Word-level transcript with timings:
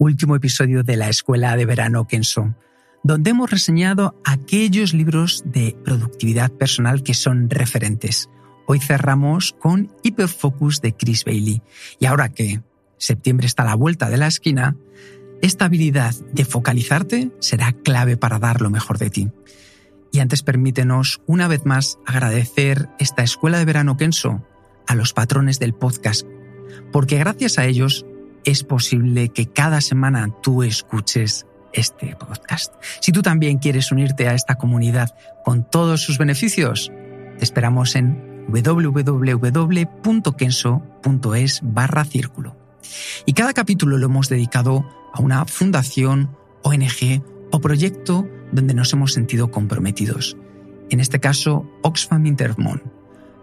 Último 0.00 0.34
episodio 0.34 0.82
de 0.82 0.96
la 0.96 1.10
Escuela 1.10 1.54
de 1.58 1.66
Verano 1.66 2.06
Kenso, 2.06 2.54
donde 3.02 3.32
hemos 3.32 3.50
reseñado 3.50 4.18
aquellos 4.24 4.94
libros 4.94 5.42
de 5.44 5.76
productividad 5.84 6.50
personal 6.50 7.02
que 7.02 7.12
son 7.12 7.50
referentes. 7.50 8.30
Hoy 8.66 8.80
cerramos 8.80 9.54
con 9.58 9.92
Hyperfocus 10.02 10.80
de 10.80 10.94
Chris 10.94 11.26
Bailey. 11.26 11.60
Y 11.98 12.06
ahora 12.06 12.30
que 12.30 12.62
septiembre 12.96 13.46
está 13.46 13.62
a 13.62 13.66
la 13.66 13.74
vuelta 13.74 14.08
de 14.08 14.16
la 14.16 14.28
esquina, 14.28 14.74
esta 15.42 15.66
habilidad 15.66 16.14
de 16.32 16.46
focalizarte 16.46 17.30
será 17.38 17.74
clave 17.74 18.16
para 18.16 18.38
dar 18.38 18.62
lo 18.62 18.70
mejor 18.70 18.96
de 18.96 19.10
ti. 19.10 19.28
Y 20.12 20.20
antes 20.20 20.42
permítenos 20.42 21.20
una 21.26 21.46
vez 21.46 21.66
más 21.66 21.98
agradecer 22.06 22.88
esta 22.98 23.22
Escuela 23.22 23.58
de 23.58 23.66
Verano 23.66 23.98
Kenso 23.98 24.42
a 24.86 24.94
los 24.94 25.12
patrones 25.12 25.58
del 25.58 25.74
podcast, 25.74 26.26
porque 26.90 27.18
gracias 27.18 27.58
a 27.58 27.66
ellos 27.66 28.06
es 28.44 28.64
posible 28.64 29.28
que 29.30 29.46
cada 29.46 29.80
semana 29.80 30.28
tú 30.42 30.62
escuches 30.62 31.46
este 31.72 32.16
podcast. 32.16 32.74
Si 33.00 33.12
tú 33.12 33.22
también 33.22 33.58
quieres 33.58 33.92
unirte 33.92 34.28
a 34.28 34.34
esta 34.34 34.56
comunidad 34.56 35.14
con 35.44 35.64
todos 35.68 36.02
sus 36.02 36.18
beneficios, 36.18 36.90
te 37.38 37.44
esperamos 37.44 37.94
en 37.96 38.46
www.kenso.es 38.48 39.20
barra 41.62 42.04
círculo. 42.04 42.56
Y 43.26 43.34
cada 43.34 43.52
capítulo 43.52 43.98
lo 43.98 44.06
hemos 44.06 44.28
dedicado 44.28 44.84
a 45.12 45.20
una 45.20 45.44
fundación, 45.44 46.36
ONG 46.62 47.22
o 47.52 47.60
proyecto 47.60 48.28
donde 48.52 48.74
nos 48.74 48.92
hemos 48.92 49.12
sentido 49.12 49.50
comprometidos. 49.50 50.36
En 50.90 51.00
este 51.00 51.20
caso, 51.20 51.70
Oxfam 51.82 52.26
Intermon, 52.26 52.82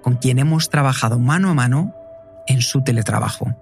con 0.01 0.15
quien 0.15 0.39
hemos 0.39 0.69
trabajado 0.69 1.17
mano 1.17 1.49
a 1.49 1.53
mano 1.53 1.93
en 2.47 2.61
su 2.61 2.83
teletrabajo. 2.83 3.55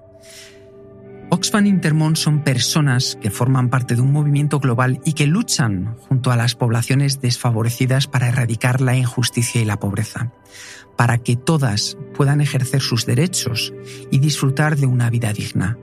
Oxfam 1.29 1.65
Intermon 1.65 2.15
son 2.15 2.43
personas 2.43 3.17
que 3.19 3.31
forman 3.31 3.69
parte 3.69 3.95
de 3.95 4.01
un 4.01 4.13
movimiento 4.13 4.59
global 4.59 5.01
y 5.03 5.13
que 5.13 5.25
luchan 5.25 5.95
junto 6.07 6.31
a 6.31 6.35
las 6.35 6.55
poblaciones 6.55 7.19
desfavorecidas 7.19 8.07
para 8.07 8.27
erradicar 8.27 8.79
la 8.79 8.95
injusticia 8.95 9.59
y 9.59 9.65
la 9.65 9.79
pobreza, 9.79 10.31
para 10.95 11.17
que 11.17 11.35
todas 11.35 11.97
puedan 12.15 12.41
ejercer 12.41 12.81
sus 12.81 13.05
derechos 13.05 13.73
y 14.11 14.19
disfrutar 14.19 14.77
de 14.77 14.85
una 14.85 15.09
vida 15.09 15.33
digna. 15.33 15.77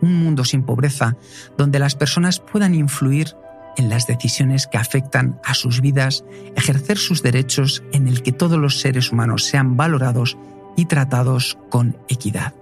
Un 0.00 0.14
mundo 0.14 0.44
sin 0.44 0.62
pobreza 0.62 1.16
donde 1.58 1.78
las 1.78 1.94
personas 1.94 2.40
puedan 2.40 2.74
influir 2.74 3.34
en 3.76 3.90
las 3.90 4.06
decisiones 4.06 4.66
que 4.66 4.78
afectan 4.78 5.38
a 5.44 5.52
sus 5.52 5.82
vidas, 5.82 6.24
ejercer 6.56 6.96
sus 6.96 7.22
derechos 7.22 7.82
en 7.92 8.08
el 8.08 8.22
que 8.22 8.32
todos 8.32 8.58
los 8.58 8.80
seres 8.80 9.12
humanos 9.12 9.44
sean 9.44 9.76
valorados 9.76 10.38
y 10.74 10.86
tratados 10.86 11.58
con 11.68 11.98
equidad. 12.08 12.54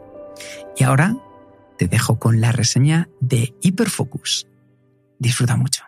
Y 0.76 0.84
ahora 0.84 1.16
te 1.76 1.88
dejo 1.88 2.20
con 2.20 2.40
la 2.40 2.52
reseña 2.52 3.08
de 3.20 3.52
Hyperfocus. 3.62 4.46
Disfruta 5.18 5.56
mucho. 5.56 5.82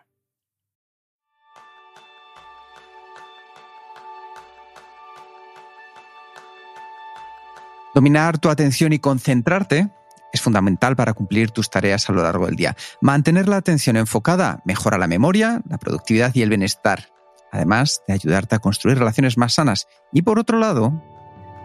Dominar 7.94 8.38
tu 8.38 8.48
atención 8.48 8.92
y 8.92 8.98
concentrarte 8.98 9.92
es 10.32 10.40
fundamental 10.40 10.96
para 10.96 11.14
cumplir 11.14 11.50
tus 11.50 11.70
tareas 11.70 12.08
a 12.08 12.12
lo 12.12 12.22
largo 12.22 12.46
del 12.46 12.56
día. 12.56 12.76
Mantener 13.00 13.48
la 13.48 13.56
atención 13.56 13.96
enfocada 13.96 14.60
mejora 14.64 14.98
la 14.98 15.06
memoria, 15.06 15.62
la 15.68 15.78
productividad 15.78 16.34
y 16.34 16.42
el 16.42 16.48
bienestar, 16.48 17.08
además 17.52 18.02
de 18.06 18.14
ayudarte 18.14 18.56
a 18.56 18.58
construir 18.58 18.98
relaciones 18.98 19.38
más 19.38 19.54
sanas. 19.54 19.86
Y 20.12 20.22
por 20.22 20.38
otro 20.38 20.58
lado, 20.58 21.02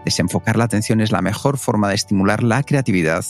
desenfocar 0.04 0.56
la 0.56 0.64
atención 0.64 1.00
es 1.00 1.12
la 1.12 1.22
mejor 1.22 1.58
forma 1.58 1.88
de 1.88 1.94
estimular 1.94 2.42
la 2.42 2.62
creatividad, 2.62 3.24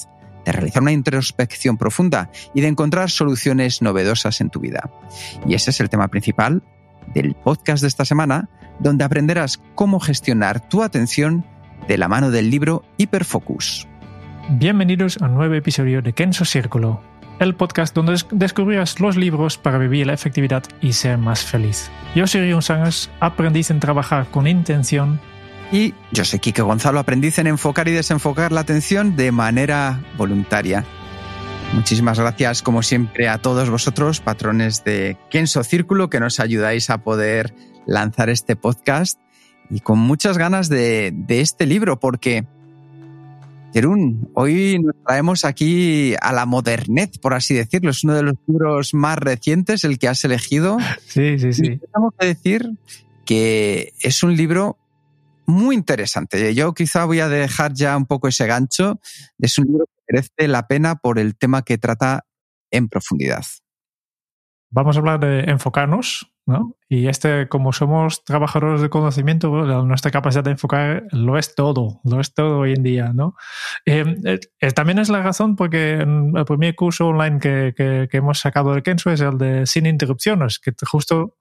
de 0.44 0.52
realizar 0.52 0.82
una 0.82 0.92
introspección 0.92 1.76
profunda 1.76 2.30
y 2.52 2.60
de 2.60 2.68
encontrar 2.68 3.10
soluciones 3.10 3.82
novedosas 3.82 4.40
en 4.40 4.50
tu 4.50 4.60
vida. 4.60 4.90
Y 5.46 5.54
ese 5.54 5.70
es 5.70 5.80
el 5.80 5.88
tema 5.88 6.08
principal 6.08 6.62
del 7.14 7.34
podcast 7.34 7.82
de 7.82 7.88
esta 7.88 8.04
semana, 8.04 8.48
donde 8.80 9.04
aprenderás 9.04 9.60
cómo 9.74 10.00
gestionar 10.00 10.68
tu 10.68 10.82
atención 10.82 11.46
de 11.86 11.98
la 11.98 12.08
mano 12.08 12.30
del 12.30 12.50
libro 12.50 12.82
Hyperfocus. 12.96 13.86
Bienvenidos 14.50 15.18
a 15.20 15.26
un 15.26 15.34
nuevo 15.34 15.54
episodio 15.54 16.02
de 16.02 16.12
Kenso 16.12 16.44
Círculo, 16.44 17.00
el 17.40 17.54
podcast 17.54 17.94
donde 17.94 18.12
des- 18.12 18.26
descubrirás 18.30 19.00
los 19.00 19.16
libros 19.16 19.56
para 19.58 19.78
vivir 19.78 20.06
la 20.06 20.12
efectividad 20.12 20.62
y 20.80 20.92
ser 20.92 21.18
más 21.18 21.42
feliz. 21.42 21.90
Yo 22.14 22.26
soy 22.26 22.42
Rion 22.42 22.62
Sangers, 22.62 23.10
aprendiz 23.20 23.70
en 23.70 23.80
trabajar 23.80 24.26
con 24.30 24.46
intención. 24.46 25.20
Y 25.72 25.94
yo 26.12 26.24
soy 26.24 26.38
Quique 26.40 26.62
Gonzalo, 26.62 27.00
aprendiz 27.00 27.38
en 27.38 27.46
enfocar 27.46 27.88
y 27.88 27.92
desenfocar 27.92 28.52
la 28.52 28.60
atención 28.60 29.16
de 29.16 29.32
manera 29.32 30.00
voluntaria. 30.16 30.84
Muchísimas 31.72 32.20
gracias, 32.20 32.62
como 32.62 32.82
siempre, 32.82 33.28
a 33.28 33.38
todos 33.38 33.70
vosotros, 33.70 34.20
patrones 34.20 34.84
de 34.84 35.16
Kenso 35.30 35.64
Círculo, 35.64 36.10
que 36.10 36.20
nos 36.20 36.38
ayudáis 36.38 36.90
a 36.90 36.98
poder 36.98 37.54
lanzar 37.86 38.28
este 38.28 38.54
podcast 38.54 39.18
y 39.70 39.80
con 39.80 39.98
muchas 39.98 40.36
ganas 40.36 40.68
de, 40.68 41.10
de 41.12 41.40
este 41.40 41.66
libro, 41.66 41.98
porque, 41.98 42.46
Jerún, 43.74 44.30
hoy 44.34 44.78
nos 44.78 44.94
traemos 45.04 45.44
aquí 45.44 46.14
a 46.20 46.32
la 46.32 46.46
modernez, 46.46 47.18
por 47.18 47.34
así 47.34 47.54
decirlo. 47.54 47.90
Es 47.90 48.04
uno 48.04 48.14
de 48.14 48.22
los 48.22 48.34
libros 48.46 48.94
más 48.94 49.18
recientes, 49.18 49.82
el 49.82 49.98
que 49.98 50.06
has 50.06 50.24
elegido. 50.24 50.78
Sí, 51.06 51.40
sí, 51.40 51.48
Y 51.48 51.52
sí. 51.52 51.80
tengo 51.92 52.14
que 52.16 52.24
decir 52.24 52.70
que 53.26 53.92
es 54.00 54.22
un 54.22 54.36
libro 54.36 54.78
muy 55.46 55.74
interesante. 55.74 56.54
Yo 56.54 56.72
quizá 56.72 57.04
voy 57.04 57.18
a 57.18 57.28
dejar 57.28 57.72
ya 57.74 57.96
un 57.96 58.06
poco 58.06 58.28
ese 58.28 58.46
gancho. 58.46 59.00
Es 59.40 59.58
un 59.58 59.64
libro 59.66 59.86
que 59.86 60.02
merece 60.08 60.46
la 60.46 60.68
pena 60.68 60.94
por 60.94 61.18
el 61.18 61.36
tema 61.36 61.62
que 61.62 61.76
trata 61.76 62.26
en 62.70 62.88
profundidad. 62.88 63.44
Vamos 64.70 64.94
a 64.94 65.00
hablar 65.00 65.18
de 65.18 65.50
enfocarnos, 65.50 66.30
¿no? 66.46 66.76
Y 66.88 67.08
este, 67.08 67.48
como 67.48 67.72
somos 67.72 68.24
trabajadores 68.24 68.80
de 68.82 68.90
conocimiento, 68.90 69.48
nuestra 69.84 70.10
capacidad 70.10 70.44
de 70.44 70.52
enfocar 70.52 71.04
lo 71.10 71.38
es 71.38 71.54
todo, 71.54 72.00
lo 72.04 72.20
es 72.20 72.34
todo 72.34 72.58
hoy 72.60 72.72
en 72.74 72.82
día, 72.82 73.12
¿no? 73.14 73.34
Eh, 73.86 74.04
eh, 74.60 74.70
también 74.72 74.98
es 74.98 75.08
la 75.08 75.22
razón 75.22 75.56
porque 75.56 75.92
en 76.00 76.36
el 76.36 76.44
primer 76.44 76.74
curso 76.74 77.08
online 77.08 77.38
que, 77.40 77.72
que- 77.76 78.08
que 78.10 78.16
hemos 78.18 78.38
sacado 78.40 78.74
de 78.74 78.82
Kenso 78.82 79.10
es 79.10 79.20
el 79.20 79.38
de 79.38 79.66
Sin 79.66 79.86
Interrupciones, 79.86 80.58
que 80.58 80.72
justo 80.86 81.36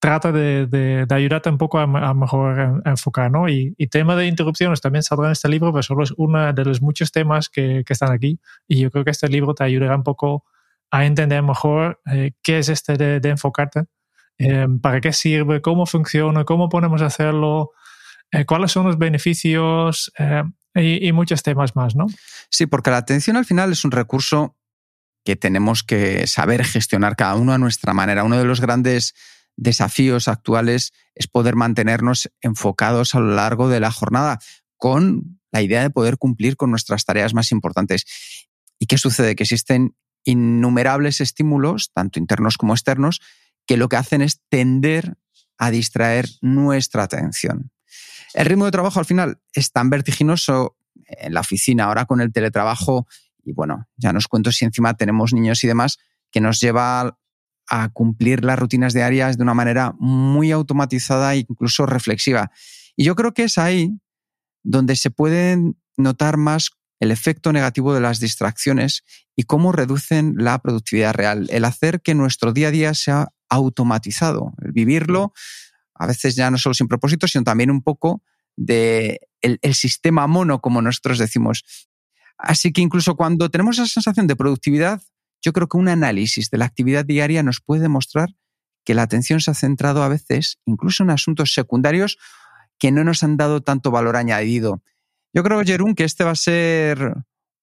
trata 0.00 0.32
de, 0.32 0.66
de- 0.66 1.06
de 1.06 1.14
ayudarte 1.14 1.48
un 1.48 1.58
poco 1.58 1.78
a, 1.78 1.84
a 1.84 2.14
mejor 2.14 2.58
en- 2.60 2.82
a 2.84 2.90
enfocar, 2.90 3.30
¿no? 3.30 3.48
Y, 3.48 3.74
y 3.78 3.86
tema 3.88 4.16
de 4.16 4.26
interrupciones 4.26 4.80
también 4.80 5.02
saldrá 5.02 5.26
en 5.28 5.32
este 5.32 5.48
libro, 5.48 5.72
pero 5.72 5.82
solo 5.82 6.02
es 6.04 6.12
uno 6.18 6.52
de 6.52 6.64
los 6.64 6.82
muchos 6.82 7.10
temas 7.12 7.48
que, 7.48 7.84
que 7.86 7.92
están 7.94 8.12
aquí. 8.12 8.38
Y 8.68 8.80
yo 8.80 8.90
creo 8.90 9.04
que 9.04 9.10
este 9.12 9.28
libro 9.28 9.54
te 9.54 9.64
ayudará 9.64 9.96
un 9.96 10.02
poco 10.02 10.44
a 10.90 11.06
entender 11.06 11.42
mejor 11.42 12.00
eh, 12.12 12.32
qué 12.42 12.58
es 12.58 12.68
este 12.68 12.96
de, 12.96 13.20
de 13.20 13.28
enfocarte, 13.30 13.84
eh, 14.38 14.66
para 14.80 15.00
qué 15.00 15.12
sirve, 15.12 15.60
cómo 15.60 15.86
funciona, 15.86 16.44
cómo 16.44 16.68
podemos 16.68 17.02
hacerlo, 17.02 17.72
eh, 18.30 18.44
cuáles 18.44 18.72
son 18.72 18.86
los 18.86 18.98
beneficios 18.98 20.12
eh, 20.18 20.42
y, 20.74 21.08
y 21.08 21.12
muchos 21.12 21.42
temas 21.42 21.76
más, 21.76 21.94
¿no? 21.94 22.06
Sí, 22.50 22.66
porque 22.66 22.90
la 22.90 22.98
atención 22.98 23.36
al 23.36 23.44
final 23.44 23.72
es 23.72 23.84
un 23.84 23.90
recurso 23.90 24.56
que 25.24 25.36
tenemos 25.36 25.82
que 25.82 26.26
saber 26.26 26.64
gestionar 26.64 27.16
cada 27.16 27.34
uno 27.36 27.52
a 27.52 27.58
nuestra 27.58 27.94
manera. 27.94 28.24
Uno 28.24 28.38
de 28.38 28.44
los 28.44 28.60
grandes 28.60 29.14
desafíos 29.56 30.28
actuales 30.28 30.92
es 31.14 31.26
poder 31.26 31.56
mantenernos 31.56 32.30
enfocados 32.40 33.14
a 33.14 33.20
lo 33.20 33.34
largo 33.34 33.68
de 33.68 33.80
la 33.80 33.90
jornada 33.90 34.38
con 34.76 35.40
la 35.52 35.62
idea 35.62 35.82
de 35.82 35.90
poder 35.90 36.18
cumplir 36.18 36.56
con 36.56 36.70
nuestras 36.70 37.04
tareas 37.04 37.32
más 37.32 37.52
importantes. 37.52 38.04
¿Y 38.78 38.86
qué 38.86 38.98
sucede? 38.98 39.36
Que 39.36 39.44
existen 39.44 39.96
innumerables 40.24 41.20
estímulos, 41.20 41.90
tanto 41.92 42.18
internos 42.18 42.58
como 42.58 42.74
externos, 42.74 43.20
que 43.66 43.76
lo 43.76 43.88
que 43.88 43.96
hacen 43.96 44.22
es 44.22 44.40
tender 44.48 45.16
a 45.58 45.70
distraer 45.70 46.28
nuestra 46.40 47.04
atención. 47.04 47.70
El 48.34 48.46
ritmo 48.46 48.64
de 48.64 48.72
trabajo 48.72 48.98
al 48.98 49.06
final 49.06 49.40
es 49.52 49.70
tan 49.70 49.90
vertiginoso 49.90 50.76
en 51.06 51.34
la 51.34 51.40
oficina 51.40 51.84
ahora 51.84 52.06
con 52.06 52.20
el 52.20 52.32
teletrabajo 52.32 53.06
y 53.44 53.52
bueno, 53.52 53.88
ya 53.96 54.12
nos 54.12 54.26
cuento 54.26 54.50
si 54.52 54.64
encima 54.64 54.94
tenemos 54.94 55.32
niños 55.32 55.62
y 55.64 55.66
demás, 55.66 55.98
que 56.30 56.40
nos 56.40 56.60
lleva 56.60 57.18
a 57.68 57.88
cumplir 57.90 58.44
las 58.44 58.58
rutinas 58.58 58.92
diarias 58.92 59.36
de 59.36 59.42
una 59.42 59.54
manera 59.54 59.94
muy 59.98 60.50
automatizada 60.50 61.34
e 61.34 61.46
incluso 61.48 61.86
reflexiva. 61.86 62.50
Y 62.96 63.04
yo 63.04 63.14
creo 63.14 63.32
que 63.32 63.44
es 63.44 63.58
ahí 63.58 63.90
donde 64.62 64.96
se 64.96 65.10
puede 65.10 65.58
notar 65.96 66.36
más 66.36 66.70
el 67.00 67.10
efecto 67.10 67.52
negativo 67.52 67.94
de 67.94 68.00
las 68.00 68.20
distracciones 68.20 69.04
y 69.36 69.44
cómo 69.44 69.72
reducen 69.72 70.34
la 70.38 70.58
productividad 70.60 71.14
real. 71.14 71.46
El 71.50 71.64
hacer 71.64 72.00
que 72.00 72.14
nuestro 72.14 72.52
día 72.52 72.68
a 72.68 72.70
día 72.70 72.94
sea 72.94 73.28
automatizado, 73.48 74.54
el 74.62 74.72
vivirlo, 74.72 75.32
a 75.94 76.06
veces 76.06 76.34
ya 76.34 76.50
no 76.50 76.58
solo 76.58 76.74
sin 76.74 76.88
propósito, 76.88 77.28
sino 77.28 77.44
también 77.44 77.70
un 77.70 77.82
poco 77.82 78.22
de 78.56 79.20
el, 79.40 79.58
el 79.62 79.74
sistema 79.74 80.26
mono, 80.26 80.60
como 80.60 80.82
nosotros 80.82 81.18
decimos. 81.18 81.64
Así 82.38 82.72
que 82.72 82.80
incluso 82.80 83.16
cuando 83.16 83.50
tenemos 83.50 83.78
esa 83.78 83.86
sensación 83.86 84.26
de 84.26 84.36
productividad, 84.36 85.02
yo 85.42 85.52
creo 85.52 85.68
que 85.68 85.76
un 85.76 85.88
análisis 85.88 86.50
de 86.50 86.58
la 86.58 86.64
actividad 86.64 87.04
diaria 87.04 87.42
nos 87.42 87.60
puede 87.60 87.82
demostrar 87.82 88.30
que 88.84 88.94
la 88.94 89.02
atención 89.02 89.40
se 89.40 89.50
ha 89.50 89.54
centrado 89.54 90.02
a 90.02 90.08
veces 90.08 90.58
incluso 90.64 91.02
en 91.02 91.10
asuntos 91.10 91.54
secundarios 91.54 92.18
que 92.78 92.92
no 92.92 93.04
nos 93.04 93.22
han 93.22 93.36
dado 93.36 93.62
tanto 93.62 93.90
valor 93.90 94.16
añadido. 94.16 94.82
Yo 95.34 95.42
creo, 95.42 95.62
Jerún, 95.62 95.94
que 95.94 96.04
este 96.04 96.24
va 96.24 96.30
a 96.30 96.36
ser 96.36 97.14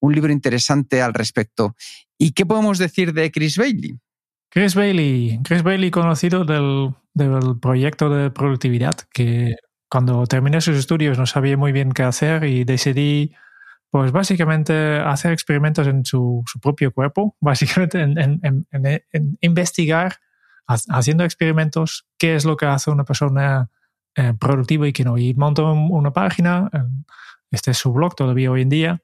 un 0.02 0.14
libro 0.14 0.32
interesante 0.32 1.02
al 1.02 1.14
respecto. 1.14 1.76
¿Y 2.18 2.34
qué 2.34 2.46
podemos 2.46 2.78
decir 2.78 3.14
de 3.14 3.32
Chris 3.32 3.58
Bailey? 3.58 3.98
Chris 4.50 4.76
Bailey, 4.76 5.40
Chris 5.44 5.64
Bailey 5.64 5.90
conocido 5.90 6.44
del, 6.44 6.94
del 7.14 7.58
proyecto 7.60 8.10
de 8.10 8.30
productividad, 8.30 8.96
que 9.14 9.56
cuando 9.90 10.26
terminé 10.28 10.60
sus 10.60 10.78
estudios 10.78 11.18
no 11.18 11.26
sabía 11.26 11.56
muy 11.56 11.72
bien 11.72 11.92
qué 11.92 12.04
hacer 12.04 12.44
y 12.44 12.66
decidí 12.66 13.34
pues 13.90 14.14
básicamente 14.14 15.00
hacer 15.00 15.34
experimentos 15.34 15.86
en 15.86 16.06
su, 16.06 16.44
propio 16.62 16.94
cuerpo, 16.94 17.36
básicamente 17.42 18.02
en, 18.02 18.68
investigar, 19.42 20.16
haciendo 20.66 21.26
experimentos, 21.26 22.08
qué 22.18 22.36
es 22.36 22.46
lo 22.46 22.56
que 22.56 22.66
hace 22.66 22.90
una 22.90 23.04
persona 23.04 23.70
eh, 24.16 24.34
productiva 24.40 24.88
y 24.88 24.94
qué 24.94 25.04
no. 25.04 25.18
Y 25.18 25.34
montó 25.34 25.74
una 25.74 26.12
página, 26.14 26.70
este 27.52 27.72
es 27.72 27.78
su 27.78 27.94
blog 27.94 28.16
todavía 28.16 28.52
hoy 28.52 28.62
en 28.62 28.70
día, 28.70 29.02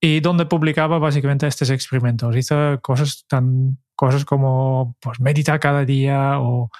y 0.00 0.20
donde 0.20 0.46
publicaba 0.46 0.98
básicamente 0.98 1.46
estos 1.46 1.70
experimentos. 1.70 2.34
Hizo 2.36 2.80
cosas 2.80 3.24
tan 3.28 3.78
cosas 4.00 4.24
como 4.24 4.96
pues, 4.98 5.20
meditar 5.20 5.60
cada 5.60 5.84
día 5.84 6.40
o 6.40 6.70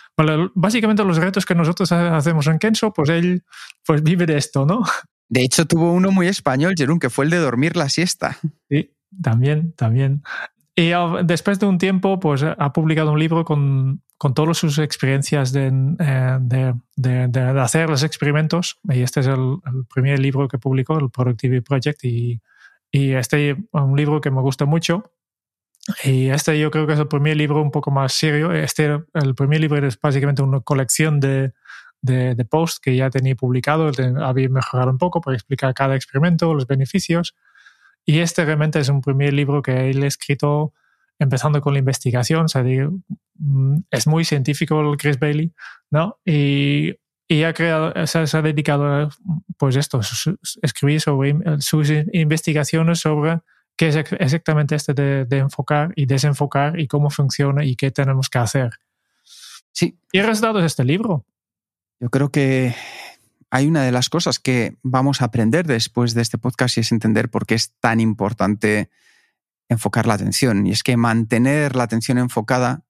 básicamente 0.54 1.04
los 1.04 1.18
retos 1.18 1.44
que 1.44 1.54
nosotros 1.54 1.92
hacemos 1.92 2.46
en 2.46 2.58
Kenso, 2.58 2.94
pues 2.94 3.10
él 3.10 3.44
pues 3.84 4.02
vive 4.02 4.24
de 4.24 4.38
esto, 4.38 4.64
¿no? 4.64 4.82
De 5.28 5.42
hecho, 5.42 5.66
tuvo 5.66 5.92
uno 5.92 6.10
muy 6.10 6.28
español, 6.28 6.74
Jerón, 6.76 6.98
que 6.98 7.10
fue 7.10 7.26
el 7.26 7.30
de 7.30 7.36
dormir 7.36 7.76
la 7.76 7.90
siesta. 7.90 8.38
Sí, 8.70 8.96
también, 9.22 9.74
también. 9.74 10.22
Y 10.76 10.92
después 11.24 11.58
de 11.58 11.66
un 11.66 11.78
tiempo, 11.78 12.20
pues 12.20 12.42
ha 12.42 12.72
publicado 12.72 13.12
un 13.12 13.18
libro 13.18 13.44
con, 13.44 14.02
con 14.16 14.34
todas 14.34 14.56
sus 14.56 14.78
experiencias 14.78 15.52
de, 15.52 15.66
eh, 15.98 16.38
de, 16.40 16.74
de, 17.28 17.40
hacer 17.60 17.90
los 17.90 18.02
experimentos. 18.02 18.78
Y 18.84 19.02
este 19.02 19.20
es 19.20 19.26
el, 19.26 19.58
primer 19.92 20.18
libro 20.18 20.48
que 20.48 20.58
publicó, 20.58 20.98
el 20.98 21.10
Productivity 21.10 21.60
Project. 21.60 22.04
Y, 22.04 22.40
y 22.90 23.12
este 23.12 23.50
es 23.50 23.56
un 23.72 23.96
libro 23.96 24.20
que 24.20 24.30
me 24.30 24.40
gusta 24.40 24.64
mucho. 24.64 25.12
Y 26.04 26.28
este 26.28 26.58
yo 26.58 26.70
creo 26.70 26.86
que 26.86 26.92
es 26.92 26.98
el 26.98 27.08
primer 27.08 27.36
libro 27.36 27.60
un 27.60 27.70
poco 27.70 27.90
más 27.90 28.12
serio. 28.12 28.52
Este, 28.52 29.00
el 29.14 29.34
primer 29.34 29.60
libro 29.60 29.86
es 29.86 29.98
básicamente 30.00 30.42
una 30.42 30.60
colección 30.60 31.18
de, 31.20 31.52
de, 32.02 32.34
de 32.34 32.44
post 32.44 32.82
que 32.82 32.96
ya 32.96 33.10
tenía 33.10 33.34
publicado, 33.34 33.90
había 34.22 34.48
mejorado 34.48 34.90
un 34.90 34.98
poco 34.98 35.20
para 35.20 35.36
explicar 35.36 35.74
cada 35.74 35.96
experimento, 35.96 36.54
los 36.54 36.66
beneficios. 36.66 37.34
Y 38.04 38.18
este 38.20 38.44
realmente 38.44 38.78
es 38.80 38.88
un 38.88 39.00
primer 39.00 39.32
libro 39.32 39.62
que 39.62 39.90
él 39.90 40.02
ha 40.02 40.06
escrito 40.06 40.72
empezando 41.18 41.60
con 41.60 41.74
la 41.74 41.78
investigación, 41.78 42.46
o 42.46 42.48
sea, 42.48 42.64
mm, 42.64 43.76
es 43.90 44.06
muy 44.06 44.24
científico 44.24 44.80
el 44.80 44.96
Chris 44.96 45.18
Bailey, 45.18 45.52
¿no? 45.90 46.18
Y, 46.24 46.94
y 47.28 47.42
ha 47.44 47.52
creado, 47.52 47.92
se, 48.06 48.18
ha 48.18 48.42
dedicado 48.42 48.86
a, 48.86 49.08
pues 49.58 49.76
esto, 49.76 50.00
escribir 50.62 51.00
sobre 51.00 51.36
sus 51.60 51.92
investigaciones 52.12 53.00
sobre 53.00 53.40
qué 53.76 53.88
es 53.88 53.96
exactamente 53.96 54.74
este 54.74 54.94
de, 54.94 55.26
de, 55.26 55.38
enfocar 55.38 55.92
y 55.94 56.06
desenfocar 56.06 56.80
y 56.80 56.88
cómo 56.88 57.10
funciona 57.10 57.64
y 57.64 57.76
qué 57.76 57.90
tenemos 57.90 58.30
que 58.30 58.38
hacer. 58.38 58.70
Sí. 59.72 59.98
Y 60.12 60.18
el 60.18 60.26
resultado 60.26 60.58
es 60.58 60.64
este 60.64 60.84
libro. 60.84 61.24
Yo 62.00 62.08
creo 62.08 62.30
que 62.30 62.74
hay 63.50 63.66
una 63.66 63.82
de 63.82 63.92
las 63.92 64.08
cosas 64.08 64.38
que 64.38 64.78
vamos 64.82 65.20
a 65.20 65.26
aprender 65.26 65.66
después 65.66 66.14
de 66.14 66.22
este 66.22 66.38
podcast 66.38 66.76
y 66.76 66.80
es 66.80 66.92
entender 66.92 67.30
por 67.30 67.46
qué 67.46 67.56
es 67.56 67.72
tan 67.80 68.00
importante 68.00 68.90
enfocar 69.68 70.06
la 70.06 70.14
atención. 70.14 70.66
Y 70.66 70.70
es 70.70 70.82
que 70.82 70.96
mantener 70.96 71.74
la 71.76 71.84
atención 71.84 72.18
enfocada 72.18 72.84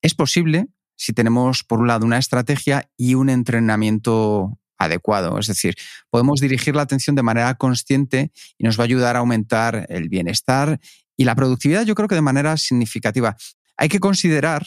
es 0.00 0.14
posible 0.14 0.68
si 0.96 1.12
tenemos, 1.12 1.64
por 1.64 1.80
un 1.80 1.86
lado, 1.88 2.06
una 2.06 2.18
estrategia 2.18 2.90
y 2.96 3.14
un 3.14 3.28
entrenamiento 3.28 4.58
adecuado. 4.78 5.38
Es 5.38 5.46
decir, 5.46 5.74
podemos 6.10 6.40
dirigir 6.40 6.76
la 6.76 6.82
atención 6.82 7.16
de 7.16 7.22
manera 7.22 7.54
consciente 7.54 8.32
y 8.56 8.64
nos 8.64 8.78
va 8.78 8.82
a 8.82 8.86
ayudar 8.86 9.16
a 9.16 9.20
aumentar 9.20 9.86
el 9.88 10.08
bienestar 10.08 10.80
y 11.16 11.24
la 11.24 11.34
productividad, 11.34 11.84
yo 11.84 11.96
creo 11.96 12.08
que 12.08 12.14
de 12.14 12.22
manera 12.22 12.56
significativa. 12.56 13.36
Hay 13.76 13.88
que 13.88 13.98
considerar 13.98 14.66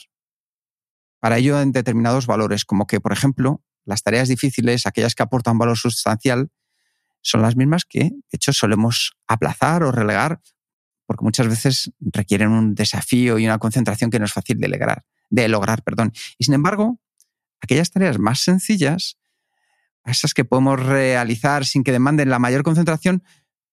para 1.22 1.38
ello 1.38 1.62
en 1.62 1.72
determinados 1.72 2.28
valores, 2.28 2.66
como 2.66 2.88
que, 2.88 3.00
por 3.00 3.14
ejemplo, 3.14 3.62
las 3.86 4.04
tareas 4.04 4.28
difíciles, 4.28 4.86
aquellas 4.86 5.16
que 5.16 5.24
aportan 5.24 5.58
valor 5.58 5.78
sustancial, 5.78 6.50
son 7.22 7.42
las 7.42 7.56
mismas 7.56 7.86
que, 7.86 8.00
de 8.00 8.22
hecho, 8.32 8.54
solemos 8.54 9.14
aplazar 9.28 9.84
o 9.84 9.92
relegar, 9.92 10.42
porque 11.06 11.24
muchas 11.24 11.48
veces 11.48 11.92
requieren 12.00 12.50
un 12.52 12.74
desafío 12.74 13.38
y 13.38 13.46
una 13.46 13.60
concentración 13.60 14.10
que 14.10 14.20
no 14.20 14.26
es 14.26 14.34
fácil 14.34 14.60
de 14.60 15.48
lograr. 15.48 15.84
Perdón. 15.84 16.14
Y 16.38 16.46
sin 16.46 16.54
embargo, 16.54 17.00
aquellas 17.62 17.92
tareas 17.92 18.18
más 18.18 18.40
sencillas, 18.40 19.18
esas 20.06 20.34
que 20.34 20.46
podemos 20.46 20.80
realizar 20.80 21.66
sin 21.66 21.84
que 21.84 21.92
demanden 21.92 22.30
la 22.30 22.40
mayor 22.40 22.64
concentración, 22.64 23.24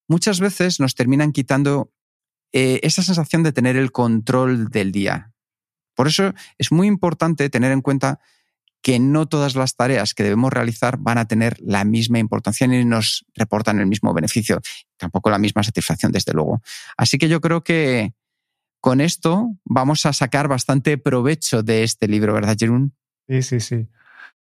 muchas 0.09 0.41
veces 0.41 0.81
nos 0.81 0.95
terminan 0.95 1.33
quitando 1.33 1.93
eh, 2.53 2.81
esa 2.83 3.03
sensación 3.03 3.43
de 3.43 3.53
tener 3.53 3.77
el 3.77 3.93
control 3.93 4.69
del 4.69 4.93
día. 4.93 5.33
Por 5.95 6.09
eso 6.09 6.35
es 6.59 6.73
muy 6.73 6.87
importante 6.87 7.51
tener 7.51 7.73
en 7.73 7.83
cuenta 7.83 8.21
que 8.83 8.99
no 8.99 9.27
todas 9.27 9.57
las 9.57 9.75
tareas 9.77 10.15
que 10.15 10.23
debemos 10.23 10.53
realizar 10.53 10.99
van 10.99 11.19
a 11.19 11.27
tener 11.27 11.57
la 11.61 11.85
misma 11.85 12.19
importancia 12.19 12.67
ni 12.67 12.85
nos 12.85 13.25
reportan 13.35 13.81
el 13.81 13.87
mismo 13.87 14.15
beneficio, 14.15 14.61
tampoco 14.97 15.31
la 15.31 15.39
misma 15.39 15.63
satisfacción, 15.63 16.13
desde 16.13 16.33
luego. 16.33 16.63
Así 16.97 17.19
que 17.19 17.29
yo 17.29 17.41
creo 17.41 17.63
que 17.65 18.13
con 18.81 19.01
esto 19.01 19.51
vamos 19.65 20.07
a 20.07 20.13
sacar 20.13 20.49
bastante 20.49 20.99
provecho 20.99 21.63
de 21.63 21.83
este 21.83 22.07
libro, 22.07 22.33
¿verdad, 22.33 22.57
Jerún? 22.59 22.95
Sí, 23.29 23.43
sí, 23.43 23.61
sí. 23.61 23.89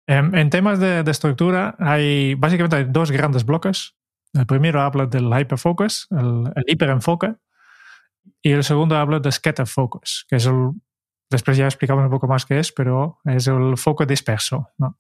En, 0.07 0.51
temas 0.51 0.81
de, 0.81 1.05
estructura 1.09 1.77
hay 1.79 2.35
básicamente 2.35 2.85
dos 2.85 3.11
grandes 3.13 3.45
bloques. 3.45 3.95
El 4.33 4.47
primero 4.47 4.81
habla 4.83 5.07
del 5.07 5.31
hyperfocus, 5.33 6.09
el, 6.11 6.53
el 6.55 6.65
hiperenfoque, 6.67 7.37
y 8.43 8.53
el 8.53 8.65
segundo 8.65 8.97
habla 8.97 9.21
de 9.21 9.31
scatter 9.31 9.67
focus, 9.67 10.27
que 10.29 10.37
es 10.37 10.47
el 10.47 10.71
Después 11.31 11.57
ya 11.57 11.67
explicamos 11.67 12.05
un 12.05 12.11
poco 12.11 12.27
más 12.27 12.45
qué 12.45 12.59
es, 12.59 12.73
pero 12.73 13.21
es 13.25 13.47
el 13.47 13.77
foco 13.77 14.05
disperso. 14.05 14.69
¿no? 14.79 14.97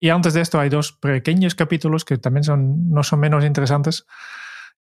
Y 0.00 0.10
antes 0.10 0.34
de 0.34 0.40
esto 0.40 0.60
hay 0.60 0.68
dos 0.68 0.92
pequeños 0.92 1.54
capítulos 1.54 2.04
que 2.04 2.18
también 2.18 2.44
son, 2.44 2.88
no 2.90 3.02
son 3.02 3.18
menos 3.20 3.44
interesantes. 3.44 4.06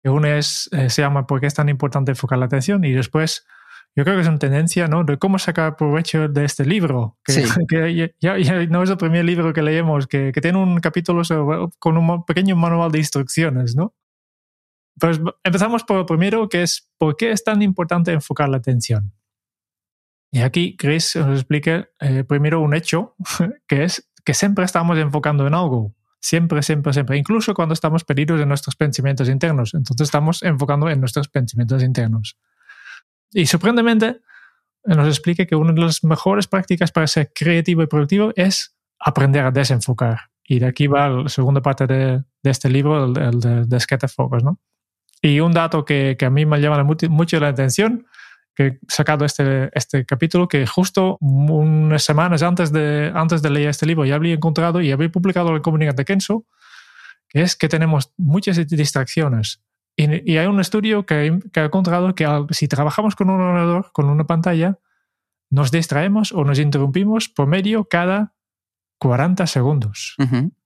Uno 0.04 0.28
es, 0.28 0.70
eh, 0.74 0.90
se 0.90 1.02
llama 1.02 1.26
¿Por 1.26 1.40
qué 1.40 1.48
es 1.48 1.54
tan 1.54 1.70
importante 1.70 2.12
enfocar 2.12 2.38
la 2.38 2.46
atención? 2.46 2.84
Y 2.84 2.92
después, 2.92 3.48
yo 3.96 4.04
creo 4.04 4.18
que 4.18 4.22
es 4.22 4.28
una 4.28 4.38
tendencia 4.38 4.88
¿no? 4.88 5.04
de 5.04 5.18
cómo 5.18 5.40
sacar 5.40 5.78
provecho 5.78 6.28
de 6.28 6.46
este 6.46 6.66
libro. 6.66 7.18
Que, 7.24 7.34
que 7.70 8.14
ya, 8.20 8.36
no 8.68 8.84
es 8.84 8.90
el 8.90 8.98
primer 8.98 9.24
libro 9.24 9.54
que 9.54 9.64
leemos, 9.64 10.06
que, 10.06 10.32
que 10.34 10.42
tiene 10.42 10.58
un 10.58 10.80
capítulo 10.80 11.22
con 11.80 11.98
un 11.98 12.26
pequeño 12.26 12.58
manual 12.58 12.92
de 12.92 13.00
instrucciones. 13.00 13.76
¿no? 13.76 13.96
Pues 15.00 15.20
empezamos 15.44 15.84
por 15.86 16.00
el 16.00 16.06
primero, 16.06 16.50
que 16.50 16.62
es 16.62 16.92
¿por 16.98 17.16
qué 17.16 17.32
es 17.32 17.44
tan 17.44 17.62
importante 17.62 18.12
enfocar 18.12 18.50
la 18.50 18.58
atención? 18.58 19.14
Y 20.36 20.42
aquí 20.42 20.76
Chris 20.76 21.16
os 21.16 21.30
explica 21.30 21.88
eh, 22.02 22.26
primero 22.26 22.60
un 22.60 22.74
hecho, 22.74 23.16
que 23.68 23.86
es 23.86 24.12
que 24.26 24.34
siempre 24.34 24.66
estamos 24.66 24.98
enfocando 24.98 25.48
en 25.48 25.54
algo. 25.54 25.96
Siempre, 26.20 26.62
siempre, 26.62 26.92
siempre. 26.92 27.18
Incluso 27.18 27.54
cuando 27.54 27.72
estamos 27.72 28.04
perdidos 28.04 28.42
en 28.42 28.50
nuestros 28.50 28.76
pensamientos 28.76 29.30
internos. 29.30 29.74
Entonces 29.74 30.08
estamos 30.08 30.44
enfocando 30.44 30.90
en 30.90 31.00
nuestros 31.00 31.30
pensamientos 31.30 31.82
internos. 31.84 32.38
Y 33.32 33.46
sorprendentemente 33.46 34.20
nos 34.84 35.08
explica 35.08 35.46
que 35.46 35.56
una 35.56 35.72
de 35.72 35.80
las 35.80 36.04
mejores 36.04 36.48
prácticas 36.48 36.92
para 36.92 37.08
ser 37.08 37.32
creativo 37.34 37.82
y 37.84 37.88
productivo 37.88 38.34
es 38.36 38.76
aprender 39.00 39.46
a 39.46 39.52
desenfocar. 39.52 40.20
Y 40.44 40.60
de 40.60 40.66
aquí 40.66 40.88
va 40.88 41.08
la 41.08 41.30
segunda 41.30 41.62
parte 41.62 41.88
de, 41.88 42.24
de 42.44 42.50
este 42.52 42.70
libro, 42.70 43.06
el, 43.06 43.18
el 43.18 43.40
de, 43.40 43.66
de 43.68 43.80
Scatter 43.80 44.10
Focus. 44.10 44.44
¿no? 44.44 44.60
Y 45.22 45.40
un 45.40 45.54
dato 45.54 45.86
que, 45.86 46.18
que 46.20 46.26
a 46.26 46.30
mí 46.30 46.46
me 46.46 46.60
llama 46.60 46.84
mucho 46.84 47.40
la 47.40 47.48
atención 47.48 48.06
que 48.56 48.68
he 48.68 48.80
sacado 48.88 49.26
este, 49.26 49.70
este 49.74 50.06
capítulo 50.06 50.48
que 50.48 50.66
justo 50.66 51.18
unas 51.20 52.04
semanas 52.04 52.42
antes 52.42 52.72
de, 52.72 53.12
antes 53.14 53.42
de 53.42 53.50
leer 53.50 53.70
este 53.70 53.86
libro 53.86 54.06
ya 54.06 54.16
había 54.16 54.34
encontrado 54.34 54.82
y 54.82 54.92
había 54.92 55.10
publicado 55.10 55.54
el 55.56 55.62
comunicado 55.62 55.98
de 55.98 56.06
Kenzo, 56.06 56.46
que 57.28 57.42
es 57.42 57.56
que 57.56 57.68
tenemos 57.68 58.14
muchas 58.18 58.66
distracciones 58.68 59.62
Y, 59.98 60.38
hay 60.38 60.48
un 60.48 60.60
estudio 60.60 61.06
que, 61.06 61.40
ha 61.56 61.64
encontrado 61.64 62.16
que 62.16 62.28
si 62.52 62.68
trabajamos 62.68 63.16
con 63.16 63.30
un 63.30 63.42
ordenador, 63.42 63.92
con 63.92 64.10
una 64.10 64.26
pantalla, 64.26 64.80
nos 65.50 65.72
distraemos 65.72 66.32
o 66.32 66.44
nos 66.44 66.60
interrumpimos 66.60 67.30
por 67.30 67.48
medio 67.48 67.86
cada 67.86 68.34
40 69.00 69.48
segundos. 69.48 70.16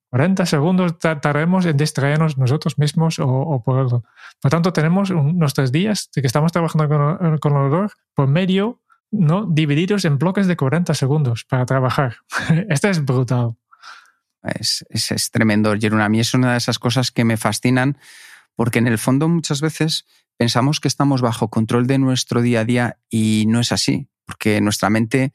40 0.10 0.46
segundos 0.46 0.98
tardaremos 0.98 1.66
en 1.66 1.78
distraernos 1.78 2.38
nosotros 2.38 2.78
mismos 2.78 3.20
o, 3.20 3.62
por 3.64 3.80
algo. 3.80 4.04
Por 4.42 4.50
tanto, 4.50 4.74
tenemos 4.74 5.12
nuestros 5.12 5.72
días 5.72 6.10
de 6.16 6.22
que 6.22 6.28
estamos 6.28 6.52
trabajando 6.52 6.88
con, 6.90 7.38
con 7.38 7.52
el 7.52 7.58
ordenador 7.58 7.92
por 8.16 8.28
medio, 8.28 8.82
¿no? 9.12 9.46
divididos 9.46 10.06
en 10.06 10.18
bloques 10.18 10.48
de 10.48 10.58
40 10.58 10.94
segundos 10.96 11.46
para 11.46 11.66
trabajar. 11.66 12.18
Esto 12.70 12.90
es 12.90 13.06
brutal. 13.06 13.56
Es, 14.42 14.86
es, 14.90 15.12
es 15.12 15.32
tremendo, 15.32 15.76
Jerón. 15.80 16.02
A 16.02 16.10
mí 16.10 16.20
es 16.20 16.34
una 16.34 16.54
de 16.54 16.58
esas 16.58 16.80
cosas 16.80 17.12
que 17.12 17.26
me 17.26 17.38
fascinan 17.38 17.98
porque 18.60 18.80
en 18.80 18.88
el 18.88 18.98
fondo 18.98 19.30
muchas 19.30 19.62
veces 19.62 20.06
pensamos 20.36 20.82
que 20.82 20.90
estamos 20.90 21.22
bajo 21.22 21.50
control 21.50 21.88
de 21.88 21.98
nuestro 21.98 22.42
día 22.42 22.60
a 22.62 22.66
día 22.66 22.98
y 23.10 23.46
no 23.48 23.60
es 23.62 23.72
así, 23.72 24.10
porque 24.26 24.60
nuestra 24.60 24.90
mente 24.90 25.34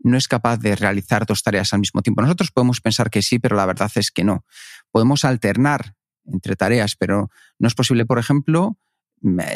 no 0.00 0.16
es 0.16 0.28
capaz 0.28 0.58
de 0.58 0.76
realizar 0.76 1.26
dos 1.26 1.42
tareas 1.42 1.72
al 1.72 1.80
mismo 1.80 2.02
tiempo. 2.02 2.22
Nosotros 2.22 2.50
podemos 2.50 2.80
pensar 2.80 3.10
que 3.10 3.22
sí, 3.22 3.38
pero 3.38 3.56
la 3.56 3.66
verdad 3.66 3.90
es 3.94 4.10
que 4.10 4.24
no. 4.24 4.44
Podemos 4.90 5.24
alternar 5.24 5.94
entre 6.26 6.56
tareas, 6.56 6.96
pero 6.96 7.30
no 7.58 7.68
es 7.68 7.74
posible, 7.74 8.06
por 8.06 8.18
ejemplo, 8.18 8.78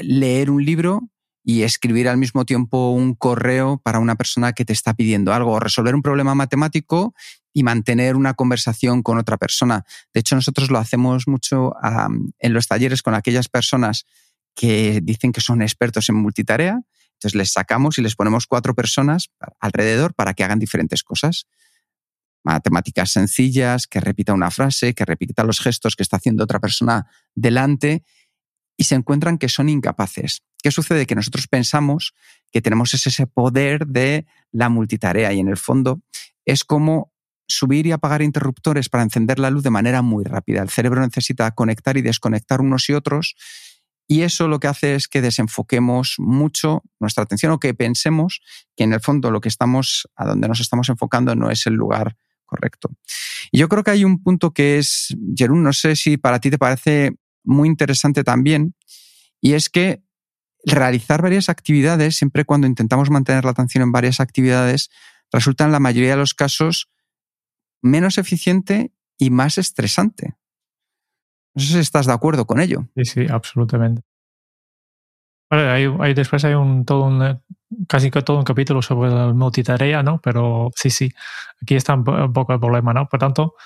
leer 0.03 0.51
un 0.51 0.65
libro 0.65 1.11
y 1.45 1.63
escribir 1.63 2.09
al 2.09 2.19
mismo 2.19 2.45
tiempo 2.45 2.91
un 2.91 3.15
correo 3.15 3.81
para 3.83 4.01
una 4.01 4.17
persona 4.17 4.53
que 4.53 4.65
te 4.65 4.73
está 4.73 4.95
pidiendo 4.95 5.33
algo, 5.33 5.53
o 5.53 5.61
resolver 5.61 5.95
un 5.95 6.03
problema 6.03 6.35
matemático 6.35 7.15
y 7.55 7.63
mantener 7.63 8.17
una 8.17 8.35
conversación 8.35 9.03
con 9.03 9.19
otra 9.19 9.39
persona. 9.39 9.85
De 10.13 10.21
hecho, 10.21 10.35
nosotros 10.35 10.71
lo 10.71 10.79
hacemos 10.79 11.27
mucho 11.27 11.75
en 12.39 12.53
los 12.53 12.69
talleres 12.69 13.03
con 13.03 13.15
aquellas 13.15 13.49
personas 13.49 14.05
que 14.55 15.01
dicen 15.03 15.33
que 15.33 15.41
son 15.41 15.63
expertos 15.63 16.09
en 16.09 16.17
multitarea 16.17 16.83
entonces 17.19 17.37
les 17.37 17.53
sacamos 17.53 17.99
y 17.99 18.03
les 18.03 18.15
ponemos 18.15 18.47
cuatro 18.47 18.75
personas 18.75 19.31
alrededor 19.59 20.15
para 20.15 20.35
que 20.35 20.45
hagan 20.45 20.61
diferentes 20.61 21.03
cosas. 21.03 21.49
Matemáticas 22.45 23.11
sencillas, 23.11 23.89
que 23.89 23.99
repita 23.99 24.33
una 24.33 24.53
frase, 24.53 24.95
que 24.95 25.05
repita 25.05 25.43
los 25.43 25.59
gestos 25.59 25.97
que 25.97 26.05
está 26.05 26.19
haciendo 26.19 26.45
otra 26.45 26.61
persona 26.61 27.09
delante 27.35 28.05
y 28.77 28.85
se 28.85 28.95
encuentran 28.95 29.37
que 29.37 29.49
son 29.49 29.69
incapaces. 29.69 30.45
¿Qué 30.63 30.71
sucede? 30.71 31.07
Que 31.07 31.17
nosotros 31.17 31.49
pensamos 31.49 32.15
que 32.53 32.63
tenemos 32.63 32.95
ese 32.95 33.27
poder 33.27 33.89
de 33.89 34.25
la 34.53 34.69
multitarea 34.69 35.33
y 35.33 35.41
en 35.41 35.49
el 35.49 35.57
fondo 35.57 36.01
es 36.45 36.63
como 36.63 37.13
subir 37.49 37.87
y 37.89 37.93
apagar 37.93 38.23
interruptores 38.23 38.89
para 38.89 39.03
encender 39.03 39.41
la 39.41 39.51
luz 39.51 39.65
de 39.65 39.71
manera 39.71 40.03
muy 40.03 40.23
rápida. 40.23 40.63
El 40.63 40.71
cerebro 40.71 41.01
necesita 41.01 41.51
conectar 41.51 41.97
y 41.97 42.03
desconectar 42.03 42.61
unos 42.61 42.89
y 42.89 42.93
otros 42.93 43.35
y 44.09 44.23
eso 44.23 44.49
lo 44.49 44.59
que 44.59 44.69
hace 44.69 44.95
es 44.95 45.07
que 45.07 45.21
desenfoquemos 45.21 46.15
mucho 46.17 46.83
nuestra 46.99 47.25
atención 47.25 47.53
o 47.53 47.61
que 47.61 47.75
pensemos 47.75 48.41
que 48.75 48.85
en 48.85 48.95
el 48.95 49.01
fondo 49.01 49.31
lo 49.31 49.43
que 49.43 49.51
estamos, 49.51 50.09
a 50.17 50.25
donde 50.25 50.49
nos 50.49 50.61
estamos 50.61 50.89
enfocando 50.89 51.35
no 51.35 51.51
es 51.51 51.67
el 51.67 51.75
lugar 51.75 52.17
correcto. 52.47 52.91
Y 53.53 53.59
yo 53.59 53.69
creo 53.69 53.85
que 53.85 53.91
hay 53.91 54.05
un 54.05 54.23
punto 54.23 54.55
que 54.55 54.79
es, 54.79 55.15
Jerún, 55.37 55.63
no 55.63 55.75
sé 55.75 55.95
si 55.95 56.17
para 56.17 56.41
ti 56.41 56.51
te 56.51 56.57
parece 56.57 57.17
muy 57.45 57.69
interesante 57.69 58.25
también, 58.25 58.75
y 59.43 59.53
es 59.53 59.69
que 59.69 60.03
realizar 60.65 61.21
varias 61.21 61.51
actividades, 61.51 62.17
siempre 62.17 62.47
cuando 62.47 62.67
intentamos 62.67 63.11
mantener 63.11 63.45
la 63.45 63.51
atención 63.51 63.83
en 63.83 63.93
varias 63.93 64.21
actividades, 64.21 64.89
resulta 65.31 65.65
en 65.65 65.73
la 65.73 65.81
mayoría 65.81 66.13
de 66.13 66.17
los 66.17 66.33
casos 66.33 66.89
menos 67.83 68.17
eficiente 68.17 68.91
y 69.19 69.29
más 69.29 69.59
estresante. 69.59 70.38
No 71.59 71.65
sé 71.65 71.73
si 71.73 71.79
estás 71.81 72.07
de 72.07 72.13
acuerdo 72.13 72.47
con 72.47 72.61
ello. 72.61 72.87
Sí, 72.95 73.05
sí, 73.05 73.27
absolutamente. 73.29 74.03
hay, 75.51 76.15
después 76.15 76.45
hay 76.45 76.55
un 76.55 76.85
todo 76.85 77.05
un 77.07 77.41
casi 77.89 78.13
todo 78.13 78.39
un 78.39 78.45
capítulo 78.45 78.81
sobre 78.81 79.11
la 79.11 79.33
multitarea, 79.33 80.05
¿no? 80.05 80.21
Pero 80.21 80.71
sí, 80.77 80.89
sí, 80.91 81.13
aquí 81.61 81.75
está 81.75 81.95
un, 81.95 82.05
poco 82.33 82.53
el 82.53 82.61
problema, 82.61 82.95
¿no? 82.95 83.09
Por 83.09 83.19
tanto, 83.19 83.57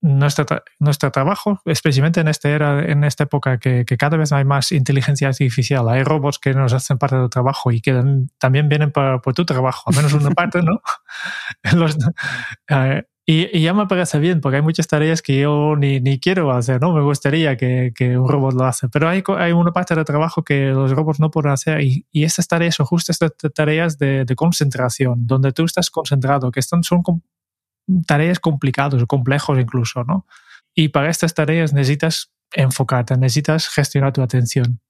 nuestro, 0.00 0.46
nuestro 0.78 1.12
trabajo, 1.12 1.60
especialmente 1.66 2.20
en 2.20 2.28
esta 2.28 2.48
era, 2.48 2.82
en 2.82 3.04
esta 3.04 3.24
época 3.24 3.58
que, 3.58 3.84
cada 3.84 4.16
vez 4.16 4.32
hay 4.32 4.46
más 4.46 4.72
inteligencia 4.72 5.28
artificial, 5.28 5.86
hay 5.90 6.04
robots 6.04 6.38
que 6.38 6.54
nos 6.54 6.72
hacen 6.72 6.96
parte 6.96 7.16
del 7.16 7.28
trabajo 7.28 7.72
y 7.72 7.82
que 7.82 7.92
también 8.38 8.70
vienen 8.70 8.90
por, 8.90 9.20
tu 9.34 9.44
trabajo, 9.44 9.90
al 9.90 9.96
menos 9.96 10.14
una 10.14 10.30
parte, 10.34 10.62
¿no? 10.62 10.80
Los, 11.76 11.98
eh, 12.68 13.04
y, 13.30 13.60
ya 13.60 13.74
me 13.74 13.86
parece 13.86 14.18
bien, 14.18 14.40
porque 14.40 14.56
hay 14.56 14.62
muchas 14.62 14.86
tareas 14.88 15.20
que 15.20 15.38
yo 15.38 15.76
ni, 15.76 16.00
ni 16.00 16.18
quiero 16.18 16.50
hacer, 16.50 16.80
¿no? 16.80 16.94
Me 16.94 17.02
gustaría 17.02 17.58
que, 17.58 17.92
que, 17.94 18.16
un 18.16 18.26
robot 18.26 18.54
lo 18.54 18.64
hace, 18.64 18.88
pero 18.88 19.06
hay, 19.06 19.22
hay 19.36 19.52
una 19.52 19.70
parte 19.70 19.94
del 19.94 20.06
trabajo 20.06 20.42
que 20.42 20.68
los 20.70 20.92
robots 20.92 21.20
no 21.20 21.30
pueden 21.30 21.52
hacer 21.52 21.82
y, 21.82 22.06
y 22.10 22.24
estas 22.24 22.48
tareas 22.48 22.76
son 22.76 22.86
justo 22.86 23.12
estas 23.12 23.32
tareas 23.54 23.98
de, 23.98 24.24
de, 24.24 24.34
concentración, 24.34 25.26
donde 25.26 25.52
tú 25.52 25.66
estás 25.66 25.90
concentrado, 25.90 26.50
que 26.50 26.60
están, 26.60 26.82
son 26.82 27.02
tareas 28.06 28.40
complicadas, 28.40 29.04
complejos 29.04 29.58
incluso, 29.58 30.04
¿no? 30.04 30.24
Y 30.74 30.88
para 30.88 31.10
estas 31.10 31.34
tareas 31.34 31.74
necesitas 31.74 32.32
enfocarte, 32.54 33.14
necesitas 33.18 33.68
gestionar 33.68 34.14
tu 34.14 34.22
atención. 34.22 34.80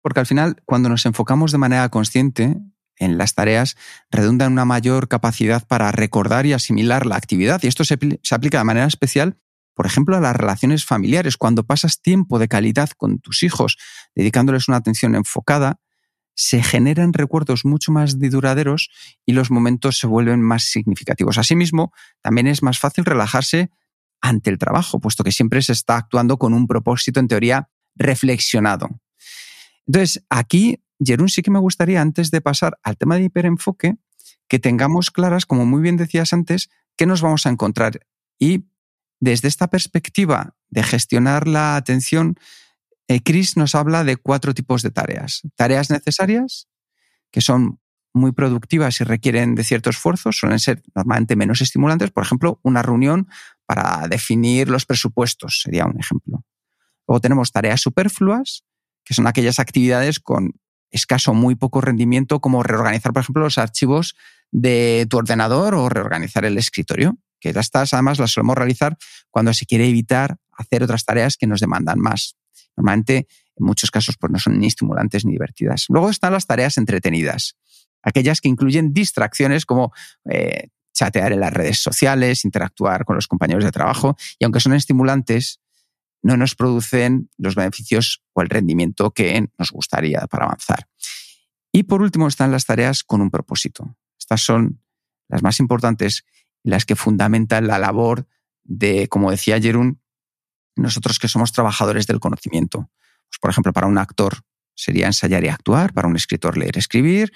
Porque 0.00 0.20
al 0.20 0.26
final, 0.26 0.62
cuando 0.64 0.88
nos 0.88 1.04
enfocamos 1.04 1.52
de 1.52 1.58
manera 1.58 1.90
consciente, 1.90 2.56
en 2.98 3.18
las 3.18 3.34
tareas 3.34 3.76
redunda 4.10 4.46
en 4.46 4.52
una 4.52 4.64
mayor 4.64 5.08
capacidad 5.08 5.66
para 5.66 5.90
recordar 5.92 6.46
y 6.46 6.52
asimilar 6.52 7.06
la 7.06 7.16
actividad. 7.16 7.62
Y 7.62 7.66
esto 7.66 7.84
se, 7.84 7.98
aplica 8.30 8.58
de 8.58 8.64
manera 8.64 8.86
especial, 8.86 9.38
por 9.74 9.86
ejemplo, 9.86 10.16
a 10.16 10.20
las 10.20 10.36
relaciones 10.36 10.84
familiares. 10.84 11.36
Cuando 11.36 11.64
pasas 11.64 12.00
tiempo 12.00 12.38
de 12.38 12.48
calidad 12.48 12.90
con 12.96 13.18
tus 13.18 13.42
hijos, 13.42 13.76
dedicándoles 14.14 14.68
una 14.68 14.76
atención 14.76 15.14
enfocada, 15.14 15.80
se 16.36 16.62
generan 16.62 17.12
recuerdos 17.12 17.64
mucho 17.64 17.92
más 17.92 18.18
duraderos 18.18 18.90
y 19.24 19.32
los 19.32 19.50
momentos 19.50 19.98
se 19.98 20.06
vuelven 20.06 20.42
más 20.42 20.64
significativos. 20.64 21.38
Asimismo, 21.38 21.92
también 22.22 22.48
es 22.48 22.62
más 22.62 22.78
fácil 22.78 23.04
relajarse 23.04 23.70
ante 24.20 24.50
el 24.50 24.58
trabajo, 24.58 25.00
puesto 25.00 25.22
que 25.22 25.32
siempre 25.32 25.62
se 25.62 25.72
está 25.72 25.96
actuando 25.96 26.38
con 26.38 26.54
un 26.54 26.66
propósito, 26.66 27.20
en 27.20 27.28
teoría, 27.28 27.68
reflexionado. 27.94 28.88
Entonces, 29.86 30.24
aquí 30.30 30.82
Jerún, 31.04 31.28
sí 31.28 31.42
que 31.42 31.50
me 31.50 31.58
gustaría, 31.58 32.00
antes 32.00 32.30
de 32.30 32.40
pasar 32.40 32.78
al 32.82 32.96
tema 32.96 33.16
de 33.16 33.24
hiperenfoque, 33.24 33.96
que 34.48 34.58
tengamos 34.58 35.10
claras, 35.10 35.46
como 35.46 35.66
muy 35.66 35.82
bien 35.82 35.96
decías 35.96 36.32
antes, 36.32 36.70
qué 36.96 37.06
nos 37.06 37.22
vamos 37.22 37.46
a 37.46 37.50
encontrar. 37.50 38.06
Y 38.38 38.66
desde 39.20 39.48
esta 39.48 39.68
perspectiva 39.68 40.54
de 40.68 40.82
gestionar 40.82 41.48
la 41.48 41.76
atención, 41.76 42.36
eh, 43.08 43.20
Chris 43.22 43.56
nos 43.56 43.74
habla 43.74 44.04
de 44.04 44.16
cuatro 44.16 44.54
tipos 44.54 44.82
de 44.82 44.90
tareas. 44.90 45.42
Tareas 45.56 45.90
necesarias, 45.90 46.68
que 47.30 47.40
son 47.40 47.80
muy 48.12 48.32
productivas 48.32 49.00
y 49.00 49.04
requieren 49.04 49.54
de 49.54 49.64
cierto 49.64 49.90
esfuerzo, 49.90 50.30
suelen 50.30 50.60
ser 50.60 50.82
normalmente 50.94 51.36
menos 51.36 51.60
estimulantes. 51.60 52.10
Por 52.10 52.24
ejemplo, 52.24 52.60
una 52.62 52.82
reunión 52.82 53.28
para 53.66 54.06
definir 54.08 54.68
los 54.68 54.86
presupuestos 54.86 55.60
sería 55.62 55.84
un 55.84 55.98
ejemplo. 55.98 56.44
Luego 57.08 57.20
tenemos 57.20 57.50
tareas 57.50 57.80
superfluas, 57.80 58.64
que 59.04 59.14
son 59.14 59.26
aquellas 59.26 59.58
actividades 59.58 60.20
con 60.20 60.52
escaso, 60.94 61.34
muy 61.34 61.54
poco 61.54 61.80
rendimiento, 61.80 62.40
como 62.40 62.62
reorganizar, 62.62 63.12
por 63.12 63.22
ejemplo, 63.22 63.42
los 63.42 63.58
archivos 63.58 64.14
de 64.50 65.06
tu 65.10 65.18
ordenador 65.18 65.74
o 65.74 65.88
reorganizar 65.88 66.44
el 66.44 66.56
escritorio, 66.58 67.18
que 67.40 67.50
estas 67.50 67.92
además 67.92 68.18
las 68.18 68.32
solemos 68.32 68.56
realizar 68.56 68.96
cuando 69.30 69.52
se 69.52 69.66
quiere 69.66 69.88
evitar 69.88 70.36
hacer 70.52 70.82
otras 70.82 71.04
tareas 71.04 71.36
que 71.36 71.46
nos 71.46 71.60
demandan 71.60 71.98
más. 71.98 72.36
Normalmente, 72.76 73.26
en 73.56 73.66
muchos 73.66 73.90
casos, 73.90 74.16
pues 74.18 74.32
no 74.32 74.38
son 74.38 74.58
ni 74.58 74.66
estimulantes 74.66 75.24
ni 75.24 75.32
divertidas. 75.32 75.86
Luego 75.88 76.10
están 76.10 76.32
las 76.32 76.46
tareas 76.46 76.78
entretenidas, 76.78 77.56
aquellas 78.02 78.40
que 78.40 78.48
incluyen 78.48 78.92
distracciones 78.92 79.66
como 79.66 79.92
eh, 80.30 80.68
chatear 80.92 81.32
en 81.32 81.40
las 81.40 81.52
redes 81.52 81.80
sociales, 81.80 82.44
interactuar 82.44 83.04
con 83.04 83.16
los 83.16 83.26
compañeros 83.26 83.64
de 83.64 83.72
trabajo, 83.72 84.16
y 84.38 84.44
aunque 84.44 84.60
son 84.60 84.74
estimulantes, 84.74 85.60
no 86.24 86.38
nos 86.38 86.54
producen 86.54 87.30
los 87.36 87.54
beneficios 87.54 88.24
o 88.32 88.40
el 88.40 88.48
rendimiento 88.48 89.10
que 89.10 89.46
nos 89.58 89.70
gustaría 89.70 90.26
para 90.26 90.46
avanzar. 90.46 90.88
Y 91.70 91.82
por 91.82 92.00
último 92.00 92.26
están 92.26 92.50
las 92.50 92.64
tareas 92.64 93.04
con 93.04 93.20
un 93.20 93.30
propósito. 93.30 93.94
Estas 94.18 94.40
son 94.40 94.80
las 95.28 95.42
más 95.42 95.60
importantes 95.60 96.24
y 96.62 96.70
las 96.70 96.86
que 96.86 96.96
fundamentan 96.96 97.66
la 97.66 97.78
labor 97.78 98.26
de, 98.62 99.06
como 99.08 99.30
decía 99.30 99.60
Jerún, 99.60 100.00
nosotros 100.76 101.18
que 101.18 101.28
somos 101.28 101.52
trabajadores 101.52 102.06
del 102.06 102.20
conocimiento. 102.20 102.90
Pues, 103.28 103.38
por 103.38 103.50
ejemplo, 103.50 103.74
para 103.74 103.86
un 103.86 103.98
actor 103.98 104.44
sería 104.74 105.06
ensayar 105.06 105.44
y 105.44 105.48
actuar, 105.48 105.92
para 105.92 106.08
un 106.08 106.16
escritor 106.16 106.56
leer 106.56 106.76
y 106.76 106.78
escribir. 106.78 107.34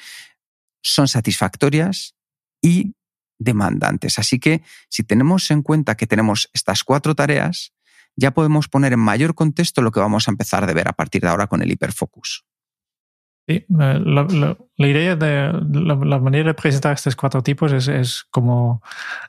Son 0.80 1.08
satisfactorias 1.08 2.14
y 2.62 2.94
demandantes. 3.38 4.18
Así 4.18 4.40
que 4.40 4.62
si 4.88 5.04
tenemos 5.04 5.50
en 5.50 5.62
cuenta 5.62 5.94
que 5.94 6.06
tenemos 6.06 6.48
estas 6.54 6.84
cuatro 6.84 7.14
tareas, 7.14 7.74
ya 8.18 8.32
podemos 8.32 8.68
poner 8.68 8.92
en 8.92 9.00
mayor 9.00 9.34
contexto 9.34 9.80
lo 9.80 9.92
que 9.92 10.00
vamos 10.00 10.26
a 10.26 10.32
empezar 10.32 10.64
a 10.64 10.72
ver 10.72 10.88
a 10.88 10.92
partir 10.92 11.22
de 11.22 11.28
ahora 11.28 11.46
con 11.46 11.62
el 11.62 11.70
hiperfocus. 11.70 12.44
Sí, 13.46 13.64
la, 13.70 14.56
idea 14.76 15.16
de 15.16 15.52
la, 15.72 16.18
manera 16.18 16.48
de 16.48 16.54
presentar 16.54 16.92
estos 16.92 17.16
cuatro 17.16 17.42
tipos 17.42 17.72
es, 17.72 18.24
como 18.30 18.82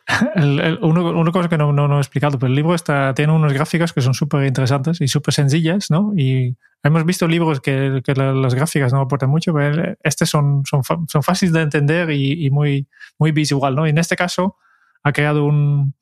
una 0.82 1.32
cosa 1.32 1.48
que 1.48 1.58
no, 1.58 1.72
no, 1.72 1.98
he 1.98 2.02
explicado, 2.02 2.38
pero 2.38 2.50
el 2.50 2.56
libro 2.56 2.76
está, 2.76 3.14
tiene 3.14 3.32
unas 3.32 3.54
gráficas 3.54 3.94
que 3.94 4.02
son 4.02 4.14
súper 4.14 4.46
interesantes 4.46 5.00
y 5.00 5.08
súper 5.08 5.34
sencillas, 5.34 5.90
¿no? 5.90 6.12
Y 6.18 6.58
hemos 6.84 7.06
visto 7.06 7.30
libros 7.30 7.62
que, 7.62 8.02
que 8.04 8.14
las 8.14 8.56
gráficas 8.56 8.92
no 8.92 9.00
aportan 9.00 9.30
mucho, 9.30 9.54
pero 9.54 9.96
estos 10.04 10.30
son, 10.30 10.64
son, 10.66 10.82
son 10.84 11.24
fáciles 11.24 11.54
de 11.54 11.62
entender 11.62 12.12
y, 12.12 12.46
y, 12.46 12.50
muy, 12.50 12.90
muy 13.18 13.32
visual, 13.32 13.74
¿no? 13.74 13.88
Y 13.88 13.92
en 13.92 14.00
este 14.00 14.18
caso 14.18 14.58
ha 15.02 15.14
creado 15.14 15.46
un, 15.46 15.94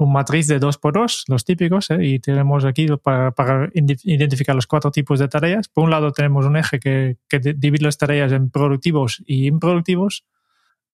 un 0.00 0.12
matriz 0.12 0.46
de 0.46 0.58
2 0.58 0.78
por 0.78 0.94
2 0.94 1.24
los 1.28 1.44
típicos, 1.44 1.90
¿eh? 1.90 1.98
y 2.00 2.18
tenemos 2.20 2.64
aquí 2.64 2.86
para, 3.02 3.70
identificar 3.74 4.54
los 4.54 4.66
cuatro 4.66 4.90
tipos 4.90 5.18
de 5.18 5.28
tareas. 5.28 5.68
Por 5.68 5.84
un 5.84 5.90
lado 5.90 6.10
tenemos 6.10 6.46
un 6.46 6.56
eje 6.56 6.80
que, 6.80 7.18
divide 7.54 7.84
las 7.84 7.98
tareas 7.98 8.32
en 8.32 8.50
productivos 8.50 9.22
y 9.26 9.46
improductivos, 9.46 10.24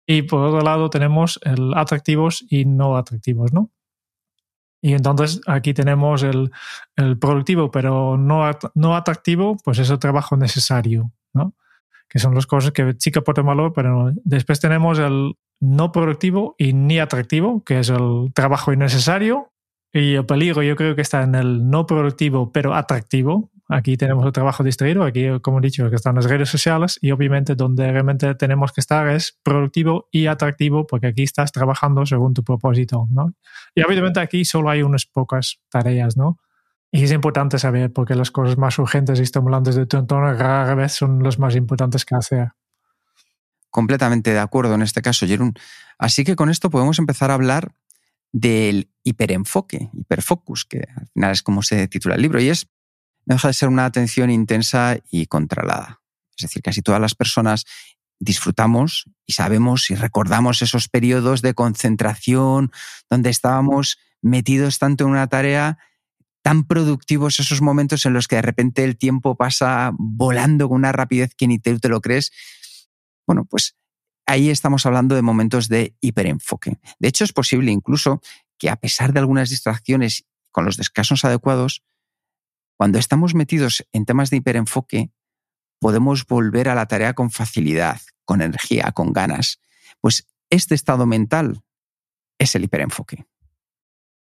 y 0.06 0.22
por 0.22 0.42
otro 0.42 0.60
lado 0.60 0.90
tenemos 0.90 1.38
el 1.44 1.74
atractivos 1.74 2.44
y 2.50 2.64
no 2.64 2.96
atractivos, 2.96 3.52
¿no? 3.52 3.70
Y 4.82 4.92
entonces 4.92 5.40
aquí 5.46 5.72
tenemos 5.72 6.24
el, 6.24 6.50
productivo, 7.20 7.70
pero 7.70 8.16
no, 8.16 8.50
no 8.74 8.96
atractivo, 8.96 9.56
pues 9.64 9.78
es 9.78 9.90
el 9.90 10.00
trabajo 10.00 10.36
necesario, 10.36 11.12
¿no? 11.32 11.54
Que 12.08 12.18
son 12.18 12.34
las 12.34 12.46
cosas 12.46 12.72
que 12.72 12.94
sí 12.98 13.12
que 13.12 13.20
aportan 13.20 13.46
valor, 13.46 13.72
pero 13.72 14.10
después 14.24 14.58
tenemos 14.58 14.98
el, 14.98 15.34
no 15.60 15.92
productivo 15.92 16.54
y 16.58 16.72
ni 16.72 16.98
atractivo, 16.98 17.62
que 17.64 17.80
es 17.80 17.88
el 17.88 18.32
trabajo 18.34 18.72
innecesario. 18.72 19.52
Y 19.92 20.14
el 20.14 20.26
peligro 20.26 20.62
yo 20.62 20.76
creo 20.76 20.94
que 20.94 21.02
está 21.02 21.22
en 21.22 21.34
el 21.34 21.70
no 21.70 21.86
productivo 21.86 22.52
pero 22.52 22.74
atractivo. 22.74 23.50
Aquí 23.68 23.96
tenemos 23.96 24.24
el 24.24 24.32
trabajo 24.32 24.62
distraído, 24.62 25.02
aquí 25.02 25.26
como 25.42 25.58
he 25.58 25.62
dicho 25.62 25.88
que 25.90 25.96
están 25.96 26.14
las 26.14 26.26
redes 26.26 26.48
sociales 26.48 26.98
y 27.00 27.10
obviamente 27.10 27.56
donde 27.56 27.90
realmente 27.90 28.34
tenemos 28.36 28.72
que 28.72 28.80
estar 28.80 29.08
es 29.08 29.40
productivo 29.42 30.08
y 30.12 30.26
atractivo 30.26 30.86
porque 30.86 31.08
aquí 31.08 31.24
estás 31.24 31.50
trabajando 31.50 32.06
según 32.06 32.32
tu 32.32 32.44
propósito. 32.44 33.06
¿no? 33.10 33.32
Y 33.74 33.82
obviamente 33.82 34.20
aquí 34.20 34.44
solo 34.44 34.70
hay 34.70 34.82
unas 34.82 35.06
pocas 35.06 35.58
tareas, 35.68 36.16
¿no? 36.16 36.38
Y 36.92 37.02
es 37.02 37.10
importante 37.10 37.58
saber 37.58 37.92
porque 37.92 38.14
las 38.14 38.30
cosas 38.30 38.56
más 38.56 38.78
urgentes 38.78 39.18
y 39.18 39.22
estimulantes 39.22 39.74
de 39.74 39.86
tu 39.86 39.96
entorno 39.96 40.32
rara 40.32 40.74
vez 40.76 40.92
son 40.92 41.22
las 41.22 41.38
más 41.38 41.56
importantes 41.56 42.04
que 42.04 42.14
hacer 42.14 42.52
completamente 43.76 44.32
de 44.32 44.38
acuerdo 44.38 44.74
en 44.74 44.80
este 44.80 45.02
caso, 45.02 45.26
Jerún. 45.26 45.52
Así 45.98 46.24
que 46.24 46.34
con 46.34 46.48
esto 46.48 46.70
podemos 46.70 46.98
empezar 46.98 47.30
a 47.30 47.34
hablar 47.34 47.74
del 48.32 48.88
hiperenfoque, 49.04 49.90
hiperfocus, 49.92 50.64
que 50.64 50.88
al 50.96 51.08
final 51.08 51.32
es 51.32 51.42
como 51.42 51.62
se 51.62 51.86
titula 51.86 52.14
el 52.14 52.22
libro, 52.22 52.40
y 52.40 52.48
es, 52.48 52.68
no 53.26 53.34
deja 53.34 53.48
de 53.48 53.52
ser 53.52 53.68
una 53.68 53.84
atención 53.84 54.30
intensa 54.30 54.96
y 55.10 55.26
controlada. 55.26 56.00
Es 56.38 56.44
decir, 56.44 56.62
casi 56.62 56.80
todas 56.80 57.02
las 57.02 57.14
personas 57.14 57.66
disfrutamos 58.18 59.10
y 59.26 59.34
sabemos 59.34 59.90
y 59.90 59.94
recordamos 59.94 60.62
esos 60.62 60.88
periodos 60.88 61.42
de 61.42 61.52
concentración 61.52 62.72
donde 63.10 63.28
estábamos 63.28 63.98
metidos 64.22 64.78
tanto 64.78 65.04
en 65.04 65.10
una 65.10 65.26
tarea 65.26 65.76
tan 66.40 66.64
productivos 66.64 67.40
esos 67.40 67.60
momentos 67.60 68.06
en 68.06 68.14
los 68.14 68.26
que 68.26 68.36
de 68.36 68.42
repente 68.42 68.84
el 68.84 68.96
tiempo 68.96 69.36
pasa 69.36 69.92
volando 69.98 70.66
con 70.70 70.76
una 70.76 70.92
rapidez 70.92 71.34
que 71.36 71.46
ni 71.46 71.58
te, 71.58 71.78
te 71.78 71.90
lo 71.90 72.00
crees 72.00 72.32
bueno, 73.26 73.44
pues 73.44 73.76
ahí 74.26 74.50
estamos 74.50 74.86
hablando 74.86 75.14
de 75.14 75.22
momentos 75.22 75.68
de 75.68 75.94
hiperenfoque. 76.00 76.78
De 76.98 77.08
hecho, 77.08 77.24
es 77.24 77.32
posible 77.32 77.70
incluso 77.70 78.20
que 78.58 78.70
a 78.70 78.76
pesar 78.76 79.12
de 79.12 79.20
algunas 79.20 79.50
distracciones 79.50 80.24
con 80.50 80.64
los 80.64 80.76
descansos 80.76 81.24
adecuados, 81.24 81.82
cuando 82.76 82.98
estamos 82.98 83.34
metidos 83.34 83.86
en 83.92 84.04
temas 84.04 84.30
de 84.30 84.38
hiperenfoque, 84.38 85.10
podemos 85.78 86.26
volver 86.26 86.68
a 86.68 86.74
la 86.74 86.86
tarea 86.86 87.14
con 87.14 87.30
facilidad, 87.30 88.00
con 88.24 88.42
energía, 88.42 88.92
con 88.92 89.12
ganas. 89.12 89.60
Pues 90.00 90.26
este 90.50 90.74
estado 90.74 91.06
mental 91.06 91.62
es 92.38 92.54
el 92.54 92.64
hiperenfoque. 92.64 93.26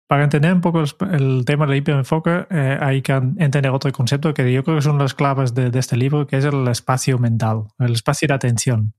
Para 0.06 0.22
entender 0.22 0.52
un 0.52 0.60
poco 0.60 0.84
el, 1.10 1.44
tema 1.44 1.66
del 1.66 1.78
hiperenfoque, 1.78 2.46
eh, 2.50 2.78
hay 2.80 3.02
que 3.02 3.12
entender 3.12 3.72
otro 3.72 3.90
concepto 3.90 4.32
que 4.32 4.52
yo 4.52 4.62
creo 4.62 4.76
que 4.76 4.82
son 4.82 4.98
las 4.98 5.14
claves 5.14 5.52
de, 5.52 5.76
este 5.76 5.96
libro, 5.96 6.28
que 6.28 6.36
es 6.36 6.44
el 6.44 6.68
espacio 6.68 7.18
mental, 7.18 7.64
el 7.80 7.92
espacio 7.92 8.28
de 8.28 8.34
atención. 8.34 8.94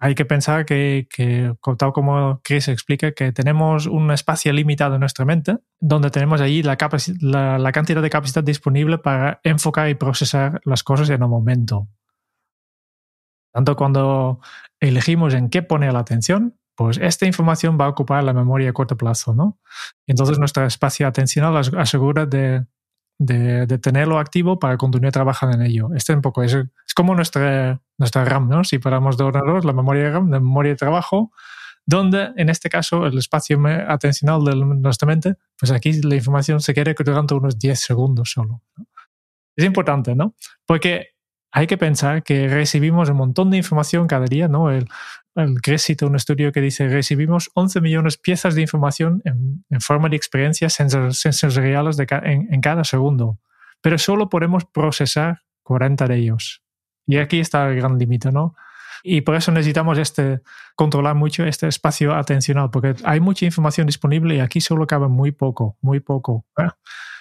Hay 0.00 0.14
que 0.14 0.24
pensar 0.24 0.64
que, 0.64 1.06
tal 1.78 1.92
como 1.92 2.40
Chris 2.42 2.68
explica, 2.68 3.12
que 3.12 3.30
tenemos 3.32 3.86
un 3.86 4.10
espacio 4.10 4.52
limitado 4.52 4.94
en 4.94 5.00
nuestra 5.00 5.24
mente, 5.24 5.58
donde 5.78 6.10
tenemos 6.10 6.40
ahí 6.40 6.62
la, 6.62 6.76
la 7.58 7.72
cantidad 7.72 8.02
de 8.02 8.10
capacidad 8.10 8.42
disponible 8.42 8.98
para 8.98 9.40
enfocar 9.44 9.88
y 9.90 9.94
procesar 9.94 10.60
las 10.64 10.82
cosas 10.82 11.10
en 11.10 11.22
un 11.22 11.30
momento. 11.30 11.88
Tanto 13.52 13.76
cuando 13.76 14.40
elegimos 14.80 15.34
en 15.34 15.50
qué 15.50 15.62
poner 15.62 15.92
la 15.92 16.00
atención, 16.00 16.58
pues 16.76 16.98
esta 16.98 17.26
información 17.26 17.78
va 17.80 17.86
a 17.86 17.88
ocupar 17.88 18.22
la 18.22 18.32
memoria 18.32 18.70
a 18.70 18.72
corto 18.72 18.96
plazo, 18.96 19.34
¿no? 19.34 19.58
Entonces 20.06 20.38
nuestro 20.38 20.64
espacio 20.66 21.06
atencional 21.06 21.56
asegura 21.56 22.26
de, 22.26 22.66
de, 23.18 23.78
tenerlo 23.78 24.18
activo 24.18 24.58
para 24.58 24.76
continuar 24.76 25.12
trabajando 25.12 25.56
en 25.56 25.62
ello. 25.62 25.88
Este 25.94 26.12
un 26.12 26.20
poco 26.20 26.42
es, 26.42 26.54
es 26.54 26.94
como 26.94 27.14
nuestra, 27.14 27.80
nuestra 27.98 28.24
RAM, 28.24 28.48
¿no? 28.48 28.62
Si 28.64 28.78
paramos 28.78 29.16
de 29.16 29.24
ordenador, 29.24 29.64
la 29.64 29.72
memoria 29.72 30.10
RAM, 30.10 30.30
la 30.30 30.38
memoria 30.38 30.72
de 30.72 30.76
trabajo, 30.76 31.32
donde 31.86 32.32
en 32.36 32.50
este 32.50 32.68
caso 32.68 33.06
el 33.06 33.16
espacio 33.16 33.58
atencional 33.88 34.44
de 34.44 34.56
nuestra 34.56 35.06
mente, 35.06 35.36
pues 35.58 35.72
aquí 35.72 35.92
la 36.02 36.16
información 36.16 36.60
se 36.60 36.74
queda 36.74 36.92
durante 37.04 37.34
unos 37.34 37.58
10 37.58 37.80
segundos 37.80 38.32
solo. 38.32 38.62
Es 39.56 39.64
importante, 39.64 40.14
¿no? 40.14 40.34
Porque 40.66 41.08
hay 41.52 41.66
que 41.66 41.78
pensar 41.78 42.22
que 42.22 42.48
recibimos 42.48 43.08
un 43.08 43.16
montón 43.16 43.50
de 43.50 43.56
información 43.56 44.06
cada 44.06 44.26
día, 44.26 44.48
¿no? 44.48 44.70
El, 44.70 44.88
el 45.36 45.78
cita 45.78 46.06
un 46.06 46.16
estudio 46.16 46.50
que 46.50 46.60
dice 46.60 46.88
recibimos 46.88 47.50
11 47.54 47.80
millones 47.80 48.14
de 48.16 48.20
piezas 48.22 48.54
de 48.54 48.62
información 48.62 49.22
en, 49.24 49.80
forma 49.80 50.08
de 50.08 50.16
experiencias 50.16 50.74
sensoriales 50.74 51.96
de 51.96 52.06
en, 52.10 52.60
cada 52.60 52.84
segundo, 52.84 53.38
pero 53.80 53.98
solo 53.98 54.28
podemos 54.28 54.64
procesar 54.64 55.42
40 55.62 56.08
de 56.08 56.16
ellos. 56.16 56.62
Y 57.06 57.18
aquí 57.18 57.38
está 57.38 57.68
el 57.68 57.76
gran 57.76 57.98
límite, 57.98 58.32
¿no? 58.32 58.56
Y 59.02 59.20
por 59.20 59.36
eso 59.36 59.52
necesitamos 59.52 59.98
este, 59.98 60.40
controlar 60.74 61.14
mucho 61.14 61.44
este 61.44 61.68
espacio 61.68 62.14
atencional, 62.14 62.70
porque 62.70 62.96
hay 63.04 63.20
mucha 63.20 63.44
información 63.44 63.86
disponible 63.86 64.36
y 64.36 64.40
aquí 64.40 64.60
solo 64.60 64.86
cabe 64.86 65.06
muy 65.08 65.32
poco, 65.32 65.76
muy 65.80 66.00
poco. 66.00 66.46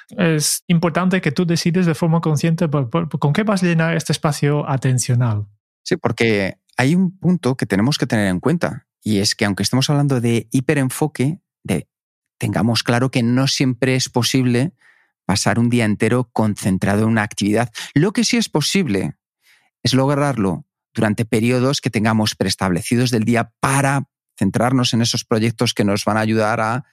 Es 0.09 0.63
importante 0.67 1.21
que 1.21 1.31
tú 1.31 1.45
decides 1.45 1.85
de 1.85 1.95
forma 1.95 2.21
consciente 2.21 2.67
con 2.69 3.33
qué 3.33 3.43
vas 3.43 3.61
a 3.61 3.65
llenar 3.65 3.95
este 3.95 4.13
espacio 4.13 4.67
atencional. 4.67 5.45
Sí, 5.83 5.97
porque 5.97 6.57
hay 6.77 6.95
un 6.95 7.17
punto 7.17 7.55
que 7.55 7.65
tenemos 7.65 7.97
que 7.97 8.07
tener 8.07 8.27
en 8.27 8.39
cuenta 8.39 8.87
y 9.03 9.19
es 9.19 9.35
que 9.35 9.45
aunque 9.45 9.63
estemos 9.63 9.89
hablando 9.89 10.19
de 10.19 10.47
hiperenfoque, 10.51 11.39
de, 11.63 11.87
tengamos 12.37 12.83
claro 12.83 13.11
que 13.11 13.23
no 13.23 13.47
siempre 13.47 13.95
es 13.95 14.09
posible 14.09 14.73
pasar 15.25 15.59
un 15.59 15.69
día 15.69 15.85
entero 15.85 16.29
concentrado 16.31 17.03
en 17.03 17.09
una 17.09 17.23
actividad. 17.23 17.71
Lo 17.93 18.13
que 18.13 18.23
sí 18.23 18.37
es 18.37 18.49
posible 18.49 19.15
es 19.83 19.93
lograrlo 19.93 20.65
durante 20.93 21.25
periodos 21.25 21.81
que 21.81 21.89
tengamos 21.89 22.35
preestablecidos 22.35 23.11
del 23.11 23.25
día 23.25 23.53
para 23.59 24.09
centrarnos 24.37 24.93
en 24.93 25.01
esos 25.01 25.23
proyectos 25.23 25.73
que 25.73 25.83
nos 25.83 26.05
van 26.05 26.17
a 26.17 26.21
ayudar 26.21 26.59
a 26.59 26.85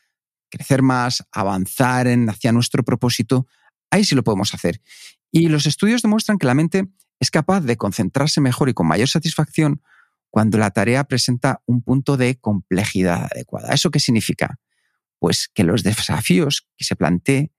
crecer 0.50 0.82
más, 0.82 1.26
avanzar 1.32 2.06
en, 2.06 2.28
hacia 2.28 2.52
nuestro 2.52 2.82
propósito. 2.82 3.46
Ahí 3.90 4.04
sí 4.04 4.14
lo 4.14 4.22
podemos 4.22 4.54
hacer. 4.54 4.82
Y 5.30 5.48
los 5.48 5.66
estudios 5.66 6.02
demuestran 6.02 6.36
que 6.36 6.46
la 6.46 6.54
mente 6.54 6.88
es 7.22 7.30
capaz 7.30 7.60
de 7.60 7.76
concentrarse 7.76 8.40
mejor 8.40 8.68
y 8.68 8.74
con 8.74 8.88
mayor 8.88 9.06
satisfacción 9.06 9.80
cuando 10.28 10.58
la 10.58 10.72
tarea 10.72 11.04
presenta 11.04 11.62
un 11.66 11.80
punto 11.80 12.16
de 12.16 12.40
complejidad 12.40 13.28
adecuada. 13.30 13.72
¿Eso 13.72 13.92
qué 13.92 14.00
significa? 14.00 14.58
Pues 15.20 15.48
que 15.54 15.62
los 15.62 15.84
desafíos 15.84 16.66
que 16.76 16.82
se 16.82 16.96
plantee 16.96 17.52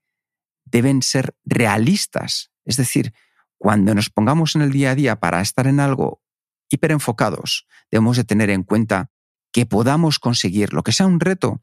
deben 0.65 1.01
ser 1.01 1.37
realistas. 1.45 2.51
Es 2.65 2.75
decir, 2.75 3.13
cuando 3.57 3.95
nos 3.95 4.09
pongamos 4.09 4.55
en 4.55 4.63
el 4.63 4.73
día 4.73 4.91
a 4.91 4.95
día 4.95 5.21
para 5.21 5.39
estar 5.39 5.65
en 5.65 5.79
algo 5.79 6.21
hiperenfocados, 6.67 7.65
debemos 7.89 8.17
de 8.17 8.25
tener 8.25 8.49
en 8.49 8.63
cuenta 8.63 9.11
que 9.53 9.65
podamos 9.65 10.19
conseguir 10.19 10.73
lo 10.73 10.83
que 10.83 10.91
sea 10.91 11.05
un 11.05 11.21
reto 11.21 11.61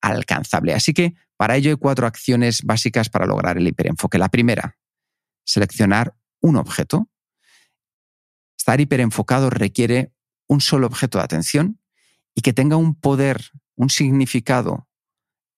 alcanzable. 0.00 0.72
Así 0.72 0.94
que 0.94 1.16
para 1.36 1.56
ello 1.56 1.70
hay 1.70 1.76
cuatro 1.76 2.06
acciones 2.06 2.62
básicas 2.62 3.10
para 3.10 3.26
lograr 3.26 3.58
el 3.58 3.68
hiperenfoque. 3.68 4.16
La 4.16 4.30
primera, 4.30 4.78
seleccionar 5.44 6.16
un 6.40 6.56
objeto. 6.56 7.10
Estar 8.62 8.80
hiperenfocado 8.80 9.50
requiere 9.50 10.12
un 10.46 10.60
solo 10.60 10.86
objeto 10.86 11.18
de 11.18 11.24
atención 11.24 11.80
y 12.32 12.42
que 12.42 12.52
tenga 12.52 12.76
un 12.76 12.94
poder, 12.94 13.50
un 13.74 13.90
significado 13.90 14.88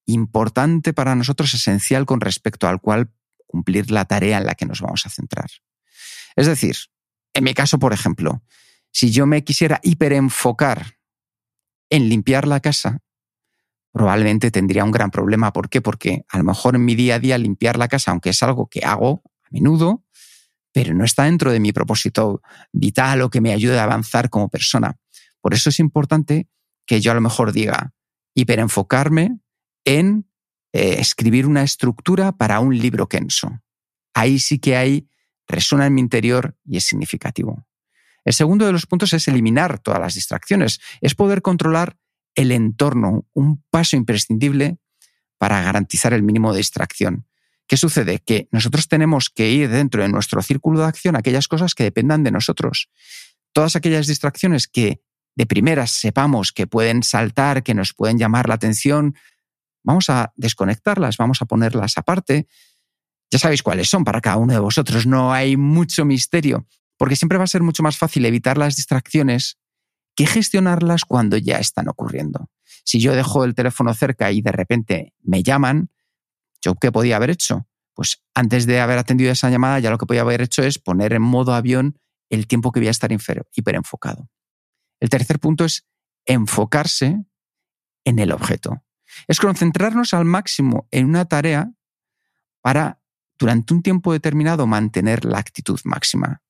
importante 0.07 0.95
para 0.95 1.15
nosotros, 1.15 1.53
esencial 1.53 2.07
con 2.07 2.23
respecto 2.23 2.67
al 2.67 2.81
cual 2.81 3.13
cumplir 3.47 3.91
la 3.91 4.07
tarea 4.07 4.39
en 4.39 4.47
la 4.47 4.55
que 4.55 4.65
nos 4.65 4.81
vamos 4.81 5.05
a 5.05 5.11
centrar. 5.11 5.51
Es 6.35 6.47
decir, 6.47 6.77
en 7.35 7.45
mi 7.45 7.53
caso, 7.53 7.79
por 7.79 7.93
ejemplo, 7.93 8.43
si 8.91 9.11
yo 9.11 9.27
me 9.27 9.45
quisiera 9.45 9.81
hiperenfocar 9.83 10.95
en 11.91 12.09
limpiar 12.09 12.49
la 12.49 12.61
casa, 12.61 13.01
probablemente 13.93 14.51
tendría 14.51 14.83
un 14.83 14.93
gran 14.93 15.11
problema. 15.11 15.53
¿Por 15.53 15.69
qué? 15.69 15.83
Porque 15.83 16.25
a 16.31 16.39
lo 16.39 16.45
mejor 16.45 16.75
en 16.75 16.87
mi 16.87 16.95
día 16.95 17.17
a 17.17 17.19
día 17.19 17.37
limpiar 17.37 17.77
la 17.77 17.89
casa, 17.89 18.13
aunque 18.13 18.31
es 18.31 18.43
algo 18.43 18.67
que 18.67 18.81
hago 18.81 19.23
a 19.43 19.49
menudo, 19.51 20.04
pero 20.75 20.93
no 20.93 21.05
está 21.05 21.25
dentro 21.25 21.53
de 21.53 21.61
mi 21.61 21.73
propósito 21.73 22.43
vital 22.73 23.23
o 23.23 23.31
que 23.31 23.41
me 23.41 23.53
ayude 23.53 23.79
a 23.79 23.85
avanzar 23.85 24.29
como 24.29 24.49
persona. 24.49 24.97
Por 25.41 25.55
eso 25.55 25.69
es 25.69 25.79
importante 25.79 26.49
que 26.85 27.01
yo 27.01 27.13
a 27.13 27.15
lo 27.15 27.21
mejor 27.21 27.53
diga, 27.53 27.93
hiperenfocarme 28.35 29.39
en 29.85 30.29
eh, 30.73 30.97
escribir 30.99 31.47
una 31.47 31.63
estructura 31.63 32.33
para 32.33 32.59
un 32.59 32.77
libro 32.77 33.09
Kenso. 33.09 33.63
Ahí 34.15 34.41
sí 34.41 34.59
que 34.59 34.75
hay, 34.75 35.09
resuena 35.47 35.87
en 35.87 35.95
mi 35.95 36.01
interior 36.01 36.57
y 36.65 36.79
es 36.79 36.85
significativo. 36.85 37.65
El 38.25 38.33
segundo 38.33 38.67
de 38.67 38.73
los 38.73 38.87
puntos 38.87 39.13
es 39.13 39.29
eliminar 39.29 39.79
todas 39.79 40.01
las 40.01 40.15
distracciones, 40.15 40.81
es 41.01 41.15
poder 41.15 41.41
controlar 41.41 41.99
el 42.35 42.51
entorno, 42.51 43.29
un 43.33 43.63
paso 43.71 43.95
imprescindible 43.95 44.79
para 45.39 45.63
garantizar 45.63 46.13
el 46.15 46.25
mínimo 46.25 46.53
de 46.53 46.59
distracción. 46.59 47.29
¿Qué 47.67 47.77
sucede? 47.77 48.19
Que 48.19 48.49
nosotros 48.53 48.89
tenemos 48.89 49.31
que 49.31 49.51
ir 49.51 49.71
dentro 49.71 50.03
de 50.03 50.09
nuestro 50.09 50.43
círculo 50.43 50.81
de 50.81 50.87
acción 50.87 51.17
aquellas 51.17 51.49
cosas 51.49 51.75
que 51.75 51.85
dependan 51.85 52.23
de 52.23 52.31
nosotros. 52.31 52.89
Todas 53.53 53.77
aquellas 53.77 54.07
distracciones 54.07 54.69
que 54.69 55.01
de 55.37 55.47
primeras 55.47 55.91
sepamos 55.93 56.53
que 56.53 56.67
pueden 56.67 57.03
saltar, 57.03 57.63
que 57.63 57.75
nos 57.75 57.95
pueden 57.95 58.19
llamar 58.19 58.49
la 58.49 58.55
atención, 58.55 59.15
vamos 59.83 60.11
a 60.11 60.33
desconectarlas, 60.37 61.17
vamos 61.17 61.43
a 61.43 61.47
ponerlas 61.47 61.99
aparte. 61.99 62.47
Ya 63.31 63.39
sabéis 63.39 63.63
cuáles 63.63 63.89
son 63.89 64.05
para 64.05 64.21
cada 64.21 64.37
uno 64.37 64.53
de 64.53 64.59
vosotros, 64.59 65.07
no 65.07 65.33
hay 65.33 65.57
mucho 65.57 66.05
misterio, 66.05 66.67
porque 66.97 67.17
siempre 67.17 67.39
va 67.39 67.45
a 67.45 67.49
ser 67.49 67.63
mucho 67.63 67.83
más 67.83 67.97
fácil 67.97 68.25
evitar 68.27 68.59
las 68.59 68.77
distracciones 68.77 69.59
que 70.15 70.27
gestionarlas 70.27 71.05
cuando 71.05 71.37
ya 71.37 71.59
están 71.59 71.89
ocurriendo. 71.89 72.49
Si 72.85 73.01
yo 73.01 73.15
dejo 73.15 73.45
el 73.45 73.55
teléfono 73.55 73.93
cerca 73.95 74.31
y 74.31 74.43
de 74.43 74.53
repente 74.53 75.15
me 75.23 75.43
llaman, 75.43 75.91
¿yo 76.65 76.75
qué 76.77 76.91
podía 76.91 77.17
haber 77.17 77.31
hecho? 77.31 77.69
Pues 77.95 78.23
antes 78.35 78.67
de 78.67 78.81
haber 78.81 78.99
atendido 78.99 79.31
esa 79.31 79.51
llamada, 79.51 79.79
ya 79.79 79.91
lo 79.91 79.99
que 79.99 80.07
podía 80.07 80.23
haber 80.23 80.43
hecho 80.43 80.63
es 80.63 80.79
poner 80.79 81.13
en 81.13 81.23
modo 81.23 81.55
avión 81.55 81.99
el 82.31 82.47
tiempo 82.47 82.73
que 82.73 82.81
voy 82.81 82.89
a 82.89 82.91
estar 82.91 83.11
hiperenfocado. 83.13 84.31
El 84.99 85.09
tercer 85.11 85.39
punto 85.39 85.65
es 85.65 85.87
enfocarse 86.27 87.25
en 88.05 88.19
el 88.19 88.33
objeto. 88.33 88.83
Es 89.29 89.39
concentrarnos 89.39 90.15
al 90.15 90.25
máximo 90.25 90.89
en 90.91 91.07
una 91.07 91.27
tarea 91.27 91.73
para, 92.61 93.01
durante 93.39 93.75
un 93.75 93.83
tiempo 93.83 94.13
determinado, 94.13 94.67
mantener 94.67 95.25
la 95.25 95.39
actitud 95.39 95.79
máxima. 95.85 96.43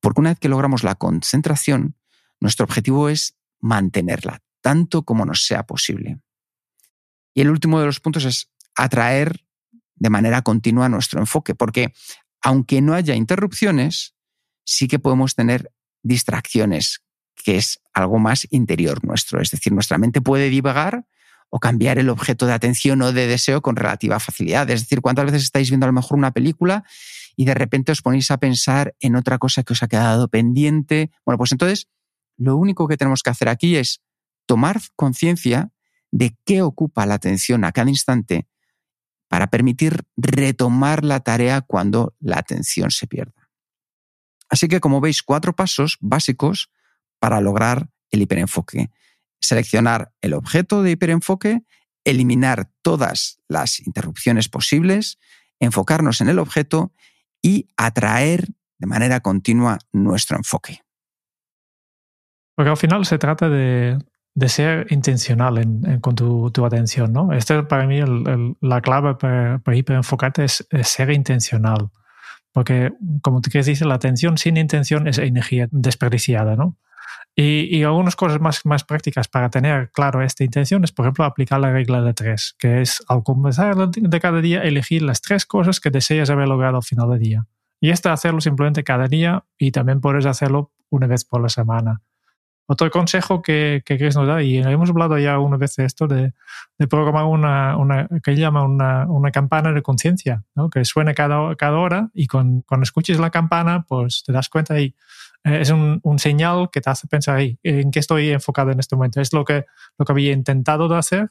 Porque 0.00 0.20
una 0.20 0.30
vez 0.30 0.40
que 0.40 0.48
logramos 0.48 0.82
la 0.82 0.96
concentración, 0.96 1.96
nuestro 2.40 2.64
objetivo 2.64 3.08
es 3.08 3.36
mantenerla, 3.60 4.42
tanto 4.60 5.04
como 5.04 5.24
nos 5.24 5.44
sea 5.46 5.64
posible. 5.64 6.20
Y 7.32 7.42
el 7.42 7.50
último 7.50 7.78
de 7.80 7.86
los 7.86 8.00
puntos 8.00 8.24
es 8.24 8.50
atraer 8.74 9.44
de 10.00 10.10
manera 10.10 10.42
continua 10.42 10.88
nuestro 10.88 11.20
enfoque, 11.20 11.54
porque 11.54 11.92
aunque 12.42 12.80
no 12.80 12.94
haya 12.94 13.14
interrupciones, 13.14 14.14
sí 14.64 14.88
que 14.88 14.98
podemos 14.98 15.36
tener 15.36 15.70
distracciones, 16.02 17.02
que 17.36 17.56
es 17.56 17.80
algo 17.92 18.18
más 18.18 18.48
interior 18.50 19.04
nuestro. 19.04 19.40
Es 19.40 19.50
decir, 19.50 19.72
nuestra 19.72 19.98
mente 19.98 20.20
puede 20.20 20.48
divagar 20.48 21.04
o 21.50 21.60
cambiar 21.60 21.98
el 21.98 22.08
objeto 22.08 22.46
de 22.46 22.54
atención 22.54 23.02
o 23.02 23.12
de 23.12 23.26
deseo 23.26 23.60
con 23.60 23.76
relativa 23.76 24.18
facilidad. 24.20 24.70
Es 24.70 24.80
decir, 24.80 25.00
¿cuántas 25.00 25.26
veces 25.26 25.42
estáis 25.42 25.68
viendo 25.68 25.84
a 25.84 25.88
lo 25.88 25.92
mejor 25.92 26.16
una 26.16 26.30
película 26.30 26.84
y 27.36 27.44
de 27.44 27.54
repente 27.54 27.92
os 27.92 28.02
ponéis 28.02 28.30
a 28.30 28.38
pensar 28.38 28.94
en 29.00 29.16
otra 29.16 29.38
cosa 29.38 29.62
que 29.62 29.74
os 29.74 29.82
ha 29.82 29.88
quedado 29.88 30.28
pendiente? 30.28 31.10
Bueno, 31.26 31.38
pues 31.38 31.52
entonces 31.52 31.88
lo 32.38 32.56
único 32.56 32.88
que 32.88 32.96
tenemos 32.96 33.22
que 33.22 33.30
hacer 33.30 33.48
aquí 33.48 33.76
es 33.76 34.00
tomar 34.46 34.80
conciencia 34.96 35.72
de 36.10 36.36
qué 36.46 36.62
ocupa 36.62 37.04
la 37.04 37.14
atención 37.14 37.64
a 37.64 37.72
cada 37.72 37.90
instante 37.90 38.46
para 39.30 39.46
permitir 39.46 40.02
retomar 40.16 41.04
la 41.04 41.20
tarea 41.20 41.60
cuando 41.60 42.16
la 42.18 42.38
atención 42.38 42.90
se 42.90 43.06
pierda. 43.06 43.48
Así 44.48 44.66
que, 44.66 44.80
como 44.80 45.00
veis, 45.00 45.22
cuatro 45.22 45.54
pasos 45.54 45.98
básicos 46.00 46.72
para 47.20 47.40
lograr 47.40 47.88
el 48.10 48.22
hiperenfoque. 48.22 48.90
Seleccionar 49.40 50.12
el 50.20 50.34
objeto 50.34 50.82
de 50.82 50.90
hiperenfoque, 50.90 51.62
eliminar 52.02 52.72
todas 52.82 53.38
las 53.46 53.78
interrupciones 53.78 54.48
posibles, 54.48 55.20
enfocarnos 55.60 56.20
en 56.20 56.28
el 56.28 56.40
objeto 56.40 56.92
y 57.40 57.68
atraer 57.76 58.48
de 58.78 58.86
manera 58.88 59.20
continua 59.20 59.78
nuestro 59.92 60.38
enfoque. 60.38 60.82
Porque 62.56 62.70
al 62.70 62.76
final 62.76 63.06
se 63.06 63.16
trata 63.16 63.48
de, 63.48 63.96
ser 64.48 64.86
intencional 64.90 65.62
con 66.00 66.14
tu, 66.14 66.64
atención, 66.64 67.12
¿no? 67.12 67.32
Esta 67.32 67.66
para 67.68 67.86
mí 67.86 68.00
la 68.60 68.80
clave 68.80 69.14
para, 69.14 69.58
para 69.58 69.76
hiperenfocarte 69.76 70.44
es, 70.44 70.66
ser 70.82 71.10
intencional. 71.10 71.90
Porque, 72.52 72.92
como 73.22 73.40
quieres 73.40 73.66
decir, 73.66 73.86
la 73.86 73.94
atención 73.94 74.36
sin 74.36 74.56
intención 74.56 75.06
es 75.06 75.18
energía 75.18 75.68
desperdiciada, 75.70 76.56
¿no? 76.56 76.76
Y, 77.36 77.74
y, 77.74 77.84
algunas 77.84 78.16
cosas 78.16 78.40
más, 78.40 78.66
más 78.66 78.82
prácticas 78.82 79.28
para 79.28 79.50
tener 79.50 79.90
claro 79.92 80.20
esta 80.20 80.42
intención 80.42 80.82
es, 80.82 80.90
por 80.90 81.06
ejemplo, 81.06 81.24
aplicar 81.24 81.60
la 81.60 81.70
regla 81.70 82.02
de 82.02 82.12
tres, 82.12 82.56
que 82.58 82.80
es 82.80 83.04
al 83.08 83.22
comenzar 83.22 83.76
de 83.88 84.20
cada 84.20 84.40
día 84.40 84.62
elegir 84.62 85.02
las 85.02 85.20
tres 85.20 85.46
cosas 85.46 85.78
que 85.78 85.90
deseas 85.90 86.28
haber 86.28 86.48
logrado 86.48 86.78
al 86.78 86.82
final 86.82 87.08
del 87.10 87.20
día. 87.20 87.46
Y 87.80 87.90
esto 87.90 88.10
hacerlo 88.10 88.40
simplemente 88.40 88.84
cada 88.84 89.06
día 89.06 89.44
y 89.56 89.70
también 89.70 90.00
puedes 90.00 90.26
hacerlo 90.26 90.72
una 90.90 91.06
vez 91.06 91.24
por 91.24 91.40
la 91.40 91.48
semana. 91.48 92.02
Otro 92.72 92.88
consejo 92.88 93.42
que, 93.42 93.82
que 93.84 93.98
Chris 93.98 94.14
nos 94.14 94.28
da, 94.28 94.44
y 94.44 94.58
hemos 94.58 94.90
hablado 94.90 95.18
ya 95.18 95.40
una 95.40 95.56
vez 95.56 95.74
de 95.74 95.84
esto, 95.84 96.06
de, 96.06 96.34
de 96.78 96.86
programar 96.86 97.24
una, 97.24 97.76
una, 97.76 98.06
que 98.22 98.36
llama 98.36 98.62
una, 98.62 99.06
una 99.08 99.32
campana 99.32 99.72
de 99.72 99.82
conciencia, 99.82 100.44
¿no? 100.54 100.70
que 100.70 100.84
suene 100.84 101.12
cada, 101.12 101.56
cada 101.56 101.78
hora 101.78 102.10
y 102.14 102.28
con, 102.28 102.62
cuando 102.62 102.84
escuches 102.84 103.18
la 103.18 103.30
campana, 103.30 103.84
pues 103.88 104.22
te 104.24 104.30
das 104.30 104.48
cuenta 104.48 104.78
y 104.78 104.94
eh, 105.42 105.62
es 105.62 105.70
un, 105.70 105.98
un, 106.04 106.20
señal 106.20 106.70
que 106.72 106.80
te 106.80 106.90
hace 106.90 107.08
pensar 107.08 107.40
en 107.40 107.90
qué 107.90 107.98
estoy 107.98 108.30
enfocado 108.30 108.70
en 108.70 108.78
este 108.78 108.94
momento. 108.94 109.20
Es 109.20 109.32
lo 109.32 109.44
que, 109.44 109.64
lo 109.98 110.04
que 110.04 110.12
había 110.12 110.30
intentado 110.30 110.86
de 110.86 110.96
hacer 110.96 111.30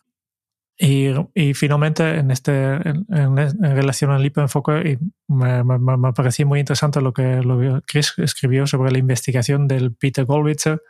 y, 0.82 1.08
y, 1.34 1.54
finalmente, 1.54 2.20
en, 2.20 2.32
este, 2.32 2.74
en, 2.74 3.06
en, 3.10 3.62
relación 3.62 4.12
al 4.12 4.26
hiperenfoque, 4.26 4.98
me, 5.28 5.64
me, 5.64 5.78
me, 5.78 6.14
pareció 6.14 6.48
muy 6.48 6.60
interesante 6.62 7.02
lo 7.02 7.12
que, 7.12 7.44
lo 7.44 7.60
que 7.60 7.82
Chris 7.86 8.14
escribió 8.18 8.66
sobre 8.66 8.92
la 8.92 8.98
investigación 8.98 9.68
del 9.68 9.94
Peter 9.94 10.24
Goldwitzer, 10.24 10.82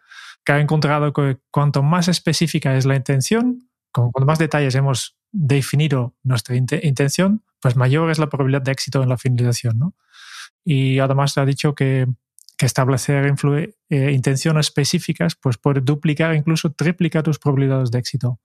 que 0.46 0.52
ha 0.54 0.60
encontrado 0.60 1.14
que 1.14 1.38
cuanto 1.52 1.84
más 1.84 2.08
específica 2.08 2.76
es 2.76 2.86
la 2.86 2.96
intención, 2.96 3.70
cuanto 3.92 4.26
más 4.26 4.40
detalles 4.40 4.76
hemos 4.76 5.18
definido 5.32 6.16
nuestra 6.24 6.56
intención, 6.56 7.44
pues 7.62 7.76
mayor 7.76 8.10
es 8.10 8.20
la 8.20 8.30
probabilidad 8.30 8.62
de 8.62 8.72
éxito 8.72 9.04
en 9.04 9.10
la 9.10 9.18
finalización. 9.18 9.78
¿no? 9.78 9.96
Y 10.64 11.00
además 11.00 11.38
ha 11.38 11.46
dicho 11.46 11.76
que, 11.76 12.08
que 12.58 12.66
establecer 12.66 13.34
eh, 13.90 14.12
intenciones 14.12 14.68
específicas 14.68 15.36
pues 15.36 15.58
puede 15.58 15.82
duplicar, 15.82 16.36
incluso 16.36 16.72
triplicar 16.72 17.24
tus 17.24 17.40
probabilidades 17.40 17.92
de 17.92 18.00
éxito. 18.00 18.40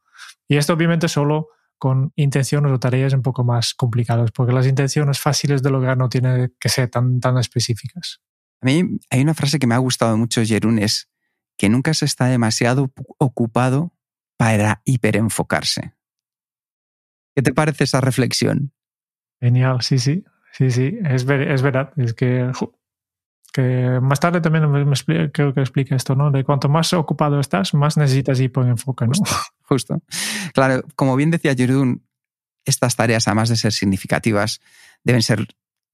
Y 0.48 0.56
esto 0.56 0.72
obviamente 0.72 1.08
solo 1.08 1.48
con 1.78 2.12
intenciones 2.16 2.72
o 2.72 2.78
tareas 2.78 3.12
un 3.12 3.22
poco 3.22 3.44
más 3.44 3.74
complicadas, 3.74 4.30
porque 4.30 4.52
las 4.52 4.66
intenciones 4.66 5.18
fáciles 5.18 5.62
de 5.62 5.70
lograr 5.70 5.98
no 5.98 6.08
tienen 6.08 6.54
que 6.58 6.68
ser 6.68 6.88
tan, 6.88 7.20
tan 7.20 7.36
específicas. 7.36 8.20
A 8.62 8.66
mí 8.66 8.98
hay 9.10 9.20
una 9.20 9.34
frase 9.34 9.58
que 9.58 9.66
me 9.66 9.74
ha 9.74 9.78
gustado 9.78 10.16
mucho, 10.16 10.42
Jerún, 10.44 10.78
es 10.78 11.10
que 11.56 11.68
nunca 11.68 11.94
se 11.94 12.04
está 12.04 12.26
demasiado 12.26 12.92
ocupado 13.18 13.92
para 14.36 14.82
hiperenfocarse. 14.84 15.94
¿Qué 17.34 17.42
te 17.42 17.52
parece 17.52 17.84
esa 17.84 18.00
reflexión? 18.00 18.72
Genial, 19.40 19.82
sí, 19.82 19.98
sí, 19.98 20.24
sí, 20.52 20.70
sí, 20.70 20.98
es, 21.04 21.26
es 21.28 21.62
verdad. 21.62 21.92
Es 21.96 22.14
que, 22.14 22.50
que 23.52 23.98
más 24.00 24.20
tarde 24.20 24.40
también 24.40 24.70
me, 24.70 25.32
creo 25.32 25.52
que 25.52 25.60
explica 25.60 25.96
esto, 25.96 26.14
¿no? 26.14 26.30
De 26.30 26.44
cuanto 26.44 26.68
más 26.68 26.92
ocupado 26.92 27.40
estás, 27.40 27.74
más 27.74 27.96
necesitas 27.96 28.40
hiperenfocar, 28.40 29.08
¿no? 29.08 29.14
Justo, 29.14 29.36
justo. 29.62 30.02
Claro, 30.52 30.82
como 30.96 31.16
bien 31.16 31.30
decía 31.30 31.54
Jerún, 31.54 32.06
estas 32.64 32.96
tareas, 32.96 33.28
además 33.28 33.48
de 33.48 33.56
ser 33.56 33.72
significativas, 33.72 34.60
deben 35.02 35.22
ser 35.22 35.46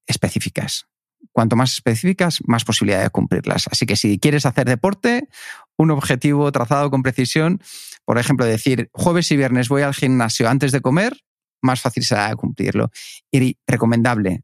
específicas 0.06 0.90
cuanto 1.32 1.56
más 1.56 1.72
específicas, 1.72 2.40
más 2.46 2.64
posibilidad 2.64 3.02
de 3.02 3.10
cumplirlas. 3.10 3.66
Así 3.70 3.86
que 3.86 3.96
si 3.96 4.18
quieres 4.18 4.46
hacer 4.46 4.66
deporte, 4.66 5.28
un 5.76 5.90
objetivo 5.90 6.50
trazado 6.52 6.90
con 6.90 7.02
precisión, 7.02 7.60
por 8.04 8.18
ejemplo, 8.18 8.44
decir 8.44 8.90
jueves 8.92 9.30
y 9.30 9.36
viernes 9.36 9.68
voy 9.68 9.82
al 9.82 9.94
gimnasio 9.94 10.48
antes 10.48 10.72
de 10.72 10.80
comer, 10.80 11.16
más 11.62 11.80
fácil 11.80 12.04
será 12.04 12.34
cumplirlo. 12.36 12.90
Y 13.30 13.56
recomendable 13.66 14.42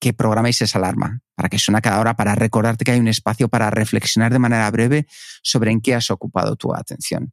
que 0.00 0.12
programéis 0.12 0.62
esa 0.62 0.78
alarma 0.78 1.20
para 1.34 1.48
que 1.48 1.58
suene 1.58 1.80
cada 1.80 2.00
hora 2.00 2.14
para 2.14 2.34
recordarte 2.34 2.84
que 2.84 2.92
hay 2.92 3.00
un 3.00 3.08
espacio 3.08 3.48
para 3.48 3.70
reflexionar 3.70 4.32
de 4.32 4.38
manera 4.38 4.70
breve 4.70 5.06
sobre 5.42 5.70
en 5.70 5.80
qué 5.80 5.94
has 5.94 6.10
ocupado 6.10 6.56
tu 6.56 6.74
atención. 6.74 7.32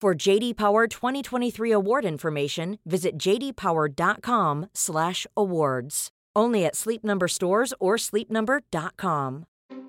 For 0.00 0.14
JD 0.14 0.56
Power 0.56 0.86
2023 0.86 1.72
award 1.72 2.06
information, 2.06 2.78
visit 2.86 3.18
jdpower.com/awards. 3.18 6.08
Only 6.34 6.64
at 6.64 6.74
Sleep 6.74 7.04
Number 7.04 7.28
stores 7.28 7.74
or 7.78 7.96
sleepnumber.com. 7.96 9.44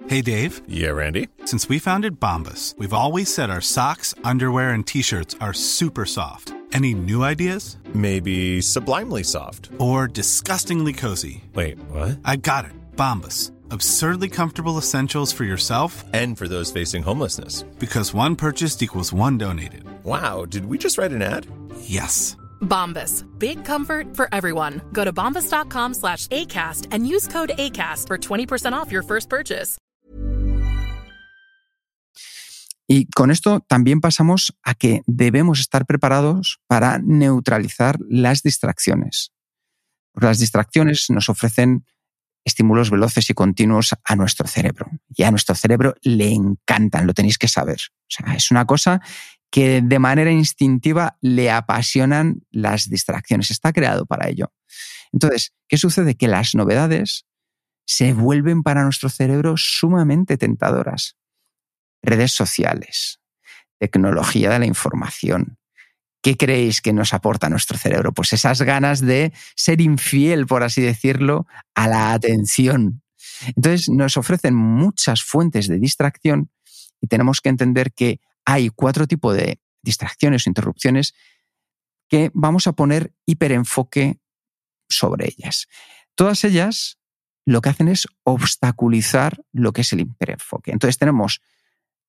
Hey, 0.07 0.21
Dave. 0.21 0.61
Yeah, 0.67 0.89
Randy. 0.89 1.29
Since 1.45 1.69
we 1.69 1.79
founded 1.79 2.19
Bombus, 2.19 2.75
we've 2.77 2.91
always 2.91 3.33
said 3.33 3.49
our 3.49 3.61
socks, 3.61 4.13
underwear, 4.25 4.71
and 4.71 4.85
t-shirts 4.85 5.37
are 5.39 5.53
super 5.53 6.05
soft. 6.05 6.53
Any 6.73 6.93
new 6.93 7.23
ideas? 7.23 7.77
Maybe 7.93 8.59
sublimely 8.59 9.23
soft. 9.23 9.69
Or 9.77 10.09
disgustingly 10.09 10.91
cozy? 10.91 11.45
Wait, 11.53 11.79
what? 11.89 12.19
I 12.25 12.35
got 12.35 12.65
it. 12.65 12.73
Bombus. 12.97 13.53
Absurdly 13.71 14.27
comfortable 14.29 14.77
essentials 14.77 15.31
for 15.31 15.45
yourself 15.45 16.03
And 16.13 16.37
for 16.37 16.47
those 16.47 16.71
facing 16.73 17.03
homelessness. 17.03 17.63
because 17.79 18.13
one 18.13 18.35
purchased 18.35 18.83
equals 18.83 19.13
one 19.13 19.37
donated. 19.37 19.83
Wow, 20.03 20.45
did 20.45 20.65
we 20.65 20.77
just 20.77 20.97
write 20.97 21.13
an 21.13 21.21
ad? 21.21 21.47
Yes. 21.81 22.35
Bombas. 22.61 23.23
Big 23.39 23.63
comfort 23.63 24.13
for 24.15 24.27
everyone. 24.33 24.81
Go 24.91 25.05
to 25.05 25.13
bombas.com 25.13 25.93
slash 25.93 26.27
ACAST 26.27 26.87
and 26.91 27.07
use 27.07 27.27
code 27.27 27.51
ACAST 27.57 28.07
for 28.07 28.17
20% 28.17 28.73
off 28.73 28.91
your 28.91 29.03
first 29.03 29.29
purchase. 29.29 29.77
Y 32.89 33.07
con 33.15 33.31
esto 33.31 33.61
también 33.69 34.01
pasamos 34.01 34.51
a 34.63 34.73
que 34.73 35.01
debemos 35.07 35.61
estar 35.61 35.85
preparados 35.85 36.59
para 36.67 36.99
neutralizar 36.99 37.97
las 38.09 38.41
distracciones. 38.43 39.31
Porque 40.11 40.27
las 40.27 40.39
distracciones 40.39 41.05
nos 41.09 41.29
ofrecen 41.29 41.85
estímulos 42.43 42.89
veloces 42.89 43.29
y 43.29 43.33
continuos 43.33 43.95
a 44.03 44.15
nuestro 44.15 44.47
cerebro. 44.47 44.87
Y 45.09 45.23
a 45.23 45.31
nuestro 45.31 45.55
cerebro 45.55 45.95
le 46.01 46.33
encantan, 46.33 47.07
lo 47.07 47.13
tenéis 47.13 47.37
que 47.37 47.47
saber. 47.47 47.79
O 48.01 48.09
sea, 48.09 48.33
es 48.33 48.51
una 48.51 48.65
cosa 48.65 49.01
que 49.51 49.81
de 49.83 49.99
manera 49.99 50.31
instintiva 50.31 51.17
le 51.21 51.51
apasionan 51.51 52.41
las 52.51 52.89
distracciones. 52.89 53.51
Está 53.51 53.73
creado 53.73 54.05
para 54.05 54.29
ello. 54.29 54.53
Entonces, 55.11 55.53
¿qué 55.67 55.77
sucede? 55.77 56.15
Que 56.15 56.27
las 56.27 56.55
novedades 56.55 57.25
se 57.85 58.13
vuelven 58.13 58.63
para 58.63 58.83
nuestro 58.83 59.09
cerebro 59.09 59.55
sumamente 59.57 60.37
tentadoras. 60.37 61.17
Redes 62.01 62.31
sociales, 62.31 63.19
tecnología 63.77 64.49
de 64.49 64.59
la 64.59 64.65
información. 64.65 65.57
¿Qué 66.21 66.37
creéis 66.37 66.81
que 66.81 66.93
nos 66.93 67.13
aporta 67.13 67.49
nuestro 67.49 67.77
cerebro? 67.77 68.13
Pues 68.13 68.33
esas 68.33 68.61
ganas 68.61 69.01
de 69.01 69.33
ser 69.55 69.81
infiel, 69.81 70.45
por 70.45 70.63
así 70.63 70.81
decirlo, 70.81 71.47
a 71.73 71.87
la 71.87 72.13
atención. 72.13 73.01
Entonces 73.47 73.89
nos 73.89 74.17
ofrecen 74.17 74.55
muchas 74.55 75.23
fuentes 75.23 75.67
de 75.67 75.79
distracción 75.79 76.51
y 76.99 77.07
tenemos 77.07 77.41
que 77.41 77.49
entender 77.49 77.91
que 77.93 78.19
hay 78.45 78.69
cuatro 78.69 79.07
tipos 79.07 79.35
de 79.35 79.59
distracciones 79.81 80.45
o 80.45 80.49
interrupciones 80.49 81.15
que 82.07 82.29
vamos 82.33 82.67
a 82.67 82.73
poner 82.73 83.13
hiperenfoque 83.25 84.19
sobre 84.89 85.27
ellas. 85.29 85.67
Todas 86.15 86.43
ellas 86.43 86.99
lo 87.45 87.61
que 87.61 87.69
hacen 87.69 87.87
es 87.87 88.07
obstaculizar 88.23 89.43
lo 89.51 89.73
que 89.73 89.81
es 89.81 89.93
el 89.93 90.01
hiperenfoque. 90.01 90.71
Entonces 90.71 90.97
tenemos 90.97 91.41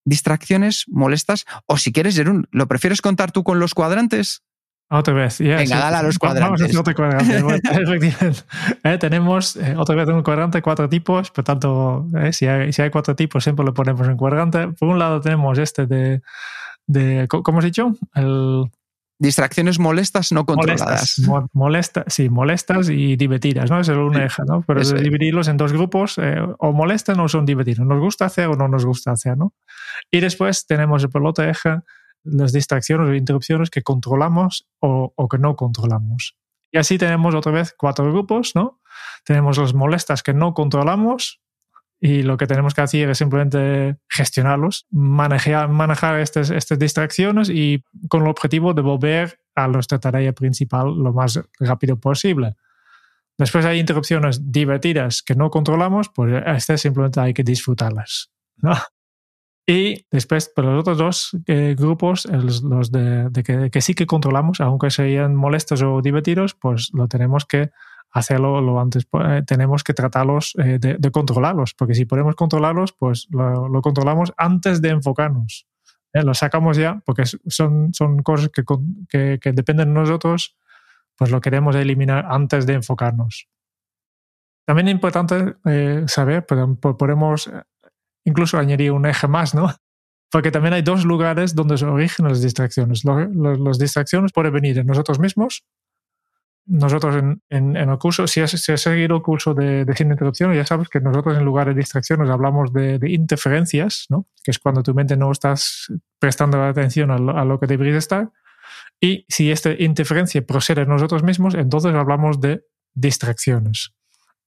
distracciones 0.05 0.85
molestas 0.89 1.45
o 1.67 1.77
si 1.77 1.93
quieres, 1.93 2.17
Jerún, 2.17 2.47
¿lo 2.51 2.67
prefieres 2.69 3.01
contar 3.01 3.33
tú 3.33 3.45
con 3.45 3.59
los 3.61 3.75
cuadrantes? 3.75 4.43
Otra 4.91 5.15
vez, 5.15 5.39
ya. 5.39 5.57
Venga, 5.57 5.79
dale 5.79 5.97
a 5.97 6.03
los 6.03 6.19
Vamos 6.19 6.37
a 6.37 6.47
cuadrantes. 6.49 6.77
otro 6.77 6.95
cuadrante. 6.95 7.37
Efectivamente. 7.83 8.41
Eh, 8.85 8.99
tenemos 8.99 9.57
eh, 9.57 9.75
otra 9.79 9.95
vez 9.95 10.07
un 10.09 10.23
cuadrante 10.23 10.61
cuatro 10.61 10.87
tipos, 10.87 11.31
por 11.31 11.45
tanto, 11.45 12.07
eh, 12.19 12.33
si, 12.35 12.47
hay, 12.47 12.75
si 12.75 12.83
hay 12.83 12.91
cuatro 12.91 13.17
tipos, 13.17 13.43
siempre 13.43 13.65
lo 13.65 13.73
ponemos 13.73 14.07
en 14.07 14.19
cuadrante. 14.19 14.69
Por 14.69 14.89
un 14.91 14.99
lado 14.99 15.23
tenemos 15.23 15.59
este 15.59 15.87
de, 15.87 16.21
de 16.87 17.27
¿cómo 17.29 17.61
has 17.61 17.65
dicho? 17.65 17.95
El 18.15 18.65
Distracciones 19.23 19.79
molestas 19.79 20.33
no 20.33 20.45
controladas. 20.45 21.19
molestas, 21.19 21.19
mo- 21.27 21.49
molesta, 21.53 22.05
sí, 22.09 22.29
molestas 22.29 22.89
y 22.89 23.17
divertidas, 23.17 23.71
¿no? 23.71 23.79
Es 23.81 23.89
el 23.89 23.99
un 23.99 24.21
eje, 24.21 24.43
¿no? 24.47 24.63
Pero 24.67 24.81
es. 24.81 24.93
dividirlos 24.95 25.49
en 25.49 25.57
dos 25.57 25.73
grupos, 25.73 26.19
eh, 26.19 26.37
o 26.59 26.73
molestan 26.73 27.21
o 27.21 27.29
son 27.29 27.47
divertidos. 27.47 27.87
Nos 27.87 28.01
gusta 28.01 28.25
hacer 28.25 28.49
o 28.49 28.57
no 28.57 28.67
nos 28.69 28.85
gusta 28.85 29.13
hacer, 29.13 29.37
¿no? 29.39 29.55
Y 30.11 30.21
después 30.21 30.67
tenemos 30.67 31.07
por 31.07 31.23
el 31.23 31.29
otro 31.29 31.45
eje 31.45 31.81
las 32.25 32.53
distracciones 32.53 33.09
o 33.09 33.15
interrupciones 33.15 33.71
que 33.71 33.83
controlamos 33.83 34.67
o, 34.81 35.13
o 35.15 35.29
que 35.29 35.39
no 35.39 35.55
controlamos. 35.57 36.37
Y 36.73 36.79
así 36.79 36.97
tenemos 36.99 37.35
otra 37.35 37.53
vez 37.53 37.75
cuatro 37.79 38.11
grupos, 38.11 38.53
¿no? 38.55 38.81
Tenemos 39.25 39.59
las 39.59 39.75
molestas 39.75 40.23
que 40.23 40.33
no 40.35 40.53
controlamos 40.55 41.42
y 42.05 42.25
lo 42.25 42.37
que 42.37 42.49
tenemos 42.49 42.75
que 42.75 42.81
hacer 42.81 43.09
es 43.11 43.19
simplemente 43.19 43.97
gestionarlos, 44.09 44.89
manejar, 44.91 45.69
manejar 45.69 46.19
estas, 46.19 46.51
estas 46.51 46.77
distracciones 46.77 47.49
y 47.49 47.85
con 48.09 48.23
el 48.23 48.29
objetivo 48.29 48.75
de 48.75 48.83
volver 48.83 49.39
a 49.55 49.69
nuestra 49.69 50.01
tarea 50.01 50.33
principal 50.33 50.97
lo 50.97 51.13
más 51.13 51.41
rápido 51.61 52.01
posible. 52.01 52.57
Después 53.39 53.65
hay 53.65 53.79
interrupciones 53.79 54.51
divertidas 54.51 55.23
que 55.23 55.37
no 55.37 55.49
controlamos, 55.51 56.09
pues 56.13 56.43
estas 56.45 56.81
simplemente 56.81 57.21
hay 57.21 57.35
que 57.35 57.45
disfrutarlas. 57.45 58.33
Y 59.67 60.07
después, 60.11 60.49
para 60.49 60.73
los 60.73 60.81
otros 60.81 60.99
dos 60.99 61.37
eh, 61.47 61.77
grupos, 61.79 62.27
los, 62.27 62.91
de, 62.91 63.71
que, 63.71 63.81
sí 63.81 63.95
que 63.95 64.07
controlamos, 64.07 64.61
aunque 64.61 64.91
sean 64.91 65.37
molestos 65.37 65.83
o 65.83 66.03
divertidos, 66.03 66.55
pues 66.55 66.91
lo 66.93 67.07
tenemos 67.07 67.47
que 67.47 67.71
hacerlo 68.11 68.61
lo 68.61 68.81
antes, 68.81 69.07
eh, 69.25 69.43
tenemos 69.47 69.85
que 69.85 69.95
tratarlos 69.95 70.55
eh, 70.59 70.79
de, 70.81 71.11
controlarlos, 71.11 71.75
porque 71.75 71.95
si 71.95 72.05
podemos 72.07 72.35
controlarlos, 72.35 72.93
pues 72.93 73.29
lo, 73.31 73.81
controlamos 73.83 74.33
antes 74.37 74.83
de 74.83 74.91
enfocarnos. 74.91 75.67
¿eh? 76.13 76.23
Lo 76.23 76.35
sacamos 76.35 76.77
ya, 76.77 77.01
porque 77.07 77.25
son, 77.25 77.95
son 77.95 78.23
cosas 78.23 78.51
que, 78.51 78.65
que, 79.09 79.39
que 79.41 79.53
dependen 79.53 79.95
de 79.95 80.01
nosotros, 80.01 80.57
pues 81.17 81.31
lo 81.31 81.41
queremos 81.41 81.77
eliminar 81.77 82.27
antes 82.29 82.67
de 82.67 82.75
enfocarnos. 82.75 83.49
También 84.67 84.89
es 84.89 84.95
importante 84.95 85.55
eh, 85.65 86.05
saber, 86.07 86.45
pero 86.47 86.75
po- 86.77 86.97
podemos 86.97 87.51
incluso 88.25 88.59
añadir 88.59 88.93
un 88.93 89.07
eje 89.07 89.29
más, 89.29 89.55
¿no? 89.55 89.69
Porque 90.31 90.51
también 90.51 90.73
hay 90.75 90.83
dos 90.83 91.05
lugares 91.05 91.55
donde 91.55 91.77
se 91.77 91.85
originan 91.85 92.33
las 92.33 92.41
distracciones. 92.43 93.05
Lo- 93.05 93.27
lo- 93.27 93.57
Las 93.57 93.79
distracciones 93.79 94.33
pueden 94.33 94.53
venir 94.53 94.75
de 94.77 94.85
nosotros 94.85 95.19
mismos. 95.19 95.63
Nosotros 96.65 97.17
en, 97.17 97.43
en- 97.51 97.77
en 97.77 97.91
el 97.91 97.99
curso, 97.99 98.27
si 98.29 98.41
has, 98.41 98.53
si 98.53 98.71
has 98.73 98.81
seguido 98.81 99.17
el 99.17 99.23
curso 99.23 99.53
de, 99.53 99.85
de 99.85 99.97
sin 99.97 100.11
interrupción, 100.13 100.55
ya 100.55 100.65
sabes 100.65 100.89
que 100.89 101.01
nosotros 101.01 101.37
en 101.37 101.45
lugar 101.45 101.67
de 101.67 101.75
distracciones 101.75 102.31
hablamos 102.31 102.73
de, 102.73 102.99
de 103.01 103.11
interferencias, 103.11 104.07
¿no? 104.09 104.27
Que 104.45 104.53
es 104.53 104.59
cuando 104.61 104.83
tu 104.83 104.95
mente 104.95 105.17
no 105.17 105.31
estás 105.33 105.89
prestando 106.21 106.63
atención 106.63 107.11
a 107.11 107.19
lo, 107.19 107.37
a 107.37 107.45
lo 107.45 107.59
que 107.59 107.67
deberías 107.67 107.97
estar. 107.99 108.31
Y 109.01 109.27
si 109.29 109.51
esta 109.51 109.73
interferencia 109.73 110.47
procede 110.47 110.83
de 110.83 110.87
nosotros 110.87 111.25
mismos, 111.25 111.55
entonces 111.55 111.93
hablamos 111.95 112.41
de 112.41 112.65
distracciones. 112.95 113.93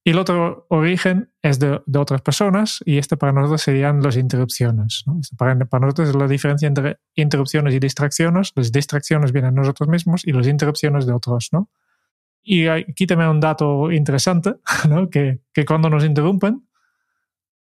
Y 0.07 0.11
el 0.11 0.19
otro 0.19 0.67
origen 0.69 1.31
es 1.41 1.57
de, 1.57 1.81
de 1.83 1.99
otras 1.99 2.21
personas 2.21 2.79
y 2.85 2.99
este 2.99 3.17
para 3.17 3.31
nosotros 3.31 3.63
serían 3.63 4.03
las 4.03 4.17
interrupciones. 4.17 5.03
Este 5.19 5.35
para, 5.35 5.55
nosotros 5.55 6.09
es 6.09 6.15
la 6.15 6.27
diferencia 6.27 6.67
entre 6.67 6.99
interrupciones 7.15 7.73
y 7.73 7.79
distracciones. 7.79 8.51
Las 8.53 8.71
distracciones 8.71 9.31
vienen 9.31 9.55
de 9.55 9.61
nosotros 9.61 9.89
mismos 9.89 10.21
y 10.23 10.31
las 10.31 10.45
interrupciones 10.45 11.07
de 11.07 11.13
otros. 11.13 11.49
¿no? 11.51 11.71
Y 12.43 12.67
aquí 12.67 13.07
también 13.07 13.31
un 13.31 13.39
dato 13.39 13.91
interesante, 13.91 14.53
que, 15.11 15.39
que 15.51 15.65
cuando 15.65 15.89
nos 15.89 16.05
interrumpen, 16.05 16.67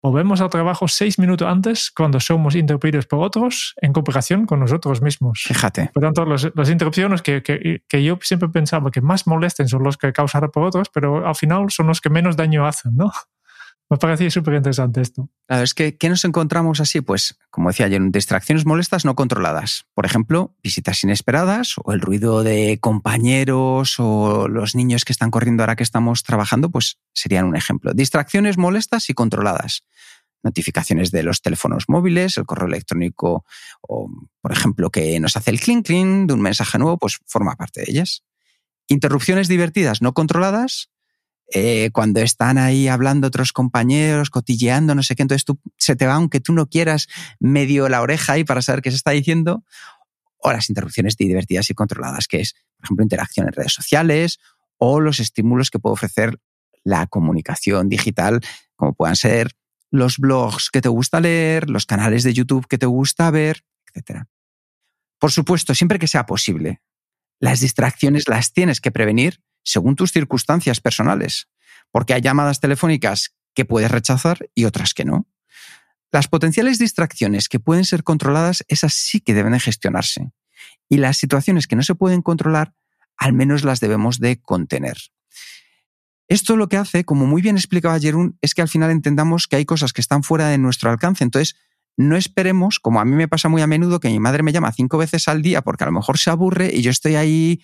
volvemos 0.03 0.41
al 0.41 0.49
trabajo 0.49 0.87
seis 0.87 1.17
minutos 1.17 1.47
antes 1.47 1.89
cuando 1.89 2.19
somos 2.19 2.55
interrumpidos 2.55 3.05
por 3.07 3.23
otros 3.25 3.73
en 3.81 3.93
comparación 3.93 4.45
con 4.45 4.59
nosotros 4.59 5.01
mismos. 5.01 5.43
Fíjate. 5.47 5.89
Por 5.93 6.03
tanto, 6.03 6.25
los- 6.25 6.51
las 6.53 6.69
interrupciones 6.69 7.21
que, 7.21 7.41
que- 7.41 7.81
que 7.87 8.03
yo 8.03 8.19
siempre 8.21 8.49
pensaba 8.49 8.91
que 8.91 9.01
más 9.01 9.25
molesten 9.25 9.67
son 9.67 9.83
los 9.83 9.97
que 9.97 10.11
causados 10.13 10.49
por 10.51 10.63
otros, 10.63 10.89
pero 10.93 11.25
al 11.27 11.35
final 11.35 11.67
son 11.69 11.87
los 11.87 12.01
que 12.01 12.09
menos 12.09 12.35
daño 12.35 12.67
hacen, 12.67 12.95
¿no? 12.95 13.11
Me 13.93 13.99
parecía 13.99 14.31
súper 14.31 14.55
interesante 14.55 15.01
esto. 15.01 15.29
Claro, 15.45 15.63
es 15.63 15.75
que, 15.75 15.97
¿qué 15.97 16.09
nos 16.09 16.25
encontramos 16.25 16.79
así? 16.79 17.01
Pues, 17.01 17.37
como 17.51 17.69
decía 17.69 17.85
ayer, 17.85 18.01
distracciones 18.09 18.65
molestas 18.65 19.05
no 19.05 19.13
controladas. 19.13 19.85
Por 19.93 20.07
ejemplo, 20.07 20.55
visitas 20.63 21.03
inesperadas 21.03 21.75
o 21.77 21.93
el 21.93 22.01
ruido 22.01 22.41
de 22.41 22.79
compañeros 22.81 23.97
o 23.99 24.47
los 24.47 24.73
niños 24.73 25.05
que 25.05 25.13
están 25.13 25.29
corriendo 25.29 25.61
ahora 25.61 25.75
que 25.75 25.83
estamos 25.83 26.23
trabajando, 26.23 26.71
pues 26.71 26.97
serían 27.13 27.45
un 27.45 27.55
ejemplo. 27.55 27.93
Distracciones 27.93 28.57
molestas 28.57 29.11
y 29.11 29.13
controladas. 29.13 29.83
Notificaciones 30.41 31.11
de 31.11 31.21
los 31.21 31.43
teléfonos 31.43 31.83
móviles, 31.87 32.39
el 32.39 32.47
correo 32.47 32.67
electrónico 32.67 33.45
o, 33.81 34.09
por 34.41 34.51
ejemplo, 34.51 34.89
que 34.89 35.19
nos 35.19 35.37
hace 35.37 35.51
el 35.51 35.59
clink 35.59 35.85
clink 35.85 36.29
de 36.29 36.33
un 36.33 36.41
mensaje 36.41 36.79
nuevo, 36.79 36.97
pues 36.97 37.19
forma 37.27 37.55
parte 37.55 37.81
de 37.81 37.91
ellas. 37.91 38.23
Interrupciones 38.87 39.47
divertidas 39.47 40.01
no 40.01 40.15
controladas, 40.15 40.89
eh, 41.51 41.89
cuando 41.91 42.19
están 42.21 42.57
ahí 42.57 42.87
hablando 42.87 43.27
otros 43.27 43.51
compañeros, 43.51 44.29
cotilleando, 44.29 44.95
no 44.95 45.03
sé 45.03 45.15
qué, 45.15 45.23
entonces 45.23 45.45
tú, 45.45 45.59
se 45.77 45.95
te 45.95 46.05
va, 46.05 46.15
aunque 46.15 46.39
tú 46.39 46.53
no 46.53 46.67
quieras, 46.67 47.07
medio 47.39 47.89
la 47.89 48.01
oreja 48.01 48.33
ahí 48.33 48.43
para 48.43 48.61
saber 48.61 48.81
qué 48.81 48.91
se 48.91 48.97
está 48.97 49.11
diciendo, 49.11 49.63
o 50.37 50.51
las 50.51 50.69
interrupciones 50.69 51.15
divertidas 51.15 51.69
y 51.69 51.73
controladas, 51.73 52.27
que 52.27 52.41
es, 52.41 52.53
por 52.77 52.85
ejemplo, 52.85 53.03
interacción 53.03 53.47
en 53.47 53.53
redes 53.53 53.73
sociales 53.73 54.39
o 54.77 54.99
los 54.99 55.19
estímulos 55.19 55.69
que 55.69 55.79
puede 55.79 55.93
ofrecer 55.93 56.39
la 56.83 57.07
comunicación 57.07 57.87
digital, 57.87 58.41
como 58.75 58.93
puedan 58.93 59.15
ser 59.15 59.51
los 59.89 60.17
blogs 60.17 60.69
que 60.71 60.81
te 60.81 60.89
gusta 60.89 61.21
leer, 61.21 61.69
los 61.69 61.85
canales 61.85 62.23
de 62.23 62.33
YouTube 62.33 62.67
que 62.67 62.77
te 62.77 62.87
gusta 62.87 63.31
ver, 63.31 63.63
etc. 63.93 64.23
Por 65.19 65.31
supuesto, 65.31 65.75
siempre 65.75 65.99
que 65.99 66.07
sea 66.07 66.25
posible, 66.25 66.81
las 67.39 67.59
distracciones 67.59 68.27
las 68.27 68.51
tienes 68.51 68.81
que 68.81 68.91
prevenir 68.91 69.39
según 69.63 69.95
tus 69.95 70.11
circunstancias 70.11 70.79
personales, 70.79 71.47
porque 71.91 72.13
hay 72.13 72.21
llamadas 72.21 72.59
telefónicas 72.59 73.35
que 73.53 73.65
puedes 73.65 73.91
rechazar 73.91 74.49
y 74.55 74.65
otras 74.65 74.93
que 74.93 75.05
no. 75.05 75.27
Las 76.11 76.27
potenciales 76.27 76.77
distracciones 76.77 77.49
que 77.49 77.59
pueden 77.59 77.85
ser 77.85 78.03
controladas, 78.03 78.63
esas 78.67 78.93
sí 78.93 79.19
que 79.19 79.33
deben 79.33 79.53
de 79.53 79.59
gestionarse. 79.59 80.31
Y 80.87 80.97
las 80.97 81.17
situaciones 81.17 81.65
que 81.65 81.75
no 81.75 81.83
se 81.83 81.95
pueden 81.95 82.21
controlar, 82.21 82.73
al 83.17 83.33
menos 83.33 83.63
las 83.63 83.79
debemos 83.79 84.19
de 84.19 84.39
contener. 84.41 84.97
Esto 86.27 86.55
lo 86.55 86.69
que 86.69 86.77
hace, 86.77 87.03
como 87.03 87.25
muy 87.25 87.41
bien 87.41 87.57
explicaba 87.57 87.99
Jerún, 87.99 88.37
es 88.41 88.53
que 88.53 88.61
al 88.61 88.69
final 88.69 88.91
entendamos 88.91 89.47
que 89.47 89.55
hay 89.55 89.65
cosas 89.65 89.91
que 89.93 90.01
están 90.01 90.23
fuera 90.23 90.47
de 90.47 90.57
nuestro 90.57 90.89
alcance. 90.89 91.23
Entonces, 91.23 91.55
no 91.97 92.15
esperemos, 92.15 92.79
como 92.79 92.99
a 92.99 93.05
mí 93.05 93.15
me 93.15 93.27
pasa 93.27 93.49
muy 93.49 93.61
a 93.61 93.67
menudo, 93.67 93.99
que 93.99 94.09
mi 94.09 94.19
madre 94.19 94.41
me 94.41 94.51
llama 94.51 94.71
cinco 94.71 94.97
veces 94.97 95.27
al 95.27 95.41
día 95.41 95.61
porque 95.61 95.83
a 95.83 95.87
lo 95.87 95.93
mejor 95.93 96.17
se 96.17 96.29
aburre 96.29 96.71
y 96.73 96.81
yo 96.81 96.91
estoy 96.91 97.15
ahí 97.15 97.61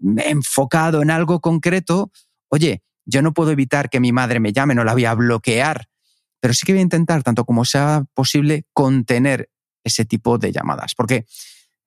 enfocado 0.00 1.02
en 1.02 1.10
algo 1.10 1.40
concreto. 1.40 2.10
Oye, 2.48 2.82
yo 3.04 3.22
no 3.22 3.34
puedo 3.34 3.50
evitar 3.50 3.90
que 3.90 4.00
mi 4.00 4.12
madre 4.12 4.40
me 4.40 4.52
llame, 4.52 4.74
no 4.74 4.84
la 4.84 4.92
voy 4.92 5.04
a 5.04 5.14
bloquear, 5.14 5.88
pero 6.40 6.54
sí 6.54 6.64
que 6.64 6.72
voy 6.72 6.80
a 6.80 6.82
intentar, 6.82 7.22
tanto 7.22 7.44
como 7.44 7.64
sea 7.64 8.04
posible, 8.14 8.64
contener 8.72 9.50
ese 9.84 10.04
tipo 10.04 10.38
de 10.38 10.52
llamadas. 10.52 10.94
Porque 10.94 11.26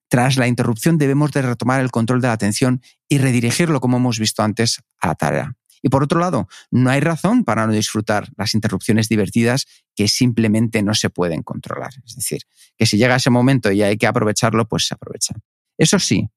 tras 0.10 0.38
la 0.38 0.47
interrupción 0.47 0.97
debemos 0.97 1.32
de 1.32 1.41
retomar 1.41 1.82
el 1.82 1.91
control 1.91 2.21
de 2.21 2.28
la 2.28 2.34
atención 2.34 2.82
y 3.10 3.17
redirigirlo, 3.17 3.82
como 3.82 3.97
hemos 3.97 4.19
visto 4.19 4.43
antes, 4.43 4.82
a 4.99 5.08
la 5.08 5.15
tarea. 5.15 5.56
Y 5.82 5.89
por 5.89 6.02
otro 6.02 6.19
lado, 6.19 6.47
no 6.71 6.89
hay 6.89 7.02
razón 7.02 7.43
para 7.43 7.67
no 7.67 7.73
disfrutar 7.73 8.30
las 8.38 8.54
interrupciones 8.54 9.10
divertidas 9.10 9.65
que 9.95 10.08
simplemente 10.08 10.82
no 10.82 10.93
se 10.93 11.10
pueden 11.10 11.43
controlar. 11.43 11.91
Es 12.06 12.15
decir, 12.15 12.43
que 12.78 12.86
si 12.86 12.97
llega 12.97 13.17
ese 13.17 13.30
momento 13.30 13.71
y 13.71 13.82
hay 13.82 13.97
que 13.97 14.08
aprovecharlo, 14.08 14.65
pues 14.67 14.88
se 14.88 14.93
aprovecha. 14.93 15.34
Eso 15.78 15.99
sí, 15.99 16.30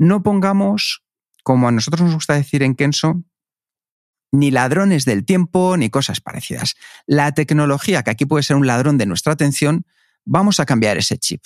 no 0.00 0.22
pongamos, 0.22 1.04
como 1.44 1.68
a 1.68 1.72
nosotros 1.72 2.00
nos 2.00 2.14
gusta 2.14 2.32
decir 2.32 2.62
en 2.62 2.74
Kenso, 2.74 3.22
ni 4.32 4.50
ladrones 4.50 5.04
del 5.04 5.26
tiempo 5.26 5.76
ni 5.76 5.90
cosas 5.90 6.22
parecidas. 6.22 6.74
La 7.06 7.32
tecnología, 7.32 8.02
que 8.02 8.10
aquí 8.10 8.24
puede 8.24 8.42
ser 8.42 8.56
un 8.56 8.66
ladrón 8.66 8.96
de 8.96 9.04
nuestra 9.04 9.34
atención, 9.34 9.84
vamos 10.24 10.58
a 10.58 10.64
cambiar 10.64 10.96
ese 10.96 11.18
chip. 11.18 11.42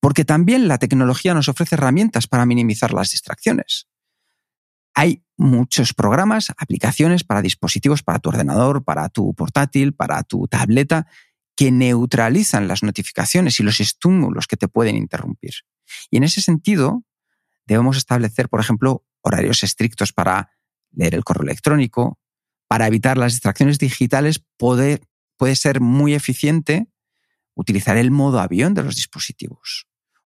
Porque 0.00 0.24
también 0.24 0.66
la 0.66 0.78
tecnología 0.78 1.34
nos 1.34 1.48
ofrece 1.48 1.74
herramientas 1.74 2.26
para 2.26 2.46
minimizar 2.46 2.94
las 2.94 3.10
distracciones. 3.10 3.86
Hay 4.94 5.22
muchos 5.36 5.92
programas, 5.92 6.54
aplicaciones 6.56 7.22
para 7.22 7.42
dispositivos, 7.42 8.02
para 8.02 8.18
tu 8.18 8.30
ordenador, 8.30 8.82
para 8.82 9.10
tu 9.10 9.34
portátil, 9.34 9.92
para 9.92 10.22
tu 10.22 10.48
tableta, 10.48 11.06
que 11.54 11.70
neutralizan 11.70 12.66
las 12.66 12.82
notificaciones 12.82 13.60
y 13.60 13.62
los 13.62 13.78
estímulos 13.78 14.46
que 14.46 14.56
te 14.56 14.68
pueden 14.68 14.96
interrumpir. 14.96 15.52
Y 16.10 16.16
en 16.16 16.24
ese 16.24 16.40
sentido, 16.40 17.04
debemos 17.74 17.96
establecer, 17.96 18.48
por 18.48 18.60
ejemplo, 18.60 19.04
horarios 19.20 19.62
estrictos 19.62 20.12
para 20.12 20.50
leer 20.90 21.14
el 21.14 21.22
correo 21.22 21.44
electrónico. 21.44 22.18
Para 22.66 22.88
evitar 22.88 23.16
las 23.16 23.32
distracciones 23.32 23.78
digitales 23.78 24.44
puede, 24.56 25.00
ser 25.54 25.80
muy 25.80 26.14
eficiente 26.14 26.88
utilizar 27.54 27.96
el 27.96 28.10
modo 28.10 28.40
avión 28.40 28.74
de 28.74 28.82
los 28.82 28.96
dispositivos. 28.96 29.86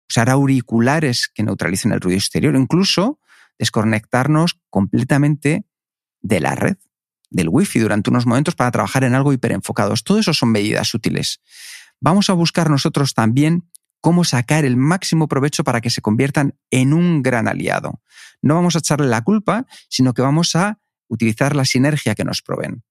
Usar 0.09 0.29
auriculares 0.29 1.27
que 1.27 1.43
neutralicen 1.43 1.91
el 1.91 1.99
ruido 1.99 2.17
exterior. 2.17 2.55
Incluso 2.55 3.19
desconectarnos 3.59 4.59
completamente 4.69 5.65
de 6.21 6.39
la 6.39 6.55
red, 6.55 6.77
del 7.29 7.49
wifi 7.49 7.79
durante 7.79 8.09
unos 8.09 8.25
momentos 8.25 8.55
para 8.55 8.71
trabajar 8.71 9.03
en 9.03 9.13
algo 9.13 9.33
hiperenfocados. 9.33 10.05
Todo 10.05 10.19
eso 10.19 10.33
son 10.33 10.51
medidas 10.51 10.93
útiles. 10.93 11.41
Vamos 11.99 12.29
a 12.29 12.33
buscar 12.33 12.69
nosotros 12.69 13.13
también 13.13 13.69
cómo 14.05 14.23
sacar 14.23 14.65
el 14.65 14.77
máximo 14.77 15.27
provecho 15.27 15.63
para 15.63 15.81
que 15.81 15.89
se 15.89 16.03
conviertan 16.03 16.53
en 16.69 16.93
un 16.93 17.23
gran 17.23 17.47
aliado. 17.47 18.03
No 18.39 18.53
vamos 18.53 18.75
a 18.75 18.77
echarle 18.77 19.07
la 19.07 19.23
culpa, 19.23 19.65
sino 19.89 20.13
que 20.13 20.21
vamos 20.21 20.55
a 20.55 20.77
utilizar 21.07 21.55
la 21.55 21.65
sinergia 21.65 22.13
que 22.13 22.23
nos 22.23 22.43
proveen. 22.43 22.83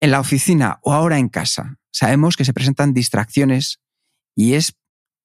En 0.00 0.10
la 0.10 0.20
oficina 0.20 0.78
o 0.80 0.94
ahora 0.94 1.18
en 1.18 1.28
casa, 1.28 1.76
sabemos 1.90 2.38
que 2.38 2.46
se 2.46 2.54
presentan 2.54 2.94
distracciones 2.94 3.82
y 4.34 4.54
es 4.54 4.72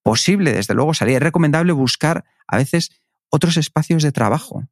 posible, 0.02 0.52
desde 0.52 0.74
luego, 0.74 0.92
sería 0.92 1.18
recomendable 1.20 1.72
buscar 1.72 2.26
a 2.46 2.58
veces 2.58 2.90
otros 3.30 3.56
espacios 3.56 4.02
de 4.02 4.12
trabajo. 4.12 4.68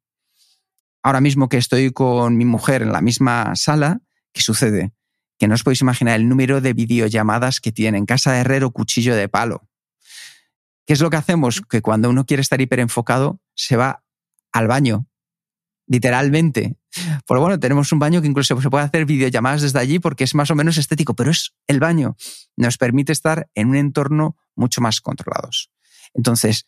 Ahora 1.03 1.23
mismo 1.23 1.49
que 1.49 1.57
estoy 1.57 1.93
con 1.93 2.37
mi 2.37 2.45
mujer 2.45 2.83
en 2.83 2.93
la 2.93 3.01
misma 3.01 3.57
sala, 3.57 4.03
¿qué 4.35 4.43
sucede? 4.43 4.93
Que 5.39 5.49
no 5.49 5.55
os 5.55 5.63
podéis 5.63 5.81
imaginar 5.81 6.21
el 6.21 6.29
número 6.29 6.61
de 6.61 6.75
videollamadas 6.75 7.59
que 7.59 7.73
tiene 7.73 7.97
en 7.97 8.05
casa 8.05 8.33
de 8.33 8.41
herrero 8.41 8.71
cuchillo 8.73 9.17
de 9.17 9.27
palo. 9.31 9.70
¿Qué 10.91 10.95
es 10.95 11.01
lo 11.01 11.09
que 11.09 11.19
hacemos? 11.19 11.63
Que 11.71 11.83
cuando 11.83 12.11
uno 12.11 12.27
quiere 12.27 12.41
estar 12.41 12.61
hiperenfocado, 12.61 13.41
se 13.55 13.77
va 13.77 14.03
al 14.51 14.67
baño, 14.67 15.07
literalmente. 15.87 16.79
Pues 17.27 17.41
bueno, 17.41 17.61
tenemos 17.61 17.93
un 17.93 18.01
baño 18.01 18.21
que 18.21 18.27
incluso 18.27 18.61
se 18.61 18.71
puede 18.71 18.87
hacer 18.87 19.05
videollamadas 19.05 19.63
desde 19.63 19.79
allí 19.79 20.01
porque 20.01 20.25
es 20.25 20.35
más 20.35 20.51
o 20.51 20.57
menos 20.57 20.79
estético, 20.79 21.15
pero 21.15 21.31
es 21.31 21.55
el 21.69 21.79
baño. 21.79 22.17
Nos 22.57 22.77
permite 22.77 23.13
estar 23.13 23.49
en 23.55 23.69
un 23.69 23.77
entorno 23.77 24.37
mucho 24.57 24.81
más 24.81 25.01
controlados. 25.01 25.71
Entonces, 26.13 26.67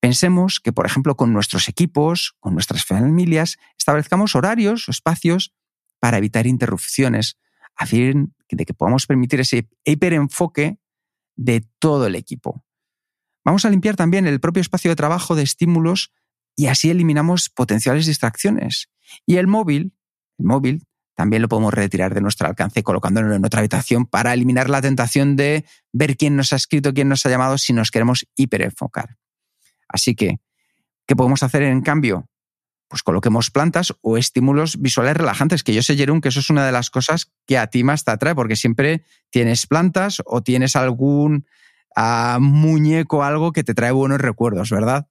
Pensemos 0.00 0.60
que, 0.60 0.72
por 0.72 0.84
ejemplo, 0.84 1.16
con 1.16 1.32
nuestros 1.32 1.68
equipos, 1.68 2.36
con 2.38 2.52
nuestras 2.52 2.84
familias, 2.84 3.56
establezcamos 3.78 4.36
horarios 4.36 4.86
o 4.88 4.90
espacios 4.90 5.54
para 5.98 6.18
evitar 6.18 6.46
interrupciones, 6.46 7.38
a 7.74 7.84
fin 7.86 8.34
de 8.48 8.64
que 8.66 8.74
podamos 8.74 9.06
permitir 9.06 9.40
ese 9.40 9.68
hiperenfoque 9.84 10.76
de 11.34 11.66
todo 11.80 12.06
el 12.06 12.14
equipo. 12.14 12.62
Vamos 13.44 13.64
a 13.64 13.70
limpiar 13.70 13.96
también 13.96 14.26
el 14.26 14.40
propio 14.40 14.60
espacio 14.60 14.90
de 14.90 14.96
trabajo 14.96 15.34
de 15.34 15.42
estímulos 15.42 16.12
y 16.56 16.66
así 16.66 16.90
eliminamos 16.90 17.50
potenciales 17.50 18.06
distracciones. 18.06 18.88
Y 19.26 19.36
el 19.36 19.46
móvil, 19.46 19.94
el 20.38 20.44
móvil 20.44 20.88
también 21.14 21.42
lo 21.42 21.48
podemos 21.48 21.74
retirar 21.74 22.14
de 22.14 22.20
nuestro 22.20 22.46
alcance 22.46 22.82
colocándolo 22.84 23.34
en 23.34 23.44
otra 23.44 23.58
habitación 23.58 24.06
para 24.06 24.34
eliminar 24.34 24.70
la 24.70 24.80
tentación 24.80 25.34
de 25.34 25.64
ver 25.92 26.16
quién 26.16 26.36
nos 26.36 26.52
ha 26.52 26.56
escrito, 26.56 26.94
quién 26.94 27.08
nos 27.08 27.26
ha 27.26 27.28
llamado 27.28 27.58
si 27.58 27.72
nos 27.72 27.90
queremos 27.90 28.24
hiperenfocar. 28.36 29.16
Así 29.88 30.14
que, 30.14 30.38
¿qué 31.06 31.16
podemos 31.16 31.42
hacer 31.42 31.62
en 31.62 31.80
cambio? 31.80 32.28
Pues 32.88 33.02
coloquemos 33.02 33.50
plantas 33.50 33.92
o 34.00 34.16
estímulos 34.16 34.80
visuales 34.80 35.16
relajantes, 35.16 35.64
que 35.64 35.74
yo 35.74 35.82
sé, 35.82 35.96
Jerón, 35.96 36.20
que 36.20 36.28
eso 36.28 36.40
es 36.40 36.50
una 36.50 36.64
de 36.64 36.72
las 36.72 36.88
cosas 36.88 37.32
que 37.46 37.58
a 37.58 37.66
ti 37.66 37.82
más 37.82 38.04
te 38.04 38.12
atrae, 38.12 38.34
porque 38.34 38.56
siempre 38.56 39.04
tienes 39.30 39.66
plantas 39.66 40.22
o 40.24 40.42
tienes 40.42 40.76
algún 40.76 41.46
uh, 41.98 42.40
muñeco, 42.40 43.22
algo 43.24 43.52
que 43.52 43.64
te 43.64 43.74
trae 43.74 43.92
buenos 43.92 44.20
recuerdos, 44.20 44.70
¿verdad? 44.70 45.06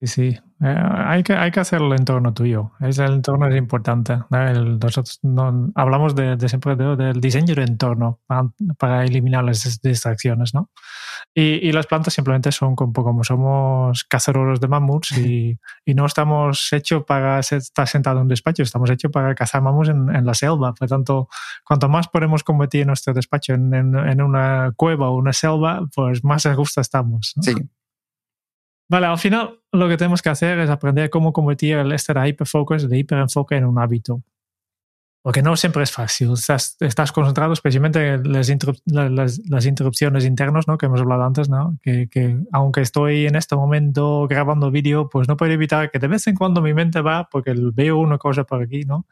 Sí, 0.00 0.06
sí. 0.06 0.38
Eh, 0.62 0.74
hay, 0.78 1.22
que, 1.22 1.34
hay 1.34 1.50
que 1.50 1.60
hacer 1.60 1.80
el 1.80 1.92
entorno 1.92 2.34
tuyo. 2.34 2.72
Es 2.80 2.98
el 2.98 3.14
entorno 3.14 3.48
es 3.48 3.56
importante. 3.56 4.18
nosotros 4.30 5.18
no, 5.22 5.70
hablamos 5.74 6.14
de, 6.14 6.36
siempre 6.48 6.76
del 6.76 7.20
diseño 7.20 7.54
del 7.54 7.68
entorno 7.68 8.20
para, 8.78 9.04
eliminar 9.04 9.44
las 9.44 9.80
distracciones, 9.82 10.54
¿no? 10.54 10.70
Y, 11.34 11.66
y, 11.66 11.72
las 11.72 11.86
plantas 11.86 12.14
simplemente 12.14 12.52
son 12.52 12.74
un 12.78 12.92
poco 12.92 13.04
como 13.04 13.24
somos 13.24 14.04
cazadores 14.04 14.60
de 14.60 14.68
mamuts 14.68 15.16
y, 15.18 15.58
y 15.84 15.94
no 15.94 16.06
estamos 16.06 16.72
hechos 16.72 17.04
para 17.04 17.38
estar 17.40 17.88
sentados 17.88 18.18
en 18.18 18.22
un 18.22 18.28
despacho, 18.28 18.62
estamos 18.62 18.90
hechos 18.90 19.10
para 19.10 19.34
cazar 19.34 19.62
mamuts 19.62 19.90
en, 19.90 20.14
en, 20.14 20.24
la 20.26 20.34
selva. 20.34 20.74
Por 20.74 20.88
tanto, 20.88 21.28
cuanto 21.64 21.88
más 21.88 22.08
podemos 22.08 22.44
convertir 22.44 22.86
nuestro 22.86 23.14
despacho 23.14 23.54
en, 23.54 23.74
en, 23.74 24.22
una 24.22 24.72
cueva 24.76 25.08
o 25.10 25.16
una 25.16 25.32
selva, 25.32 25.86
pues 25.94 26.22
más 26.24 26.44
a 26.46 26.54
gusto 26.54 26.80
estamos. 26.80 27.34
Sí, 27.40 27.54
Vale, 28.88 29.06
al 29.06 29.18
final 29.18 29.60
lo 29.72 29.88
que 29.88 29.96
tenemos 29.96 30.22
que 30.22 30.28
hacer 30.28 30.58
es 30.60 30.70
aprender 30.70 31.10
cómo 31.10 31.32
convertir 31.32 31.76
el 31.76 31.92
este 31.92 32.14
de 32.14 32.28
hiperfocus, 32.28 32.86
hiperenfoque 32.90 33.56
en 33.56 33.64
un 33.64 33.78
hábito. 33.78 34.22
Porque 35.22 35.42
no 35.42 35.56
siempre 35.56 35.82
es 35.82 35.90
fácil. 35.90 36.34
Estás, 36.34 36.76
estás 36.78 37.10
concentrado 37.10 37.52
especialmente 37.52 38.14
en 38.14 38.32
las, 38.32 38.48
las, 38.84 39.40
las, 39.48 39.66
interrupciones 39.66 40.24
internas 40.24 40.68
¿no? 40.68 40.78
que 40.78 40.86
hemos 40.86 41.00
hablado 41.00 41.24
antes, 41.24 41.48
¿no? 41.48 41.76
Que, 41.82 42.08
que, 42.08 42.38
aunque 42.52 42.82
estoy 42.82 43.26
en 43.26 43.34
este 43.34 43.56
momento 43.56 44.28
grabando 44.28 44.70
vídeo, 44.70 45.08
pues 45.08 45.26
no 45.26 45.36
puedo 45.36 45.50
evitar 45.50 45.90
que 45.90 45.98
de 45.98 46.06
vez 46.06 46.28
en 46.28 46.36
cuando 46.36 46.62
mi 46.62 46.74
mente 46.74 47.00
va 47.00 47.28
porque 47.28 47.54
veo 47.74 47.98
una 47.98 48.18
cosa 48.18 48.44
por 48.44 48.62
aquí, 48.62 48.84
¿no? 48.84 49.04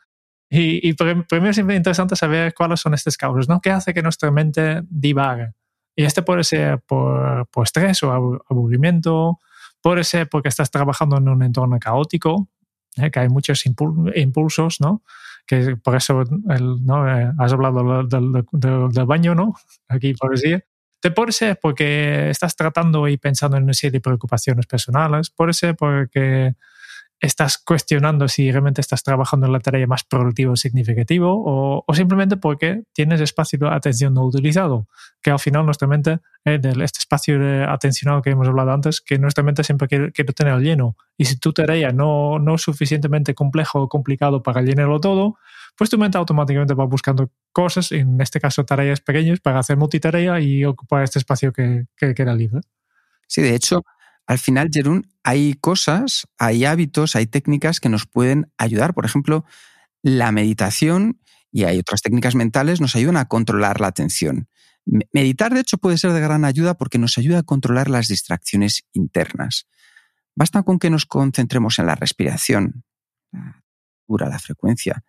Y, 0.48 0.88
y 0.88 0.92
primero 0.92 1.50
es 1.50 1.58
interesante 1.58 2.14
saber 2.14 2.54
cuáles 2.54 2.78
son 2.78 2.94
estas 2.94 3.16
causas, 3.16 3.48
¿no? 3.48 3.60
¿Qué 3.60 3.72
hace 3.72 3.92
que 3.92 4.02
nuestra 4.02 4.30
mente 4.30 4.82
divague? 4.88 5.50
Y 5.96 6.04
este 6.04 6.22
puede 6.22 6.44
ser 6.44 6.80
por, 6.80 7.48
por 7.48 7.64
estrés 7.64 8.00
o 8.04 8.12
aburrimiento, 8.48 9.40
Puede 9.84 10.02
ser 10.02 10.30
porque 10.30 10.48
estás 10.48 10.70
trabajando 10.70 11.18
en 11.18 11.28
un 11.28 11.42
entorno 11.42 11.78
caótico, 11.78 12.48
¿eh? 12.96 13.10
que 13.10 13.18
hay 13.20 13.28
muchos 13.28 13.66
impulsos, 13.66 14.80
¿no? 14.80 15.02
que 15.46 15.76
por 15.76 15.94
eso 15.94 16.22
el. 16.22 16.78
Eh, 16.88 17.32
has 17.38 17.52
hablado 17.52 18.02
del, 18.04 18.46
del, 18.50 19.04
baño, 19.04 19.34
¿no? 19.34 19.54
Aquí 19.88 20.14
por 20.14 20.30
decir. 20.30 20.64
Te 21.00 21.10
puede 21.10 21.32
ser 21.32 21.58
porque 21.60 22.30
estás 22.30 22.56
tratando 22.56 23.08
y 23.08 23.18
pensando 23.18 23.58
en 23.58 23.64
una 23.64 23.74
serie 23.74 23.92
de 23.92 24.00
preocupaciones 24.00 24.66
personales, 24.66 25.28
puede 25.28 25.52
ser 25.52 25.76
porque 25.76 26.54
estás 27.24 27.58
cuestionando 27.58 28.28
si 28.28 28.50
realmente 28.50 28.80
estás 28.80 29.02
trabajando 29.02 29.46
en 29.46 29.52
la 29.52 29.60
tarea 29.60 29.86
más 29.86 30.04
productiva 30.04 30.52
o 30.52 30.56
significativo 30.56 31.42
o, 31.86 31.94
simplemente 31.94 32.36
porque 32.36 32.82
tienes 32.92 33.20
espacio 33.20 33.58
de 33.58 33.68
atención 33.68 34.12
no 34.14 34.24
utilizado, 34.24 34.86
que 35.22 35.30
al 35.30 35.38
final 35.38 35.64
nuestra 35.64 35.88
mente, 35.88 36.18
eh, 36.44 36.60
este 36.62 36.98
espacio 36.98 37.38
de 37.38 37.64
atencionado 37.64 38.20
que 38.20 38.30
hemos 38.30 38.46
hablado 38.46 38.72
antes, 38.72 39.00
que 39.00 39.18
nuestra 39.18 39.42
mente 39.42 39.64
siempre 39.64 39.88
quiere, 39.88 40.10
tener 40.12 40.58
lleno. 40.60 40.96
Y 41.16 41.24
si 41.24 41.38
tu 41.38 41.52
tarea 41.52 41.92
no, 41.92 42.38
no 42.38 42.56
es 42.56 42.62
suficientemente 42.62 43.34
complejo 43.34 43.82
o 43.82 43.88
complicado 43.88 44.42
para 44.42 44.60
llenarlo 44.60 45.00
todo, 45.00 45.38
pues 45.76 45.88
tu 45.90 45.98
mente 45.98 46.18
automáticamente 46.18 46.74
va 46.74 46.84
buscando 46.84 47.30
cosas, 47.52 47.90
en 47.92 48.20
este 48.20 48.38
caso 48.38 48.64
tareas 48.64 49.00
pequeñas, 49.00 49.40
para 49.40 49.60
hacer 49.60 49.76
multitarea 49.76 50.40
y 50.40 50.64
ocupar 50.64 51.02
este 51.02 51.18
espacio 51.18 51.52
que, 51.52 51.86
que 51.96 52.14
queda 52.14 52.34
libre. 52.34 52.60
Sí, 53.26 53.40
de 53.40 53.54
hecho, 53.54 53.82
al 54.26 54.38
final, 54.38 54.70
Jerún, 54.72 55.06
hay 55.22 55.54
cosas, 55.54 56.26
hay 56.38 56.64
hábitos, 56.64 57.16
hay 57.16 57.26
técnicas 57.26 57.80
que 57.80 57.88
nos 57.88 58.06
pueden 58.06 58.50
ayudar. 58.56 58.94
Por 58.94 59.04
ejemplo, 59.04 59.44
la 60.02 60.32
meditación 60.32 61.20
y 61.54 61.64
hay 61.64 61.78
otras 61.78 62.02
técnicas 62.02 62.34
mentales 62.34 62.80
nos 62.80 62.96
ayudan 62.96 63.16
a 63.16 63.26
controlar 63.26 63.80
la 63.80 63.86
atención. 63.86 64.48
Meditar, 65.12 65.54
de 65.54 65.60
hecho, 65.60 65.78
puede 65.78 65.98
ser 65.98 66.12
de 66.12 66.20
gran 66.20 66.44
ayuda 66.44 66.74
porque 66.74 66.98
nos 66.98 67.16
ayuda 67.16 67.38
a 67.38 67.42
controlar 67.42 67.88
las 67.88 68.08
distracciones 68.08 68.84
internas. 68.92 69.66
Basta 70.34 70.62
con 70.64 70.78
que 70.78 70.90
nos 70.90 71.06
concentremos 71.06 71.78
en 71.78 71.86
la 71.86 71.94
respiración, 71.94 72.84
la 73.30 73.62
la 74.08 74.38
frecuencia, 74.38 75.04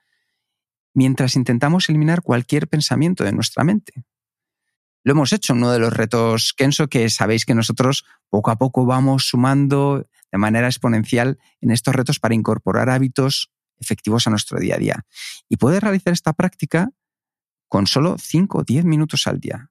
mientras 0.94 1.36
intentamos 1.36 1.90
eliminar 1.90 2.22
cualquier 2.22 2.68
pensamiento 2.68 3.24
de 3.24 3.32
nuestra 3.32 3.64
mente. 3.64 4.06
Lo 5.06 5.12
hemos 5.12 5.34
hecho 5.34 5.54
en 5.54 5.60
uno 5.60 5.72
de 5.72 5.78
los 5.78 5.94
retos 5.94 6.56
Kenso, 6.58 6.88
que 6.88 7.12
sabéis 7.12 7.46
que 7.46 7.54
nosotros 7.54 8.06
poco 8.28 8.50
a 8.50 8.58
poco 8.58 8.88
vamos 8.88 9.28
sumando 9.28 10.10
de 10.32 10.38
manera 10.40 10.66
exponencial 10.66 11.38
en 11.62 11.70
estos 11.70 11.94
retos 11.94 12.20
para 12.20 12.34
incorporar 12.34 12.90
hábitos 12.90 13.52
efectivos 13.78 14.26
a 14.26 14.32
nuestro 14.32 14.60
día 14.60 14.76
a 14.76 14.78
día. 14.80 15.06
Y 15.48 15.58
puedes 15.58 15.84
realizar 15.84 16.12
esta 16.12 16.34
práctica 16.34 16.90
con 17.68 17.86
solo 17.86 18.16
5 18.20 18.58
o 18.58 18.64
10 18.64 18.86
minutos 18.86 19.28
al 19.28 19.40
día. 19.40 19.70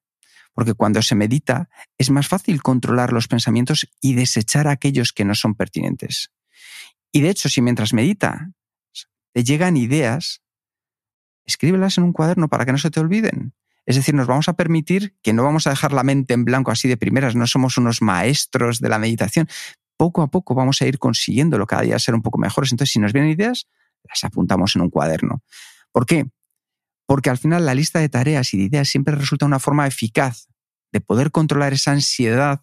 Porque 0.53 0.75
cuando 0.75 1.03
se 1.03 1.17
medita 1.17 1.69
es 1.99 2.11
más 2.11 2.29
fácil 2.29 2.63
controlar 2.63 3.13
los 3.13 3.27
pensamientos 3.27 3.89
y 4.01 4.15
desechar 4.15 4.69
aquellos 4.69 5.13
que 5.13 5.25
no 5.25 5.35
son 5.35 5.57
pertinentes. 5.57 6.31
Y 7.11 7.23
de 7.23 7.31
hecho, 7.31 7.49
si 7.49 7.61
mientras 7.61 7.93
medita 7.93 8.53
te 9.33 9.43
llegan 9.43 9.77
ideas, 9.77 10.43
escríbelas 11.45 11.99
en 11.99 12.05
un 12.05 12.13
cuaderno 12.13 12.49
para 12.49 12.65
que 12.65 12.71
no 12.71 12.79
se 12.79 12.93
te 12.93 13.01
olviden. 13.01 13.53
Es 13.87 13.97
decir, 13.97 14.15
nos 14.15 14.27
vamos 14.27 14.49
a 14.49 14.55
permitir 14.55 15.17
que 15.23 15.33
no 15.33 15.45
vamos 15.45 15.67
a 15.67 15.71
dejar 15.71 15.93
la 15.93 16.03
mente 16.03 16.35
en 16.35 16.45
blanco 16.45 16.71
así 16.71 16.89
de 16.89 16.97
primeras, 16.97 17.35
no 17.37 17.47
somos 17.47 17.77
unos 17.77 18.01
maestros 18.01 18.81
de 18.81 18.89
la 18.89 18.99
meditación. 18.99 19.49
Poco 19.97 20.23
a 20.23 20.29
poco 20.31 20.55
vamos 20.55 20.81
a 20.81 20.87
ir 20.87 20.99
consiguiéndolo 20.99 21.67
cada 21.67 21.83
día 21.83 21.99
ser 21.99 22.15
un 22.15 22.23
poco 22.23 22.39
mejores. 22.39 22.73
Entonces, 22.73 22.93
si 22.93 22.99
nos 22.99 23.13
vienen 23.13 23.31
ideas, 23.31 23.67
las 24.03 24.25
apuntamos 24.25 24.75
en 24.77 24.83
un 24.83 24.91
cuaderno. 24.91 25.43
¿Por 25.93 26.07
qué? 26.07 26.27
Porque 27.07 27.31
al 27.31 27.39
final 27.39 27.67
la 27.67 27.75
lista 27.75 27.99
de 27.99 28.09
tareas 28.09 28.55
y 28.55 28.57
de 28.57 28.65
ideas 28.65 28.89
siempre 28.89 29.15
resulta 29.15 29.47
una 29.47 29.59
forma 29.59 29.87
eficaz 29.87 30.49
de 30.93 31.01
poder 31.01 31.31
controlar 31.31 31.73
esa 31.73 31.93
ansiedad 31.93 32.63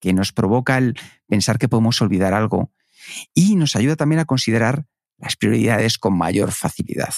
que 0.00 0.12
nos 0.12 0.32
provoca 0.32 0.78
el 0.78 0.98
pensar 1.26 1.58
que 1.58 1.68
podemos 1.68 2.00
olvidar 2.02 2.34
algo 2.34 2.72
y 3.34 3.56
nos 3.56 3.76
ayuda 3.76 3.96
también 3.96 4.20
a 4.20 4.24
considerar 4.24 4.86
las 5.18 5.36
prioridades 5.36 5.98
con 5.98 6.16
mayor 6.16 6.52
facilidad. 6.52 7.14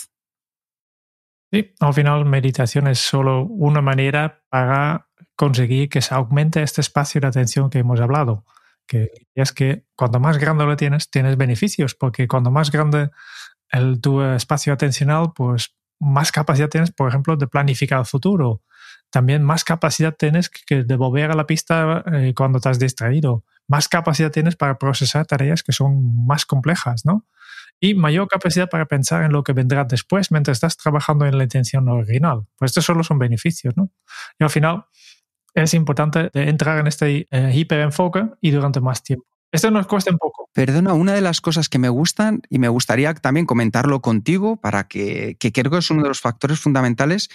Sí, 1.52 1.74
al 1.80 1.92
final 1.92 2.24
meditación 2.24 2.86
es 2.86 2.98
solo 2.98 3.44
una 3.44 3.82
manera 3.82 4.42
para 4.48 5.08
conseguir 5.36 5.90
que 5.90 6.00
se 6.00 6.14
aumente 6.14 6.62
este 6.62 6.80
espacio 6.80 7.20
de 7.20 7.26
atención 7.26 7.68
que 7.68 7.80
hemos 7.80 8.00
hablado. 8.00 8.46
Que 8.86 9.10
es 9.34 9.52
que 9.52 9.84
cuando 9.94 10.18
más 10.18 10.38
grande 10.38 10.64
lo 10.64 10.76
tienes, 10.76 11.10
tienes 11.10 11.36
beneficios, 11.36 11.94
porque 11.94 12.26
cuando 12.26 12.50
más 12.50 12.70
grande 12.70 13.10
el, 13.70 14.00
tu 14.00 14.22
espacio 14.22 14.72
atencional, 14.72 15.32
pues 15.34 15.74
más 16.00 16.32
capacidad 16.32 16.70
tienes, 16.70 16.90
por 16.90 17.08
ejemplo, 17.10 17.36
de 17.36 17.46
planificar 17.46 17.98
el 17.98 18.06
futuro. 18.06 18.62
También 19.10 19.42
más 19.42 19.62
capacidad 19.62 20.14
tienes 20.16 20.48
que 20.48 20.84
de 20.84 20.96
volver 20.96 21.30
a 21.30 21.34
la 21.34 21.46
pista 21.46 22.02
eh, 22.12 22.32
cuando 22.34 22.58
estás 22.58 22.78
distraído. 22.78 23.44
Más 23.68 23.88
capacidad 23.88 24.30
tienes 24.30 24.56
para 24.56 24.78
procesar 24.78 25.26
tareas 25.26 25.62
que 25.62 25.72
son 25.72 26.26
más 26.26 26.46
complejas, 26.46 27.04
¿no? 27.04 27.26
Y 27.82 27.94
mayor 27.94 28.28
capacidad 28.28 28.70
para 28.70 28.86
pensar 28.86 29.24
en 29.24 29.32
lo 29.32 29.42
que 29.42 29.52
vendrá 29.52 29.82
después 29.82 30.30
mientras 30.30 30.54
estás 30.54 30.76
trabajando 30.76 31.26
en 31.26 31.36
la 31.36 31.42
intención 31.42 31.88
original. 31.88 32.46
Pues 32.56 32.70
estos 32.70 32.84
solo 32.84 33.02
son 33.02 33.18
beneficios, 33.18 33.76
¿no? 33.76 33.90
Y 34.38 34.44
al 34.44 34.50
final 34.50 34.84
es 35.52 35.74
importante 35.74 36.30
entrar 36.32 36.78
en 36.78 36.86
este 36.86 37.26
eh, 37.28 37.50
hiperenfoque 37.52 38.28
y 38.40 38.52
durante 38.52 38.80
más 38.80 39.02
tiempo. 39.02 39.26
Esto 39.50 39.72
nos 39.72 39.88
cuesta 39.88 40.12
un 40.12 40.18
poco. 40.18 40.48
Perdona, 40.52 40.92
una 40.92 41.12
de 41.12 41.22
las 41.22 41.40
cosas 41.40 41.68
que 41.68 41.80
me 41.80 41.88
gustan 41.88 42.42
y 42.48 42.60
me 42.60 42.68
gustaría 42.68 43.12
también 43.14 43.46
comentarlo 43.46 44.00
contigo 44.00 44.60
para 44.60 44.86
que, 44.86 45.36
que 45.40 45.50
creo 45.50 45.72
que 45.72 45.78
es 45.78 45.90
uno 45.90 46.04
de 46.04 46.08
los 46.08 46.20
factores 46.20 46.60
fundamentales, 46.60 47.30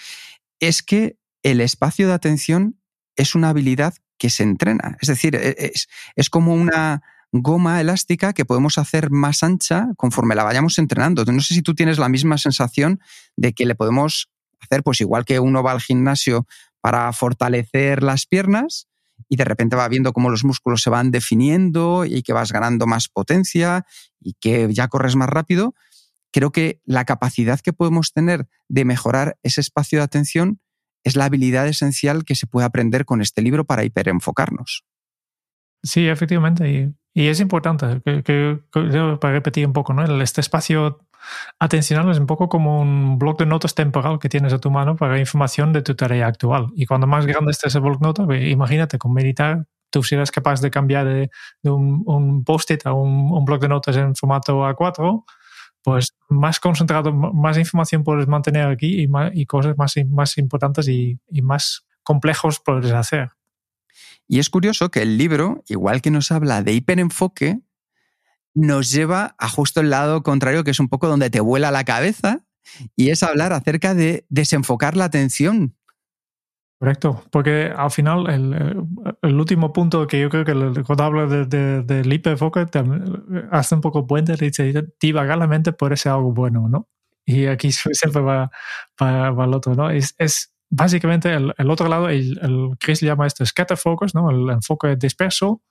es 0.60 0.82
que 0.82 1.18
el 1.42 1.60
espacio 1.60 2.08
de 2.08 2.14
atención 2.14 2.80
es 3.16 3.34
una 3.34 3.50
habilidad 3.50 3.92
que 4.16 4.30
se 4.30 4.44
entrena. 4.44 4.96
Es 5.02 5.08
decir, 5.08 5.36
e, 5.36 5.54
es, 5.58 5.88
es 6.16 6.30
como 6.30 6.54
una, 6.54 7.02
goma 7.32 7.80
elástica 7.80 8.32
que 8.32 8.44
podemos 8.44 8.78
hacer 8.78 9.10
más 9.10 9.42
ancha 9.42 9.88
conforme 9.96 10.34
la 10.34 10.44
vayamos 10.44 10.78
entrenando. 10.78 11.24
No 11.24 11.40
sé 11.40 11.54
si 11.54 11.62
tú 11.62 11.74
tienes 11.74 11.98
la 11.98 12.08
misma 12.08 12.38
sensación 12.38 13.00
de 13.36 13.52
que 13.52 13.66
le 13.66 13.74
podemos 13.74 14.30
hacer, 14.60 14.82
pues 14.82 15.00
igual 15.00 15.24
que 15.24 15.40
uno 15.40 15.62
va 15.62 15.72
al 15.72 15.80
gimnasio 15.80 16.46
para 16.80 17.12
fortalecer 17.12 18.02
las 18.02 18.26
piernas 18.26 18.88
y 19.28 19.36
de 19.36 19.44
repente 19.44 19.76
va 19.76 19.88
viendo 19.88 20.12
cómo 20.12 20.30
los 20.30 20.44
músculos 20.44 20.82
se 20.82 20.90
van 20.90 21.10
definiendo 21.10 22.04
y 22.04 22.22
que 22.22 22.32
vas 22.32 22.52
ganando 22.52 22.86
más 22.86 23.08
potencia 23.08 23.84
y 24.20 24.34
que 24.34 24.72
ya 24.72 24.88
corres 24.88 25.16
más 25.16 25.28
rápido. 25.28 25.74
Creo 26.32 26.50
que 26.50 26.80
la 26.84 27.04
capacidad 27.04 27.60
que 27.60 27.72
podemos 27.72 28.12
tener 28.12 28.48
de 28.68 28.84
mejorar 28.84 29.38
ese 29.42 29.60
espacio 29.60 29.98
de 29.98 30.04
atención 30.04 30.60
es 31.04 31.16
la 31.16 31.24
habilidad 31.24 31.66
esencial 31.68 32.24
que 32.24 32.34
se 32.34 32.46
puede 32.46 32.66
aprender 32.66 33.04
con 33.04 33.22
este 33.22 33.42
libro 33.42 33.64
para 33.64 33.84
hiperenfocarnos. 33.84 34.84
Sí, 35.82 36.08
efectivamente. 36.08 36.92
Y 37.18 37.26
es 37.26 37.40
importante, 37.40 38.00
que, 38.22 38.60
para 39.20 39.32
repetir 39.34 39.66
un 39.66 39.72
poco, 39.72 39.92
¿no? 39.92 40.04
este 40.22 40.40
espacio 40.40 41.00
atencional 41.58 42.08
es 42.12 42.20
un 42.20 42.26
poco 42.26 42.48
como 42.48 42.80
un 42.80 43.18
bloc 43.18 43.40
de 43.40 43.46
notas 43.46 43.74
temporal 43.74 44.20
que 44.20 44.28
tienes 44.28 44.52
a 44.52 44.60
tu 44.60 44.70
mano 44.70 44.94
para 44.94 45.18
información 45.18 45.72
de 45.72 45.82
tu 45.82 45.96
tarea 45.96 46.28
actual. 46.28 46.68
Y 46.76 46.86
cuando 46.86 47.08
más 47.08 47.26
grande 47.26 47.50
esté 47.50 47.66
ese 47.66 47.80
bloc 47.80 47.98
de 47.98 48.06
notas, 48.06 48.28
imagínate, 48.40 48.98
con 48.98 49.12
meditar, 49.12 49.66
tú 49.90 50.04
serás 50.04 50.30
capaz 50.30 50.60
de 50.60 50.70
cambiar 50.70 51.06
de, 51.06 51.28
un, 51.64 52.44
post-it 52.44 52.86
a 52.86 52.92
un, 52.92 53.32
un, 53.32 53.44
bloc 53.44 53.62
de 53.62 53.68
notas 53.68 53.96
en 53.96 54.14
formato 54.14 54.60
A4, 54.60 55.24
pues 55.82 56.14
más 56.28 56.60
concentrado, 56.60 57.12
más 57.12 57.58
información 57.58 58.04
puedes 58.04 58.28
mantener 58.28 58.68
aquí 58.68 59.02
y, 59.02 59.08
y 59.32 59.46
cosas 59.46 59.76
más, 59.76 59.94
más 60.08 60.38
importantes 60.38 60.86
y, 60.86 61.18
y 61.28 61.42
más 61.42 61.84
complejos 62.04 62.62
puedes 62.64 62.92
hacer. 62.92 63.32
Y 64.28 64.38
es 64.38 64.50
curioso 64.50 64.90
que 64.90 65.02
el 65.02 65.16
libro, 65.16 65.64
igual 65.68 66.02
que 66.02 66.10
nos 66.10 66.30
habla 66.30 66.62
de 66.62 66.74
hiperenfoque, 66.74 67.60
nos 68.54 68.92
lleva 68.92 69.34
a 69.38 69.48
justo 69.48 69.80
el 69.80 69.90
lado 69.90 70.22
contrario, 70.22 70.64
que 70.64 70.70
es 70.70 70.80
un 70.80 70.88
poco 70.88 71.08
donde 71.08 71.30
te 71.30 71.40
vuela 71.40 71.70
la 71.70 71.84
cabeza, 71.84 72.44
y 72.94 73.08
es 73.08 73.22
hablar 73.22 73.54
acerca 73.54 73.94
de 73.94 74.26
desenfocar 74.28 74.96
la 74.96 75.04
atención. 75.04 75.74
Correcto, 76.78 77.24
porque 77.32 77.72
al 77.74 77.90
final 77.90 78.28
el, 78.28 79.34
último 79.34 79.72
punto 79.72 80.06
que 80.06 80.20
yo 80.20 80.28
creo 80.28 80.44
que 80.44 80.82
cuando 80.84 81.04
hablo 81.04 81.26
del 81.26 81.48
de, 81.48 81.82
de, 81.82 82.14
hiperenfoque 82.14 82.66
hace 83.50 83.74
un 83.74 83.80
poco 83.80 84.06
puente, 84.06 84.36
dice, 84.36 84.86
divagar 85.00 85.38
la 85.38 85.48
mente 85.48 85.72
puede 85.72 85.96
algo 86.04 86.32
bueno, 86.32 86.68
¿no? 86.68 86.88
Y 87.24 87.46
aquí 87.46 87.72
siempre 87.72 88.20
va, 88.20 88.50
para 88.96 89.28
el 89.28 89.54
otro, 89.54 89.74
¿no? 89.74 89.90
Es 89.90 90.52
básicamente 90.70 91.32
el, 91.32 91.70
otro 91.70 91.88
lado, 91.88 92.08
el, 92.08 92.38
el, 92.42 92.76
Chris 92.78 93.00
llama 93.00 93.26
esto 93.26 93.44
scatter 93.44 93.76
focus, 93.76 94.14
¿no? 94.14 94.30
el 94.30 94.50
enfoque 94.50 94.96
disperso, 94.96 95.62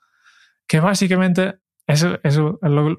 que 0.67 0.79
básicamente 0.79 1.59
es, 1.87 2.05
es 2.23 2.39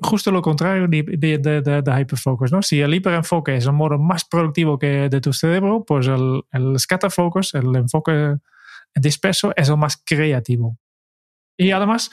justo 0.01 0.33
lo 0.33 0.41
contrario 0.41 0.89
de, 0.89 1.03
de, 1.03 1.61
de, 1.61 2.01
hyperfocus. 2.01 2.53
¿no? 2.53 2.63
Si 2.63 2.81
el 2.81 2.95
hiperenfoque 2.95 3.57
es 3.57 3.67
un 3.67 3.75
modo 3.75 3.99
más 3.99 4.25
productivo 4.25 4.79
que 4.79 5.09
de 5.11 5.21
tu 5.21 5.33
cerebro, 5.33 5.85
pues 5.85 6.07
el, 6.07 6.43
el 6.53 6.79
scatter 6.79 7.11
focus, 7.11 7.55
el 7.55 7.77
enfoque 7.77 8.37
disperso, 8.95 9.53
es 9.57 9.69
el 9.69 9.77
más 9.77 10.03
creativo. 10.03 10.79
Y 11.59 11.73
además, 11.73 12.11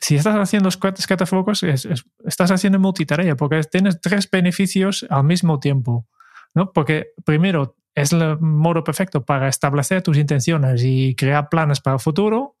si 0.00 0.16
estás 0.16 0.34
haciendo 0.36 0.70
scatter 0.70 1.26
focus, 1.26 1.62
estás 1.62 2.50
haciendo 2.50 2.80
multitarea, 2.80 3.36
porque 3.36 3.62
tienes 3.64 4.00
tres 4.00 4.28
beneficios 4.28 5.06
al 5.08 5.24
mismo 5.24 5.60
tiempo. 5.60 6.06
¿no? 6.54 6.72
Porque 6.72 7.12
primero 7.24 7.76
es 8.00 8.12
el 8.12 8.38
modo 8.40 8.84
perfecto 8.84 9.24
para 9.24 9.48
establecer 9.48 10.02
tus 10.02 10.16
intenciones 10.16 10.82
y 10.84 11.14
crear 11.14 11.48
planes 11.48 11.80
para 11.80 11.94
el 11.94 12.00
futuro. 12.00 12.56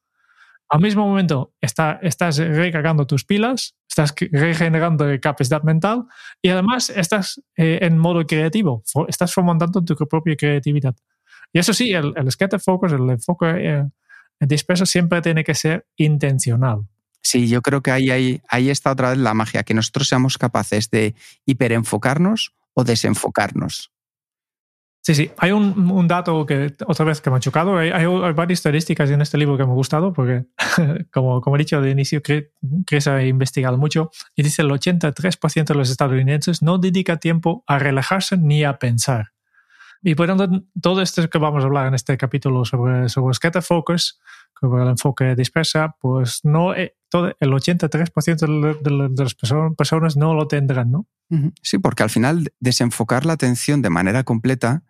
al 0.70 0.80
mismo 0.80 1.06
momento 1.06 1.54
está, 1.62 1.98
estás 2.02 2.36
recargando 2.36 3.06
tus 3.06 3.24
pilas, 3.24 3.74
estás 3.88 4.14
regenerando 4.32 5.06
capacidad 5.20 5.62
mental 5.62 6.04
y 6.42 6.50
además 6.50 6.90
estás 6.90 7.42
eh, 7.56 7.78
en 7.82 7.96
modo 7.98 8.26
creativo, 8.26 8.82
estás 9.08 9.32
fomentando 9.32 9.82
tu 9.82 9.96
propia 10.06 10.36
creatividad. 10.36 10.94
Y 11.52 11.58
eso 11.58 11.72
sí, 11.72 11.92
el, 11.92 12.12
el 12.16 12.30
scatter 12.30 12.60
focus, 12.60 12.92
el 12.92 13.08
enfoque 13.08 13.46
eh, 13.46 13.84
disperso 14.40 14.86
siempre 14.86 15.22
tiene 15.22 15.42
que 15.42 15.54
ser 15.54 15.86
intencional. 15.96 16.86
Sí, 17.22 17.48
yo 17.48 17.62
creo 17.62 17.82
que 17.82 17.90
ahí, 17.90 18.10
ahí, 18.10 18.40
ahí 18.48 18.70
está 18.70 18.92
otra 18.92 19.10
vez 19.10 19.18
la 19.18 19.34
magia, 19.34 19.62
que 19.62 19.74
nosotros 19.74 20.08
seamos 20.08 20.38
capaces 20.38 20.90
de 20.90 21.14
hiperenfocarnos 21.46 22.54
o 22.74 22.84
desenfocarnos. 22.84 23.90
Sí, 25.00 25.14
sí. 25.14 25.30
Hay 25.38 25.52
un, 25.52 25.90
un, 25.90 26.08
dato 26.08 26.44
que 26.44 26.74
otra 26.86 27.06
vez 27.06 27.20
que 27.20 27.30
me 27.30 27.36
ha 27.36 27.40
chocado. 27.40 27.78
Hay, 27.78 27.90
hay, 27.90 28.06
varias 28.34 28.58
estadísticas 28.58 29.08
en 29.10 29.22
este 29.22 29.38
libro 29.38 29.56
que 29.56 29.64
me 29.64 29.70
ha 29.70 29.74
gustado 29.74 30.12
porque, 30.12 30.46
como, 31.12 31.40
como 31.40 31.56
he 31.56 31.58
dicho 31.60 31.80
de 31.80 31.90
inicio, 31.90 32.20
Chris 32.22 33.06
ha 33.06 33.22
investigado 33.22 33.78
mucho 33.78 34.10
y 34.34 34.42
dice 34.42 34.62
el 34.62 34.70
83% 34.70 35.64
de 35.64 35.74
los 35.74 35.90
estadounidenses 35.90 36.62
no 36.62 36.78
dedica 36.78 37.16
tiempo 37.16 37.64
a 37.66 37.78
relajarse 37.78 38.36
ni 38.36 38.64
a 38.64 38.78
pensar. 38.78 39.32
Y 40.02 40.14
por 40.14 40.26
tanto, 40.26 40.48
todo 40.80 41.02
esto 41.02 41.28
que 41.28 41.38
vamos 41.38 41.64
a 41.64 41.66
hablar 41.66 41.86
en 41.86 41.94
este 41.94 42.16
capítulo 42.16 42.64
sobre, 42.64 43.08
sobre 43.08 43.34
scatter 43.34 43.62
focus, 43.62 44.20
sobre 44.60 44.82
el 44.82 44.88
enfoque 44.90 45.34
dispersa, 45.34 45.96
pues 46.00 46.40
no, 46.44 46.74
eh, 46.74 46.96
todo, 47.08 47.34
el 47.38 47.50
83% 47.50 48.80
de, 48.82 49.08
de, 49.08 49.22
las 49.24 49.34
personas 49.34 50.16
no 50.16 50.34
lo 50.34 50.48
tendrán, 50.48 50.90
¿no? 50.90 51.06
Sí, 51.62 51.78
porque 51.78 52.02
al 52.02 52.10
final 52.10 52.52
desenfocar 52.58 53.26
la 53.26 53.34
atención 53.34 53.82
de 53.82 53.90
manera 53.90 54.24
completa 54.24 54.82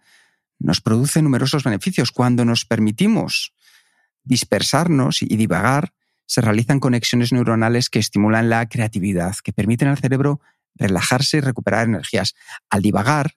nos 0.61 0.81
produce 0.81 1.21
numerosos 1.21 1.65
beneficios. 1.65 2.13
Cuando 2.13 2.45
nos 2.45 2.65
permitimos 2.65 3.55
dispersarnos 4.23 5.23
y 5.23 5.37
divagar, 5.37 5.95
se 6.27 6.41
realizan 6.41 6.79
conexiones 6.79 7.33
neuronales 7.33 7.89
que 7.89 7.99
estimulan 7.99 8.51
la 8.51 8.69
creatividad, 8.69 9.37
que 9.43 9.53
permiten 9.53 9.89
al 9.89 9.99
cerebro 9.99 10.41
relajarse 10.75 11.39
y 11.39 11.41
recuperar 11.41 11.89
energías. 11.89 12.35
Al 12.71 12.83
divagar, 12.83 13.35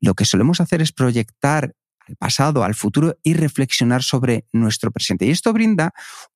lo 0.00 0.14
que 0.14 0.24
solemos 0.24 0.60
hacer 0.60 0.80
es 0.80 0.92
proyectar 0.92 1.74
al 2.08 2.16
pasado, 2.16 2.64
al 2.64 2.74
futuro 2.74 3.18
y 3.22 3.34
reflexionar 3.34 4.02
sobre 4.02 4.46
nuestro 4.52 4.90
presente. 4.90 5.26
Y 5.26 5.30
esto 5.30 5.52
brinda 5.52 5.92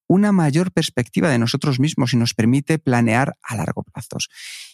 una 0.06 0.32
mayor 0.32 0.72
perspectiva 0.72 1.28
de 1.28 1.38
nosotros 1.38 1.78
mismos 1.78 2.12
y 2.12 2.16
nos 2.16 2.34
permite 2.34 2.78
planear 2.78 3.36
a 3.42 3.56
largo 3.56 3.82
plazo. 3.82 4.18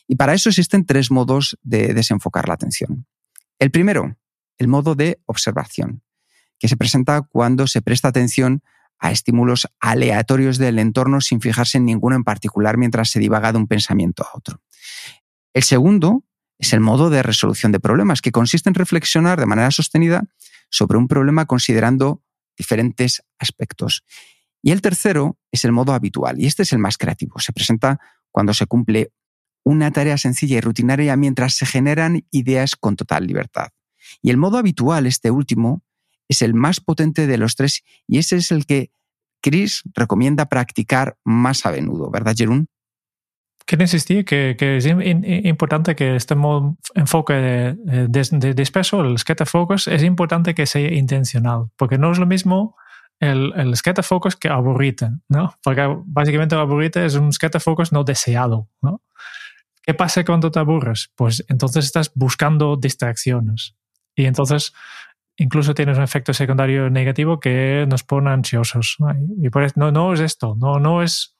Y 0.06 0.16
para 0.16 0.34
eso 0.34 0.48
existen 0.48 0.86
tres 0.86 1.10
modos 1.10 1.58
de 1.62 1.94
desenfocar 1.94 2.48
la 2.48 2.54
atención. 2.54 3.06
El 3.58 3.70
primero, 3.70 4.16
el 4.58 4.68
modo 4.68 4.94
de 4.94 5.20
observación, 5.26 6.02
que 6.58 6.68
se 6.68 6.76
presenta 6.76 7.22
cuando 7.22 7.66
se 7.66 7.82
presta 7.82 8.08
atención 8.08 8.62
a 8.98 9.10
estímulos 9.10 9.66
aleatorios 9.80 10.58
del 10.58 10.78
entorno 10.78 11.20
sin 11.20 11.40
fijarse 11.40 11.78
en 11.78 11.84
ninguno 11.84 12.16
en 12.16 12.24
particular 12.24 12.78
mientras 12.78 13.10
se 13.10 13.18
divaga 13.18 13.52
de 13.52 13.58
un 13.58 13.66
pensamiento 13.66 14.22
a 14.22 14.36
otro. 14.36 14.60
El 15.52 15.62
segundo 15.62 16.24
es 16.58 16.72
el 16.72 16.80
modo 16.80 17.10
de 17.10 17.22
resolución 17.22 17.72
de 17.72 17.80
problemas, 17.80 18.22
que 18.22 18.32
consiste 18.32 18.68
en 18.68 18.74
reflexionar 18.74 19.40
de 19.40 19.46
manera 19.46 19.70
sostenida 19.70 20.24
sobre 20.70 20.98
un 20.98 21.08
problema 21.08 21.46
considerando 21.46 22.22
diferentes 22.56 23.22
aspectos. 23.38 24.04
Y 24.62 24.70
el 24.70 24.80
tercero 24.80 25.38
es 25.52 25.64
el 25.64 25.72
modo 25.72 25.92
habitual, 25.92 26.40
y 26.40 26.46
este 26.46 26.62
es 26.62 26.72
el 26.72 26.78
más 26.78 26.96
creativo. 26.96 27.38
Se 27.38 27.52
presenta 27.52 28.00
cuando 28.30 28.54
se 28.54 28.66
cumple 28.66 29.12
una 29.64 29.90
tarea 29.90 30.18
sencilla 30.18 30.58
y 30.58 30.60
rutinaria 30.60 31.16
mientras 31.16 31.54
se 31.54 31.66
generan 31.66 32.26
ideas 32.30 32.76
con 32.76 32.96
total 32.96 33.26
libertad. 33.26 33.68
Y 34.22 34.30
el 34.30 34.36
modo 34.36 34.58
habitual, 34.58 35.06
este 35.06 35.30
último, 35.30 35.82
es 36.28 36.42
el 36.42 36.54
más 36.54 36.80
potente 36.80 37.26
de 37.26 37.38
los 37.38 37.56
tres 37.56 37.82
y 38.06 38.18
ese 38.18 38.36
es 38.36 38.50
el 38.50 38.66
que 38.66 38.90
Chris 39.42 39.82
recomienda 39.94 40.46
practicar 40.46 41.18
más 41.24 41.66
a 41.66 41.70
menudo, 41.70 42.10
¿verdad, 42.10 42.34
Jerún? 42.36 42.68
Quiero 43.66 43.84
insistir 43.84 44.24
que, 44.24 44.56
que, 44.58 44.76
es 44.76 44.86
importante 44.86 45.96
que 45.96 46.16
este 46.16 46.34
enfoque 46.94 47.32
de, 47.32 48.08
de, 48.08 48.54
disperso, 48.54 49.00
el 49.00 49.18
scatter 49.18 49.46
focus, 49.46 49.88
es 49.88 50.02
importante 50.02 50.54
que 50.54 50.66
sea 50.66 50.92
intencional, 50.92 51.70
porque 51.76 51.96
no 51.96 52.12
es 52.12 52.18
lo 52.18 52.26
mismo 52.26 52.76
el, 53.20 53.52
el 53.56 53.74
scatter 53.74 54.04
focus 54.04 54.36
que 54.36 54.48
aburrite, 54.48 55.08
¿no? 55.28 55.54
Porque 55.62 55.82
básicamente 56.04 56.54
aburrite 56.56 57.06
es 57.06 57.14
un 57.14 57.32
scatter 57.32 57.60
focus 57.60 57.92
no 57.92 58.04
deseado, 58.04 58.68
¿no? 58.82 59.00
¿Qué 59.82 59.94
pasa 59.94 60.24
cuando 60.24 60.50
te 60.50 60.58
aburres? 60.58 61.10
Pues 61.14 61.44
entonces 61.48 61.84
estás 61.84 62.10
buscando 62.14 62.76
distracciones 62.76 63.76
y 64.14 64.24
entonces 64.24 64.72
incluso 65.36 65.74
tienes 65.74 65.98
un 65.98 66.04
efecto 66.04 66.32
secundario 66.32 66.90
negativo 66.90 67.40
que 67.40 67.86
nos 67.88 68.02
pone 68.02 68.30
ansiosos. 68.30 68.96
Y 69.40 69.50
por 69.50 69.64
eso, 69.64 69.74
no, 69.76 69.90
no 69.90 70.14
es 70.14 70.20
esto, 70.20 70.56
no, 70.58 70.78
no 70.78 71.02
es 71.02 71.33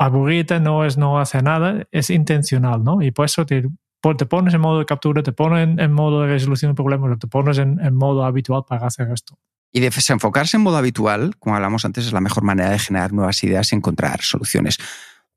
aburrida 0.00 0.58
no 0.60 0.86
es 0.86 0.96
no 0.96 1.20
hacer 1.20 1.44
nada, 1.44 1.86
es 1.92 2.08
intencional, 2.08 2.82
¿no? 2.82 3.02
Y 3.02 3.10
por 3.10 3.26
eso 3.26 3.44
te, 3.44 3.62
te 4.00 4.26
pones 4.26 4.54
en 4.54 4.60
modo 4.62 4.78
de 4.78 4.86
captura, 4.86 5.22
te 5.22 5.32
pones 5.32 5.78
en, 5.78 5.92
modo 5.92 6.22
de 6.22 6.28
resolución 6.28 6.70
de 6.70 6.74
problemas, 6.74 7.18
te 7.18 7.26
pones 7.26 7.58
en, 7.58 7.78
en, 7.80 7.94
modo 7.94 8.24
habitual 8.24 8.64
para 8.66 8.86
hacer 8.86 9.10
esto. 9.12 9.38
Y 9.70 9.80
desenfocarse 9.80 10.56
en 10.56 10.62
modo 10.62 10.78
habitual, 10.78 11.36
como 11.38 11.54
hablamos 11.54 11.84
antes, 11.84 12.06
es 12.06 12.14
la 12.14 12.22
mejor 12.22 12.44
manera 12.44 12.70
de 12.70 12.78
generar 12.78 13.12
nuevas 13.12 13.44
ideas 13.44 13.72
y 13.72 13.76
encontrar 13.76 14.22
soluciones. 14.22 14.78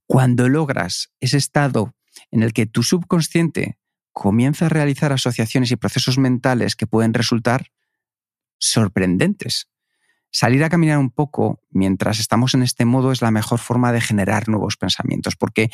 Cuando 0.07 0.47
logras 0.47 1.11
ese 1.19 1.37
estado 1.37 1.93
en 2.31 2.41
el 2.41 2.53
que 2.53 2.65
tu 2.65 2.83
subconsciente 2.83 3.77
comienza 4.13 4.67
a 4.67 4.69
realizar 4.69 5.11
asociaciones 5.11 5.71
y 5.71 5.75
procesos 5.75 6.17
mentales 6.17 6.77
que 6.77 6.87
pueden 6.87 7.13
resultar 7.13 7.67
sorprendentes, 8.59 9.67
salir 10.33 10.63
a 10.63 10.69
caminar 10.69 10.97
un 10.97 11.11
poco 11.11 11.61
mientras 11.69 12.19
estamos 12.19 12.55
en 12.55 12.63
este 12.63 12.85
modo 12.85 13.11
es 13.11 13.21
la 13.21 13.31
mejor 13.31 13.59
forma 13.59 13.91
de 13.91 14.01
generar 14.01 14.49
nuevos 14.49 14.75
pensamientos, 14.75 15.35
porque 15.35 15.69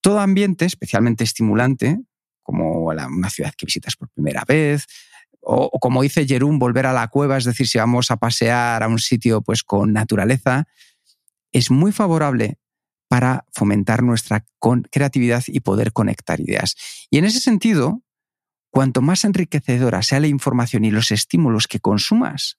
todo 0.00 0.20
ambiente, 0.20 0.66
especialmente 0.66 1.24
estimulante, 1.24 1.98
como 2.42 2.84
una 2.84 3.30
ciudad 3.30 3.54
que 3.56 3.66
visitas 3.66 3.96
por 3.96 4.10
primera 4.10 4.44
vez, 4.46 4.86
o, 5.40 5.70
como 5.80 6.02
dice 6.02 6.26
Jerún, 6.26 6.58
volver 6.58 6.86
a 6.86 6.92
la 6.92 7.08
cueva, 7.08 7.38
es 7.38 7.44
decir, 7.44 7.66
si 7.66 7.78
vamos 7.78 8.10
a 8.10 8.16
pasear 8.16 8.82
a 8.82 8.88
un 8.88 8.98
sitio 8.98 9.40
pues 9.42 9.62
con 9.62 9.92
naturaleza, 9.92 10.66
es 11.50 11.70
muy 11.70 11.90
favorable 11.90 12.58
para 13.08 13.44
fomentar 13.52 14.02
nuestra 14.02 14.44
creatividad 14.90 15.44
y 15.46 15.60
poder 15.60 15.92
conectar 15.92 16.40
ideas. 16.40 16.76
Y 17.10 17.18
en 17.18 17.24
ese 17.24 17.40
sentido, 17.40 18.02
cuanto 18.70 19.02
más 19.02 19.24
enriquecedora 19.24 20.02
sea 20.02 20.20
la 20.20 20.28
información 20.28 20.84
y 20.84 20.90
los 20.90 21.10
estímulos 21.10 21.66
que 21.66 21.80
consumas, 21.80 22.58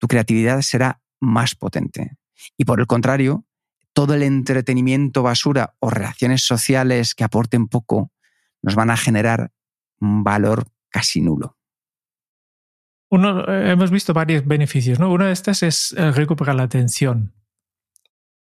tu 0.00 0.08
creatividad 0.08 0.62
será 0.62 1.00
más 1.20 1.54
potente. 1.54 2.16
Y 2.56 2.64
por 2.64 2.80
el 2.80 2.86
contrario, 2.86 3.44
todo 3.92 4.14
el 4.14 4.22
entretenimiento 4.22 5.22
basura 5.22 5.74
o 5.78 5.90
relaciones 5.90 6.42
sociales 6.42 7.14
que 7.14 7.22
aporten 7.22 7.68
poco 7.68 8.10
nos 8.62 8.74
van 8.74 8.90
a 8.90 8.96
generar 8.96 9.52
un 10.00 10.24
valor 10.24 10.66
casi 10.88 11.20
nulo. 11.20 11.56
Eh, 13.12 13.70
hemos 13.70 13.90
visto 13.90 14.14
varios 14.14 14.46
beneficios. 14.46 14.98
¿no? 14.98 15.10
Uno 15.10 15.26
de 15.26 15.32
estos 15.32 15.62
es 15.62 15.92
eh, 15.92 16.12
recuperar 16.12 16.54
la 16.54 16.62
atención. 16.62 17.34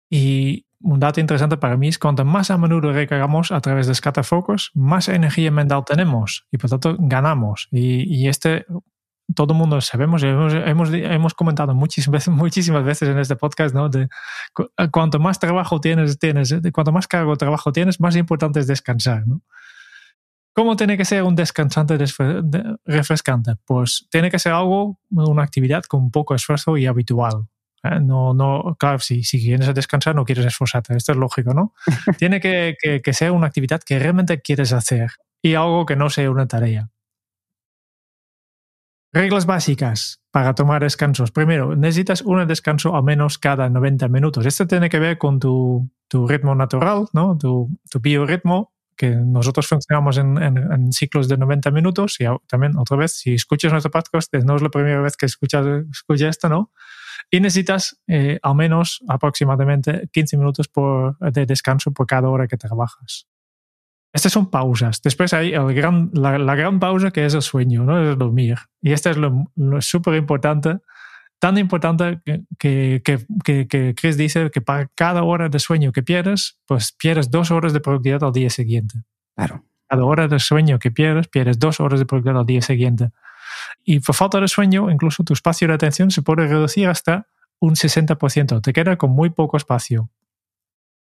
Y 0.09 0.65
un 0.81 0.99
dato 0.99 1.19
interesante 1.19 1.57
para 1.57 1.77
mí 1.77 1.87
es 1.87 1.97
cuanto 1.97 2.25
más 2.25 2.51
a 2.51 2.57
menudo 2.57 2.91
recargamos 2.91 3.51
a 3.51 3.61
través 3.61 3.87
de 3.87 3.95
scatterfocus, 3.95 4.71
más 4.75 5.07
energía 5.07 5.51
mental 5.51 5.83
tenemos 5.85 6.47
y 6.51 6.57
por 6.57 6.69
tanto 6.69 6.95
ganamos. 6.99 7.67
Y 7.71 8.27
este 8.27 8.65
todo 9.33 9.53
el 9.53 9.59
mundo 9.59 9.81
sabemos, 9.81 10.21
hemos, 10.23 10.53
hemos, 10.53 10.89
hemos, 10.93 11.33
comentado 11.33 11.73
muchísimas 11.73 12.11
veces, 12.25 12.33
muchísimas 12.33 12.83
veces 12.83 13.09
en 13.09 13.17
este 13.17 13.35
podcast, 13.35 13.73
¿no? 13.73 13.89
De, 13.89 14.07
cuanto 14.91 15.19
más 15.19 15.39
trabajo 15.39 15.79
tienes, 15.79 16.19
tienes, 16.19 16.53
cuanto 16.73 16.91
más 16.91 17.07
cargo 17.07 17.31
de 17.31 17.37
trabajo 17.37 17.71
tienes, 17.71 17.99
más 17.99 18.15
importante 18.15 18.59
es 18.59 18.67
descansar, 18.67 19.25
¿no? 19.27 19.41
¿Cómo 20.53 20.77
tiene 20.77 20.95
que 20.95 21.03
ser 21.03 21.23
un 21.23 21.35
descansante 21.35 21.97
refrescante? 22.85 23.55
Pues 23.65 24.07
tiene 24.09 24.31
que 24.31 24.39
ser 24.39 24.53
algo, 24.53 25.01
una 25.09 25.43
actividad 25.43 25.83
con 25.83 26.11
poco 26.11 26.33
esfuerzo 26.33 26.77
y 26.77 26.85
habitual. 26.85 27.47
¿eh? 27.83 27.99
No, 27.99 28.33
no, 28.33 28.73
claro, 28.79 28.99
si, 28.99 29.21
si 29.25 29.41
quieres 29.41 29.73
descansar 29.75 30.15
no 30.15 30.23
quieres 30.23 30.45
esforzarte, 30.45 30.95
esto 30.95 31.11
es 31.11 31.17
lógico, 31.17 31.53
¿no? 31.53 31.73
tiene 32.17 32.39
que, 32.39 32.77
que, 32.81 33.01
que 33.01 33.13
ser 33.13 33.31
una 33.31 33.47
actividad 33.47 33.81
que 33.85 33.99
realmente 33.99 34.39
quieres 34.41 34.71
hacer 34.71 35.11
y 35.41 35.55
algo 35.55 35.85
que 35.85 35.97
no 35.97 36.09
sea 36.09 36.31
una 36.31 36.47
tarea. 36.47 36.89
Reglas 39.15 39.45
básicas 39.45 40.21
para 40.29 40.53
tomar 40.55 40.83
descansos. 40.83 41.31
Primero, 41.31 41.73
necesitas 41.73 42.21
un 42.21 42.45
descanso 42.45 42.97
al 42.97 43.03
menos 43.03 43.37
cada 43.37 43.69
90 43.69 44.09
minutos. 44.09 44.45
Esto 44.45 44.67
tiene 44.67 44.89
que 44.89 44.99
ver 44.99 45.17
con 45.17 45.39
tu, 45.39 45.89
tu 46.09 46.27
ritmo 46.27 46.53
natural, 46.53 47.05
¿no? 47.13 47.37
tu, 47.37 47.69
tu, 47.89 48.01
biorritmo, 48.01 48.73
que 48.97 49.11
nosotros 49.11 49.67
funcionamos 49.67 50.17
en, 50.17 50.37
en, 50.37 50.91
ciclos 50.91 51.29
de 51.29 51.37
90 51.37 51.71
minutos. 51.71 52.17
Y 52.19 52.25
también, 52.45 52.75
otra 52.75 52.97
vez, 52.97 53.13
si 53.13 53.35
escuchas 53.35 53.71
nuestro 53.71 53.89
podcast, 53.89 54.33
no 54.33 54.57
es 54.57 54.61
la 54.61 54.67
primera 54.67 54.99
vez 54.99 55.15
que 55.15 55.27
escuchas, 55.27 55.65
escuchas 55.89 56.31
esto, 56.31 56.49
¿no? 56.49 56.73
Y 57.31 57.39
necesitas 57.39 57.97
eh, 58.07 58.37
al 58.43 58.55
menos 58.55 59.01
aproximadamente 59.07 60.09
15 60.11 60.35
minutos 60.35 60.69
de 61.21 61.45
descanso 61.45 61.93
por 61.93 62.05
cada 62.05 62.27
hora 62.27 62.49
que 62.49 62.57
trabajas. 62.57 63.29
Estas 64.15 64.31
son 64.31 64.49
pausas. 64.49 65.01
Después 65.03 65.33
hay 65.33 65.53
el 65.53 65.73
gran, 65.73 66.09
la, 66.13 66.39
la, 66.39 66.55
gran 66.55 66.79
pausa 66.79 67.11
que 67.11 67.25
es 67.25 67.33
el 67.33 67.41
sueño, 67.41 67.83
¿no? 67.83 68.11
Es 68.11 68.17
dormir. 68.17 68.57
Y 68.81 68.93
esto 68.93 69.11
es 69.11 69.17
lo 69.17 69.45
súper 69.81 70.15
importante 70.15 70.79
tan 71.39 71.57
importante 71.57 72.21
que, 72.23 72.43
que, 72.57 73.25
que, 73.43 73.67
que, 73.67 73.93
Chris 73.95 74.17
dice 74.17 74.49
que 74.51 74.61
para 74.61 74.87
cada 74.95 75.23
hora 75.23 75.49
de 75.49 75.59
sueño 75.59 75.91
que 75.91 76.03
pierdes, 76.03 76.57
pues 76.65 76.91
pierdes 76.91 77.29
dos 77.29 77.51
horas 77.51 77.73
de 77.73 77.79
productividad 77.79 78.23
al 78.23 78.31
día 78.31 78.49
siguiente. 78.49 79.03
Claro. 79.35 79.63
Cada 79.87 80.03
hora 80.05 80.27
de 80.27 80.39
sueño 80.39 80.79
que 80.79 80.91
pierdes, 80.91 81.27
pierdes 81.27 81.59
dos 81.59 81.79
horas 81.79 81.99
de 81.99 82.05
productividad 82.05 82.39
al 82.39 82.45
día 82.45 82.61
siguiente. 82.61 83.11
Y 83.83 83.99
por 83.99 84.15
falta 84.15 84.39
de 84.39 84.47
sueño, 84.47 84.89
incluso 84.89 85.23
tu 85.23 85.33
espacio 85.33 85.67
de 85.67 85.75
atención 85.75 86.09
se 86.09 86.21
puede 86.21 86.47
reducir 86.47 86.87
hasta 86.87 87.27
un 87.59 87.75
60%. 87.75 88.61
Te 88.61 88.73
queda 88.73 88.97
con 88.97 89.11
muy 89.11 89.29
poco 89.29 89.57
espacio. 89.57 90.09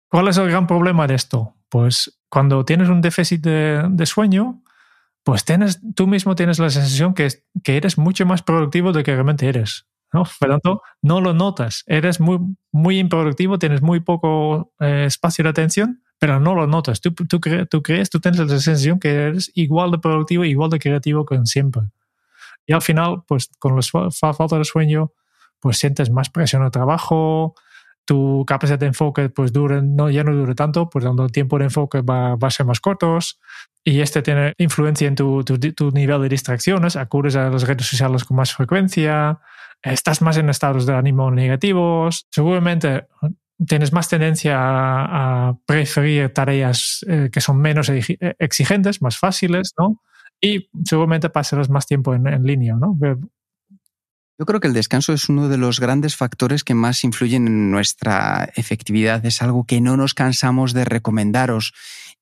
¿Cuál 0.08 0.28
es 0.28 0.36
el 0.36 0.50
gran 0.50 0.66
problema 0.66 1.06
de 1.06 1.14
esto? 1.14 1.54
Pues 1.68 2.20
cuando 2.34 2.64
tienes 2.64 2.88
un 2.88 3.00
déficit 3.00 3.42
de, 3.42 3.86
de 3.88 4.06
sueño, 4.06 4.60
pues 5.22 5.44
tienes, 5.44 5.80
tú 5.94 6.08
mismo 6.08 6.34
tienes 6.34 6.58
la 6.58 6.68
sensación 6.68 7.14
que, 7.14 7.28
que 7.62 7.76
eres 7.76 7.96
mucho 7.96 8.26
más 8.26 8.42
productivo 8.42 8.90
de 8.90 9.04
que 9.04 9.12
realmente 9.12 9.48
eres. 9.48 9.86
¿no? 10.12 10.24
Por 10.40 10.48
lo 10.48 10.54
tanto, 10.54 10.82
no 11.00 11.20
lo 11.20 11.32
notas. 11.32 11.84
Eres 11.86 12.18
muy, 12.18 12.40
muy 12.72 12.98
improductivo, 12.98 13.60
tienes 13.60 13.82
muy 13.82 14.00
poco 14.00 14.72
eh, 14.80 15.04
espacio 15.06 15.44
de 15.44 15.50
atención, 15.50 16.02
pero 16.18 16.40
no 16.40 16.56
lo 16.56 16.66
notas. 16.66 17.00
Tú, 17.00 17.14
tú, 17.14 17.24
tú, 17.24 17.40
crees, 17.40 18.10
tú 18.10 18.18
tienes 18.18 18.40
la 18.40 18.48
sensación 18.48 18.98
que 18.98 19.12
eres 19.12 19.52
igual 19.54 19.92
de 19.92 19.98
productivo, 19.98 20.44
igual 20.44 20.70
de 20.70 20.80
creativo 20.80 21.24
que 21.24 21.38
siempre. 21.44 21.82
Y 22.66 22.72
al 22.72 22.82
final, 22.82 23.22
pues 23.28 23.48
con 23.60 23.76
la 23.76 24.10
falta 24.10 24.58
de 24.58 24.64
sueño, 24.64 25.12
pues 25.60 25.78
sientes 25.78 26.10
más 26.10 26.30
presión 26.30 26.64
al 26.64 26.72
trabajo, 26.72 27.54
tu 28.04 28.44
capacidad 28.46 28.78
de 28.78 28.86
enfoque 28.86 29.28
pues 29.28 29.52
dure, 29.52 29.82
no, 29.82 30.10
ya 30.10 30.24
no 30.24 30.34
dure 30.34 30.54
tanto, 30.54 30.88
pues 30.90 31.04
dando 31.04 31.28
tiempo 31.28 31.58
de 31.58 31.64
enfoque 31.64 32.02
va, 32.02 32.36
va, 32.36 32.48
a 32.48 32.50
ser 32.50 32.66
más 32.66 32.80
cortos 32.80 33.40
y 33.82 34.00
este 34.00 34.22
tiene 34.22 34.54
influencia 34.58 35.08
en 35.08 35.14
tu, 35.14 35.44
tu, 35.44 35.58
tu, 35.58 35.90
nivel 35.90 36.22
de 36.22 36.28
distracciones, 36.28 36.96
acudes 36.96 37.36
a 37.36 37.50
las 37.50 37.66
redes 37.66 37.86
sociales 37.86 38.24
con 38.24 38.36
más 38.36 38.54
frecuencia, 38.54 39.40
estás 39.82 40.22
más 40.22 40.36
en 40.36 40.48
estados 40.48 40.86
de 40.86 40.94
ánimo 40.94 41.30
negativos, 41.30 42.26
seguramente 42.30 43.06
tienes 43.66 43.92
más 43.92 44.08
tendencia 44.08 44.58
a, 44.58 45.48
a 45.48 45.58
preferir 45.66 46.32
tareas 46.32 47.04
eh, 47.08 47.30
que 47.32 47.40
son 47.40 47.58
menos 47.58 47.90
exigentes, 47.90 49.00
más 49.00 49.18
fáciles, 49.18 49.74
¿no? 49.78 50.00
Y 50.40 50.68
seguramente 50.84 51.30
pasarás 51.30 51.70
más 51.70 51.86
tiempo 51.86 52.14
en, 52.14 52.26
en 52.26 52.42
línea, 52.42 52.74
¿no? 52.74 52.98
Yo 54.36 54.46
creo 54.46 54.58
que 54.58 54.66
el 54.66 54.74
descanso 54.74 55.12
es 55.12 55.28
uno 55.28 55.48
de 55.48 55.58
los 55.58 55.78
grandes 55.78 56.16
factores 56.16 56.64
que 56.64 56.74
más 56.74 57.04
influyen 57.04 57.46
en 57.46 57.70
nuestra 57.70 58.50
efectividad. 58.56 59.24
Es 59.24 59.42
algo 59.42 59.64
que 59.64 59.80
no 59.80 59.96
nos 59.96 60.12
cansamos 60.12 60.72
de 60.72 60.84
recomendaros 60.84 61.72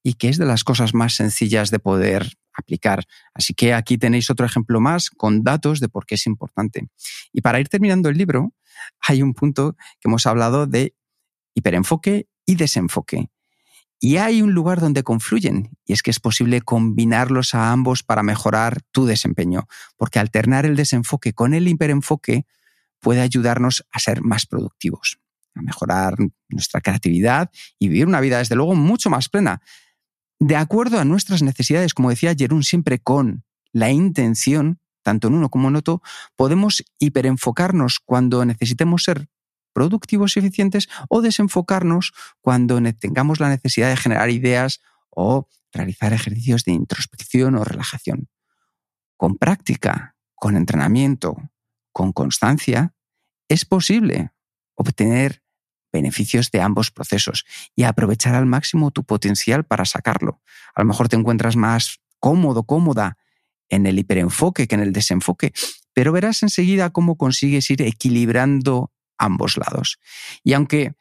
y 0.02 0.14
que 0.14 0.28
es 0.28 0.36
de 0.36 0.44
las 0.44 0.62
cosas 0.62 0.92
más 0.92 1.14
sencillas 1.14 1.70
de 1.70 1.78
poder 1.78 2.34
aplicar. 2.52 3.04
Así 3.32 3.54
que 3.54 3.72
aquí 3.72 3.96
tenéis 3.96 4.28
otro 4.28 4.44
ejemplo 4.44 4.78
más 4.78 5.08
con 5.08 5.42
datos 5.42 5.80
de 5.80 5.88
por 5.88 6.04
qué 6.04 6.16
es 6.16 6.26
importante. 6.26 6.88
Y 7.32 7.40
para 7.40 7.60
ir 7.60 7.68
terminando 7.68 8.10
el 8.10 8.18
libro, 8.18 8.52
hay 9.00 9.22
un 9.22 9.32
punto 9.32 9.74
que 9.98 10.08
hemos 10.08 10.26
hablado 10.26 10.66
de 10.66 10.94
hiperenfoque 11.54 12.26
y 12.44 12.56
desenfoque. 12.56 13.30
Y 14.05 14.16
hay 14.16 14.42
un 14.42 14.53
lugar 14.53 14.80
donde 14.80 15.05
confluyen, 15.05 15.70
y 15.86 15.92
es 15.92 16.03
que 16.03 16.11
es 16.11 16.18
posible 16.18 16.61
combinarlos 16.61 17.55
a 17.55 17.70
ambos 17.70 18.03
para 18.03 18.24
mejorar 18.24 18.82
tu 18.90 19.07
desempeño, 19.07 19.68
porque 19.96 20.18
alternar 20.18 20.66
el 20.66 20.74
desenfoque 20.74 21.34
con 21.34 21.55
el 21.55 21.68
hiperenfoque 21.68 22.44
puede 22.98 23.20
ayudarnos 23.20 23.86
a 23.92 24.00
ser 24.00 24.20
más 24.22 24.44
productivos, 24.44 25.20
a 25.55 25.62
mejorar 25.62 26.16
nuestra 26.48 26.80
creatividad 26.80 27.53
y 27.78 27.86
vivir 27.86 28.09
una 28.09 28.18
vida, 28.18 28.38
desde 28.38 28.57
luego, 28.57 28.74
mucho 28.74 29.09
más 29.09 29.28
plena, 29.28 29.62
de 30.40 30.57
acuerdo 30.57 30.98
a 30.98 31.05
nuestras 31.05 31.40
necesidades, 31.42 31.94
como 31.94 32.11
decía 32.11 32.34
Jerún, 32.36 32.64
siempre 32.64 32.98
con 32.98 33.44
la 33.70 33.92
intención, 33.92 34.80
tanto 35.03 35.28
en 35.28 35.34
uno 35.34 35.48
como 35.48 35.68
en 35.68 35.76
otro, 35.76 36.03
podemos 36.34 36.82
hiperenfocarnos 36.98 38.00
cuando 38.00 38.44
necesitemos 38.44 39.05
ser 39.05 39.28
productivos 39.72 40.36
y 40.36 40.40
eficientes 40.40 40.88
o 41.08 41.22
desenfocarnos 41.22 42.12
cuando 42.40 42.80
tengamos 42.98 43.40
la 43.40 43.48
necesidad 43.48 43.88
de 43.88 43.96
generar 43.96 44.30
ideas 44.30 44.80
o 45.10 45.48
realizar 45.72 46.12
ejercicios 46.12 46.64
de 46.64 46.72
introspección 46.72 47.54
o 47.56 47.64
relajación. 47.64 48.28
Con 49.16 49.36
práctica, 49.36 50.16
con 50.34 50.56
entrenamiento, 50.56 51.36
con 51.92 52.12
constancia, 52.12 52.94
es 53.48 53.64
posible 53.64 54.32
obtener 54.74 55.42
beneficios 55.92 56.50
de 56.50 56.60
ambos 56.60 56.90
procesos 56.90 57.44
y 57.76 57.84
aprovechar 57.84 58.34
al 58.34 58.46
máximo 58.46 58.90
tu 58.90 59.04
potencial 59.04 59.64
para 59.64 59.84
sacarlo. 59.84 60.40
A 60.74 60.80
lo 60.80 60.88
mejor 60.88 61.08
te 61.08 61.16
encuentras 61.16 61.54
más 61.54 62.00
cómodo, 62.18 62.64
cómoda 62.64 63.18
en 63.68 63.86
el 63.86 63.98
hiperenfoque 63.98 64.66
que 64.66 64.74
en 64.74 64.80
el 64.80 64.92
desenfoque, 64.92 65.52
pero 65.92 66.12
verás 66.12 66.42
enseguida 66.42 66.90
cómo 66.90 67.16
consigues 67.16 67.70
ir 67.70 67.82
equilibrando 67.82 68.91
ambos 69.18 69.56
lados. 69.56 69.98
Y 70.42 70.52
aunque 70.52 70.94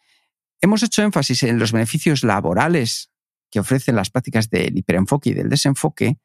hemos 0.60 0.84
hecho 0.84 1.02
énfasis 1.02 1.44
en 1.44 1.60
los 1.60 1.72
beneficios 1.72 2.24
laborales 2.24 3.12
que 3.50 3.60
ofrecen 3.60 3.96
las 3.96 4.10
prácticas 4.10 4.50
del 4.50 4.78
hiperenfoque 4.78 5.32
y 5.32 5.34
del 5.34 5.50
desenfoque, 5.50 6.18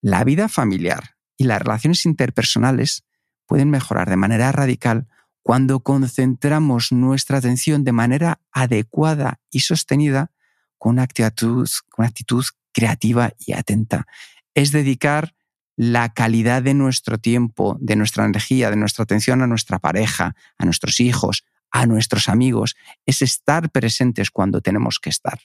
la 0.00 0.24
vida 0.24 0.48
familiar 0.48 1.16
y 1.36 1.44
las 1.44 1.60
relaciones 1.60 2.06
interpersonales 2.06 3.04
pueden 3.46 3.70
mejorar 3.70 4.08
de 4.08 4.16
manera 4.16 4.52
radical 4.52 5.08
cuando 5.42 5.80
concentramos 5.80 6.90
nuestra 6.90 7.38
atención 7.38 7.84
de 7.84 7.92
manera 7.92 8.40
adecuada 8.50 9.40
y 9.50 9.60
sostenida 9.60 10.30
con 10.78 10.92
una 10.92 11.02
actitud, 11.02 11.68
con 11.90 12.04
una 12.04 12.08
actitud 12.08 12.44
creativa 12.72 13.32
y 13.38 13.52
atenta. 13.52 14.06
Es 14.54 14.72
dedicar 14.72 15.34
la 15.76 16.12
calidad 16.12 16.62
de 16.62 16.74
nuestro 16.74 17.18
tiempo, 17.18 17.76
de 17.80 17.96
nuestra 17.96 18.24
energía, 18.24 18.70
de 18.70 18.76
nuestra 18.76 19.02
atención 19.02 19.42
a 19.42 19.46
nuestra 19.46 19.78
pareja, 19.78 20.36
a 20.58 20.64
nuestros 20.64 21.00
hijos, 21.00 21.44
a 21.70 21.86
nuestros 21.86 22.28
amigos, 22.28 22.76
es 23.06 23.22
estar 23.22 23.70
presentes 23.70 24.30
cuando 24.30 24.60
tenemos 24.60 25.00
que 25.00 25.10
estar. 25.10 25.40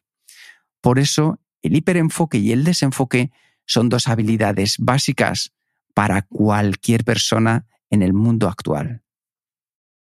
Por 0.81 0.99
eso, 0.99 1.39
el 1.61 1.75
hiperenfoque 1.75 2.37
y 2.37 2.51
el 2.51 2.63
desenfoque 2.63 3.31
son 3.65 3.89
dos 3.89 4.07
habilidades 4.07 4.75
básicas 4.79 5.53
para 5.93 6.21
cualquier 6.21 7.03
persona 7.03 7.65
en 7.89 8.03
el 8.03 8.13
mundo 8.13 8.47
actual. 8.47 9.01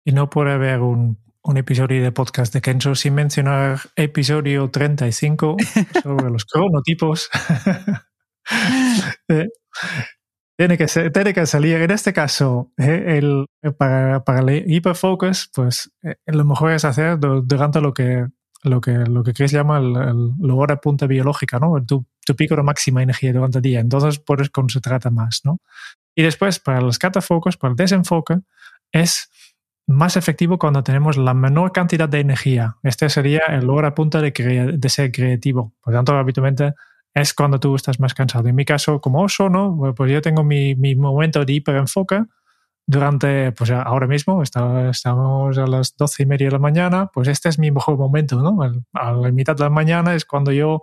Y 0.05 0.13
no 0.13 0.31
puede 0.31 0.53
haber 0.53 0.81
un, 0.81 1.19
episodio 1.57 2.03
de 2.03 2.13
podcast 2.13 2.55
de 2.55 2.63
Kenzo 2.63 2.95
sin 2.95 3.15
mencionar 3.15 3.81
episodio 3.97 4.71
35 4.71 5.57
sobre 6.03 6.31
los 6.31 6.45
cronotipos. 6.47 7.29
Eh, 9.29 9.49
tiene 10.57 10.79
que, 10.79 10.89
ser, 10.89 11.13
tiene 11.13 11.35
que 11.35 11.47
salir. 11.47 11.77
En 11.77 11.91
este 11.91 12.13
caso, 12.13 12.73
eh, 12.77 13.19
el, 13.19 13.47
para, 13.77 14.25
para 14.25 14.41
el 14.41 14.71
hiperfocus, 14.71 15.51
pues 15.55 15.91
eh, 16.03 16.17
lo 16.27 16.45
mejor 16.45 16.73
es 16.73 16.85
hacer 16.85 17.19
durante 17.19 17.81
lo 17.81 17.93
que 17.93 18.27
lo 18.65 18.81
que, 18.81 18.93
lo 18.93 19.23
que 19.23 19.35
Chris 19.35 19.53
llama 19.53 19.79
el, 19.79 19.95
el, 19.95 20.51
hora 20.51 20.81
punta 20.81 21.07
biológica, 21.07 21.59
¿no? 21.59 21.85
Tu, 21.85 22.05
tu, 22.25 22.35
pico 22.35 22.57
de 22.57 22.63
máxima 22.63 23.03
energía 23.03 23.33
durante 23.33 23.59
el 23.59 23.63
día. 23.63 23.81
Entonces 23.81 24.19
puedes 24.19 24.49
concentrarte 24.49 25.11
más, 25.11 25.43
¿no? 25.45 25.61
Y 26.15 26.23
después, 26.23 26.61
para 26.61 26.81
los 26.81 26.99
catafocos, 26.99 27.59
para 27.59 27.73
el 27.73 27.77
desenfoque, 27.77 28.39
es 28.91 29.29
más 29.87 30.17
efectivo 30.17 30.59
cuando 30.59 30.83
tenemos 30.83 31.19
la 31.19 31.35
menor 31.35 31.73
cantidad 31.73 32.09
de 32.09 32.21
energía. 32.21 32.77
Este 32.83 33.11
sería 33.11 33.41
el 33.49 33.69
hora 33.69 33.95
punta 33.95 34.23
de, 34.23 34.31
de 34.31 34.89
ser 34.89 35.13
creativo. 35.13 35.75
Por 35.83 35.93
tanto, 35.93 36.17
habitualmente 36.17 36.73
es 37.15 37.33
cuando 37.33 37.61
tú 37.61 37.77
estás 37.77 38.01
más 38.01 38.13
cansado. 38.13 38.49
En 38.49 38.57
mi 38.57 38.65
caso, 38.65 39.01
como 39.01 39.23
oso, 39.23 39.49
¿no? 39.49 39.95
Pues 39.97 40.11
yo 40.11 40.21
tengo 40.21 40.43
mi, 40.43 40.75
mi 40.75 40.97
momento 40.97 41.45
de 41.45 41.53
hiperenfoque 41.53 42.25
durante, 42.87 43.53
pues 43.53 43.71
ahora 43.71 44.07
mismo, 44.07 44.43
estamos 44.43 45.59
a 45.59 45.67
las 45.67 45.97
doce 45.97 46.25
y 46.25 46.27
media 46.27 46.49
de 46.49 46.53
la 46.53 46.59
mañana, 46.59 47.07
pues 47.13 47.29
este 47.29 47.49
es 47.49 47.59
mi 47.59 47.71
mejor 47.71 47.97
momento, 47.97 48.43
¿no? 48.43 48.61
A 48.93 49.13
la 49.13 49.31
mitad 49.31 49.57
de 49.57 49.63
la 49.63 49.71
mañana 49.71 50.15
es 50.15 50.25
cuando 50.25 50.53
yo 50.53 50.83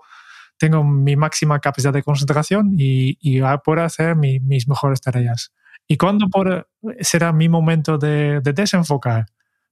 tengo 0.58 0.84
mi 0.84 1.16
máxima 1.16 1.60
capacidad 1.60 1.94
de 1.94 2.02
concentración 2.02 2.76
y, 2.78 3.18
y 3.22 3.42
puedo 3.64 3.84
hacer 3.84 4.16
mis 4.16 4.68
mejores 4.68 5.02
tareas. 5.02 5.52
¿Y 5.88 5.98
cuándo 5.98 6.28
será 7.02 7.34
mi 7.34 7.50
momento 7.50 7.98
de, 7.98 8.40
de 8.42 8.54
desenfocar? 8.54 9.26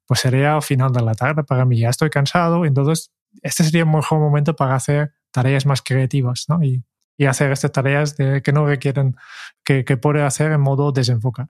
Pues 0.06 0.20
sería 0.20 0.56
al 0.56 0.62
final 0.62 0.92
de 0.92 1.02
la 1.02 1.14
tarde 1.14 1.44
para 1.44 1.66
mí. 1.66 1.80
Ya 1.80 1.90
estoy 1.90 2.10
cansado, 2.10 2.66
entonces 2.66 3.12
este 3.42 3.64
sería 3.64 3.84
el 3.84 3.90
mejor 3.90 4.20
momento 4.20 4.56
para 4.56 4.76
hacer 4.76 5.14
tareas 5.32 5.66
más 5.66 5.82
creativas 5.82 6.46
¿no? 6.48 6.64
y, 6.64 6.84
y, 7.18 7.26
hacer 7.26 7.52
estas 7.52 7.72
tareas 7.72 8.18
de, 8.18 8.42
que 8.42 8.54
no 8.54 8.66
requieren, 8.66 9.16
que, 9.64 9.86
que 9.86 9.98
puede 9.98 10.24
hacer 10.24 10.52
en 10.52 10.62
modo 10.62 10.92
desenfocar. 10.92 11.48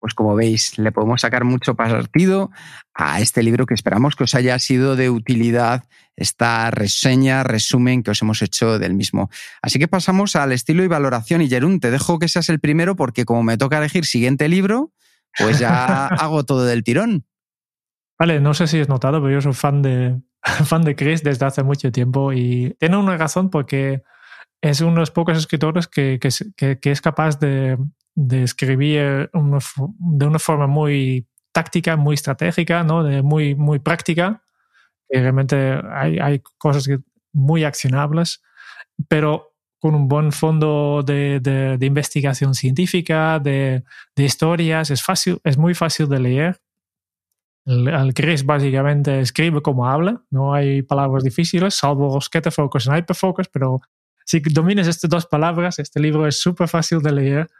Pues 0.00 0.12
como 0.12 0.34
veis, 0.34 0.76
le 0.76 0.92
podemos 0.92 1.22
sacar 1.22 1.44
mucho 1.44 1.76
partido 1.76 2.50
a 2.92 3.20
este 3.20 3.42
libro 3.42 3.64
que 3.64 3.72
esperamos 3.72 4.16
que 4.16 4.24
os 4.24 4.34
haya 4.34 4.58
sido 4.58 4.96
de 4.96 5.08
utilidad 5.08 5.84
esta 6.14 6.70
reseña, 6.70 7.42
resumen 7.42 8.02
que 8.02 8.10
os 8.10 8.20
hemos 8.20 8.42
hecho 8.42 8.78
del 8.78 8.92
mismo. 8.94 9.30
Así 9.62 9.78
que 9.78 9.88
pasamos 9.88 10.36
al 10.36 10.52
estilo 10.52 10.84
y 10.84 10.88
valoración. 10.88 11.40
Y 11.40 11.48
Jerún, 11.48 11.80
te 11.80 11.90
dejo 11.90 12.18
que 12.18 12.28
seas 12.28 12.50
el 12.50 12.60
primero 12.60 12.96
porque 12.96 13.24
como 13.24 13.42
me 13.42 13.56
toca 13.56 13.78
elegir 13.78 14.04
siguiente 14.04 14.48
libro, 14.48 14.92
pues 15.38 15.58
ya 15.58 16.06
hago 16.06 16.44
todo 16.44 16.64
del 16.64 16.84
tirón. 16.84 17.24
Vale, 18.18 18.40
no 18.40 18.54
sé 18.54 18.66
si 18.66 18.80
has 18.80 18.88
notado, 18.88 19.20
pero 19.20 19.32
yo 19.32 19.40
soy 19.40 19.54
fan 19.54 19.82
de, 19.82 20.20
fan 20.64 20.82
de 20.82 20.94
Chris 20.94 21.22
desde 21.22 21.46
hace 21.46 21.62
mucho 21.62 21.90
tiempo 21.90 22.32
y 22.32 22.76
tiene 22.78 22.96
una 22.96 23.16
razón 23.16 23.50
porque 23.50 24.02
es 24.60 24.80
uno 24.80 24.92
de 24.92 25.00
los 25.00 25.10
pocos 25.10 25.36
escritores 25.36 25.88
que, 25.88 26.18
que, 26.18 26.90
es 26.90 27.00
capaz 27.00 27.38
de, 27.38 27.78
escribir 28.16 29.30
de 29.32 30.26
una 30.26 30.38
forma 30.38 30.66
muy 30.66 31.28
táctica, 31.52 31.96
muy 31.96 32.14
estratégica, 32.14 32.82
¿no? 32.82 33.04
de 33.04 33.22
muy, 33.22 33.54
muy 33.54 33.78
práctica. 33.78 34.42
Realmente 35.08 35.80
hay, 35.92 36.18
hay 36.18 36.42
cosas 36.56 36.88
muy 37.32 37.64
accionables, 37.64 38.42
pero 39.08 39.54
con 39.78 39.94
un 39.94 40.08
buen 40.08 40.32
fondo 40.32 41.02
de, 41.04 41.40
de, 41.40 41.86
investigación 41.86 42.54
científica, 42.54 43.38
de, 43.38 43.84
de, 44.16 44.24
historias, 44.24 44.90
es, 44.90 45.02
fácil, 45.02 45.38
es 45.44 45.58
muy 45.58 45.74
fácil 45.74 46.08
de 46.08 46.20
leer. 46.20 46.63
El, 47.66 48.12
Chris 48.14 48.44
básicamente 48.44 49.20
escribe 49.20 49.62
como 49.62 49.88
habla, 49.88 50.22
no 50.30 50.52
hay 50.52 50.82
palabras 50.82 51.24
difíciles, 51.24 51.74
salvo 51.74 52.20
focus 52.20 52.86
y 52.86 52.90
hyperfocus, 52.90 53.48
pero 53.48 53.80
si 54.24 54.40
dominas 54.40 54.86
estas 54.86 55.10
dos 55.10 55.26
palabras, 55.26 55.78
este 55.78 56.00
libro 56.00 56.26
es 56.26 56.38
súper 56.40 56.68
fácil 56.68 57.00
de 57.00 57.12
leer. 57.12 57.50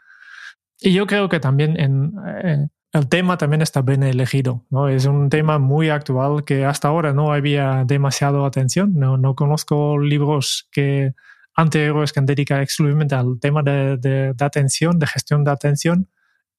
Y 0.79 0.93
yo 0.93 1.07
creo 1.07 1.29
que 1.29 1.39
también 1.39 1.79
en, 1.79 2.13
eh, 2.43 2.67
el 2.95 3.09
tema 3.09 3.37
también 3.37 3.61
está 3.61 3.81
bien 3.81 4.03
elegido. 4.03 4.65
¿no? 4.69 4.87
Es 4.87 5.05
un 5.05 5.29
tema 5.29 5.59
muy 5.59 5.89
actual 5.89 6.45
que 6.45 6.65
hasta 6.65 6.87
ahora 6.87 7.13
no 7.13 7.33
había 7.33 7.83
demasiado 7.85 8.45
atención. 8.45 8.93
No, 8.95 9.17
no 9.17 9.35
conozco 9.35 9.99
libros 9.99 10.69
que 10.71 11.13
anteriores 11.55 12.13
que 12.13 12.19
han 12.19 12.25
dedicado 12.25 12.61
exclusivamente 12.61 13.15
al 13.15 13.39
tema 13.39 13.63
de, 13.63 13.97
de, 13.97 14.35
atención, 14.39 14.97
de 14.97 15.07
gestión 15.07 15.43
de 15.43 15.51
atención. 15.51 16.09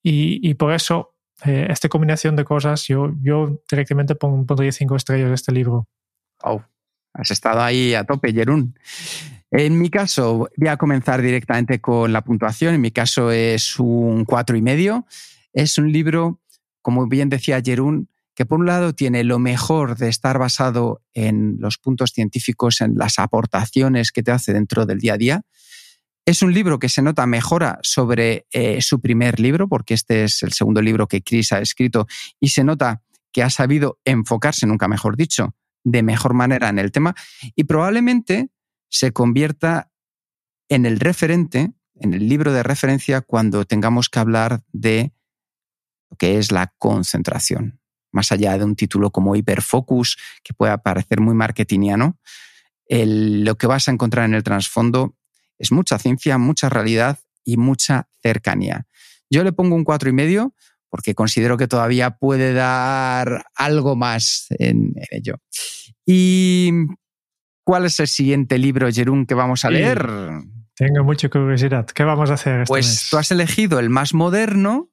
Y, 0.02 0.46
y 0.48 0.54
por 0.54 0.72
eso, 0.72 1.15
eh, 1.44 1.66
esta 1.68 1.88
combinación 1.88 2.36
de 2.36 2.44
cosas, 2.44 2.86
yo, 2.86 3.12
yo 3.22 3.60
directamente 3.70 4.14
pongo, 4.14 4.44
pondría 4.46 4.72
cinco 4.72 4.96
estrellas 4.96 5.28
de 5.28 5.34
este 5.34 5.52
libro. 5.52 5.86
Wow, 6.42 6.62
has 7.12 7.30
estado 7.30 7.60
ahí 7.60 7.94
a 7.94 8.04
tope, 8.04 8.32
Jerún. 8.32 8.74
En 9.50 9.78
mi 9.78 9.90
caso, 9.90 10.48
voy 10.56 10.68
a 10.68 10.76
comenzar 10.76 11.22
directamente 11.22 11.80
con 11.80 12.12
la 12.12 12.22
puntuación. 12.22 12.74
En 12.74 12.80
mi 12.80 12.90
caso 12.90 13.30
es 13.30 13.78
un 13.78 14.24
cuatro 14.24 14.56
y 14.56 14.62
medio. 14.62 15.06
Es 15.52 15.78
un 15.78 15.92
libro, 15.92 16.40
como 16.82 17.06
bien 17.06 17.28
decía 17.28 17.60
Jerún, 17.64 18.08
que 18.34 18.44
por 18.44 18.60
un 18.60 18.66
lado 18.66 18.92
tiene 18.92 19.24
lo 19.24 19.38
mejor 19.38 19.96
de 19.96 20.08
estar 20.08 20.38
basado 20.38 21.00
en 21.14 21.56
los 21.58 21.78
puntos 21.78 22.10
científicos, 22.10 22.82
en 22.82 22.96
las 22.96 23.18
aportaciones 23.18 24.12
que 24.12 24.22
te 24.22 24.30
hace 24.30 24.52
dentro 24.52 24.84
del 24.84 24.98
día 24.98 25.14
a 25.14 25.18
día. 25.18 25.42
Es 26.26 26.42
un 26.42 26.52
libro 26.52 26.80
que 26.80 26.88
se 26.88 27.02
nota 27.02 27.24
mejora 27.24 27.78
sobre 27.82 28.48
eh, 28.50 28.82
su 28.82 29.00
primer 29.00 29.38
libro, 29.38 29.68
porque 29.68 29.94
este 29.94 30.24
es 30.24 30.42
el 30.42 30.52
segundo 30.52 30.82
libro 30.82 31.06
que 31.06 31.22
Chris 31.22 31.52
ha 31.52 31.60
escrito, 31.60 32.08
y 32.40 32.48
se 32.48 32.64
nota 32.64 33.00
que 33.32 33.44
ha 33.44 33.50
sabido 33.50 34.00
enfocarse, 34.04 34.66
nunca 34.66 34.88
mejor 34.88 35.16
dicho, 35.16 35.54
de 35.84 36.02
mejor 36.02 36.34
manera 36.34 36.68
en 36.68 36.80
el 36.80 36.90
tema, 36.90 37.14
y 37.54 37.62
probablemente 37.62 38.48
se 38.88 39.12
convierta 39.12 39.92
en 40.68 40.84
el 40.84 40.98
referente, 40.98 41.74
en 41.94 42.12
el 42.12 42.28
libro 42.28 42.52
de 42.52 42.64
referencia 42.64 43.20
cuando 43.20 43.64
tengamos 43.64 44.08
que 44.08 44.18
hablar 44.18 44.64
de 44.72 45.12
lo 46.10 46.16
que 46.16 46.38
es 46.38 46.50
la 46.50 46.74
concentración. 46.78 47.78
Más 48.10 48.32
allá 48.32 48.58
de 48.58 48.64
un 48.64 48.74
título 48.74 49.12
como 49.12 49.36
Hiperfocus, 49.36 50.18
que 50.42 50.54
pueda 50.54 50.78
parecer 50.78 51.20
muy 51.20 51.34
marketingiano, 51.34 52.18
lo 52.88 53.58
que 53.58 53.68
vas 53.68 53.86
a 53.86 53.92
encontrar 53.92 54.24
en 54.24 54.34
el 54.34 54.42
trasfondo 54.42 55.15
es 55.58 55.72
mucha 55.72 55.98
ciencia, 55.98 56.38
mucha 56.38 56.68
realidad 56.68 57.18
y 57.44 57.56
mucha 57.56 58.08
cercanía. 58.22 58.86
Yo 59.30 59.44
le 59.44 59.52
pongo 59.52 59.74
un 59.74 59.84
cuatro 59.84 60.08
y 60.08 60.12
medio 60.12 60.54
porque 60.88 61.14
considero 61.14 61.56
que 61.56 61.68
todavía 61.68 62.12
puede 62.18 62.52
dar 62.52 63.46
algo 63.54 63.96
más 63.96 64.46
en, 64.58 64.92
en 64.96 65.06
ello. 65.10 65.36
Y 66.04 66.70
¿Cuál 67.66 67.84
es 67.84 67.98
el 67.98 68.06
siguiente 68.06 68.58
libro, 68.58 68.88
Jerún, 68.92 69.26
que 69.26 69.34
vamos 69.34 69.64
a 69.64 69.70
leer? 69.70 70.08
tengo 70.76 71.02
mucha 71.02 71.28
curiosidad. 71.28 71.84
¿Qué 71.86 72.04
vamos 72.04 72.30
a 72.30 72.34
hacer? 72.34 72.60
Este 72.60 72.68
pues 72.68 73.08
tú 73.10 73.16
has 73.16 73.32
elegido 73.32 73.80
el 73.80 73.90
más 73.90 74.14
moderno 74.14 74.88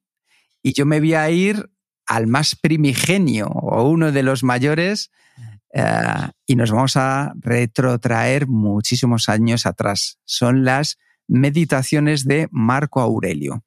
y 0.63 0.73
yo 0.73 0.87
me 0.87 0.99
voy 0.99 1.13
a 1.13 1.29
ir 1.29 1.69
al 2.07 2.25
más 2.25 2.55
primigenio 2.55 3.45
o 3.45 3.87
uno 3.87 4.11
de 4.11 4.23
los 4.23 4.41
mayores 4.41 5.11
eh, 5.73 6.29
y 6.45 6.55
nos 6.55 6.71
vamos 6.71 6.95
a 6.97 7.33
retrotraer 7.39 8.47
muchísimos 8.47 9.27
años 9.27 9.65
atrás. 9.65 10.19
Son 10.23 10.63
las 10.63 10.99
meditaciones 11.27 12.25
de 12.25 12.47
Marco 12.51 13.01
Aurelio. 13.01 13.63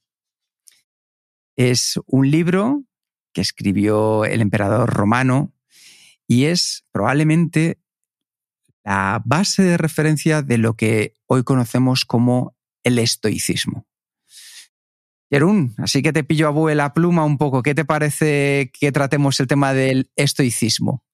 Es 1.57 1.99
un 2.07 2.31
libro 2.31 2.85
que 3.33 3.41
escribió 3.41 4.25
el 4.25 4.41
emperador 4.41 4.93
romano 4.95 5.53
y 6.29 6.45
es 6.45 6.85
probablemente 6.93 7.81
la 8.85 9.21
base 9.25 9.63
de 9.63 9.77
referencia 9.77 10.43
de 10.43 10.59
lo 10.59 10.75
que 10.75 11.15
hoy 11.27 11.43
conocemos 11.43 12.05
como 12.05 12.57
el 12.85 12.99
estoicismo. 12.99 13.87
Jerún, 15.29 15.75
así 15.79 16.03
que 16.03 16.13
te 16.13 16.23
pillo 16.23 16.47
a 16.47 16.51
vuela 16.51 16.95
pluma 16.95 17.25
un 17.25 17.37
poco. 17.37 17.63
¿Qué 17.63 17.75
te 17.75 17.85
parece 17.85 18.71
que 18.79 18.93
tratemos 18.93 19.41
el 19.41 19.49
tema 19.49 19.73
del 19.73 20.11
estoicismo? 20.15 21.06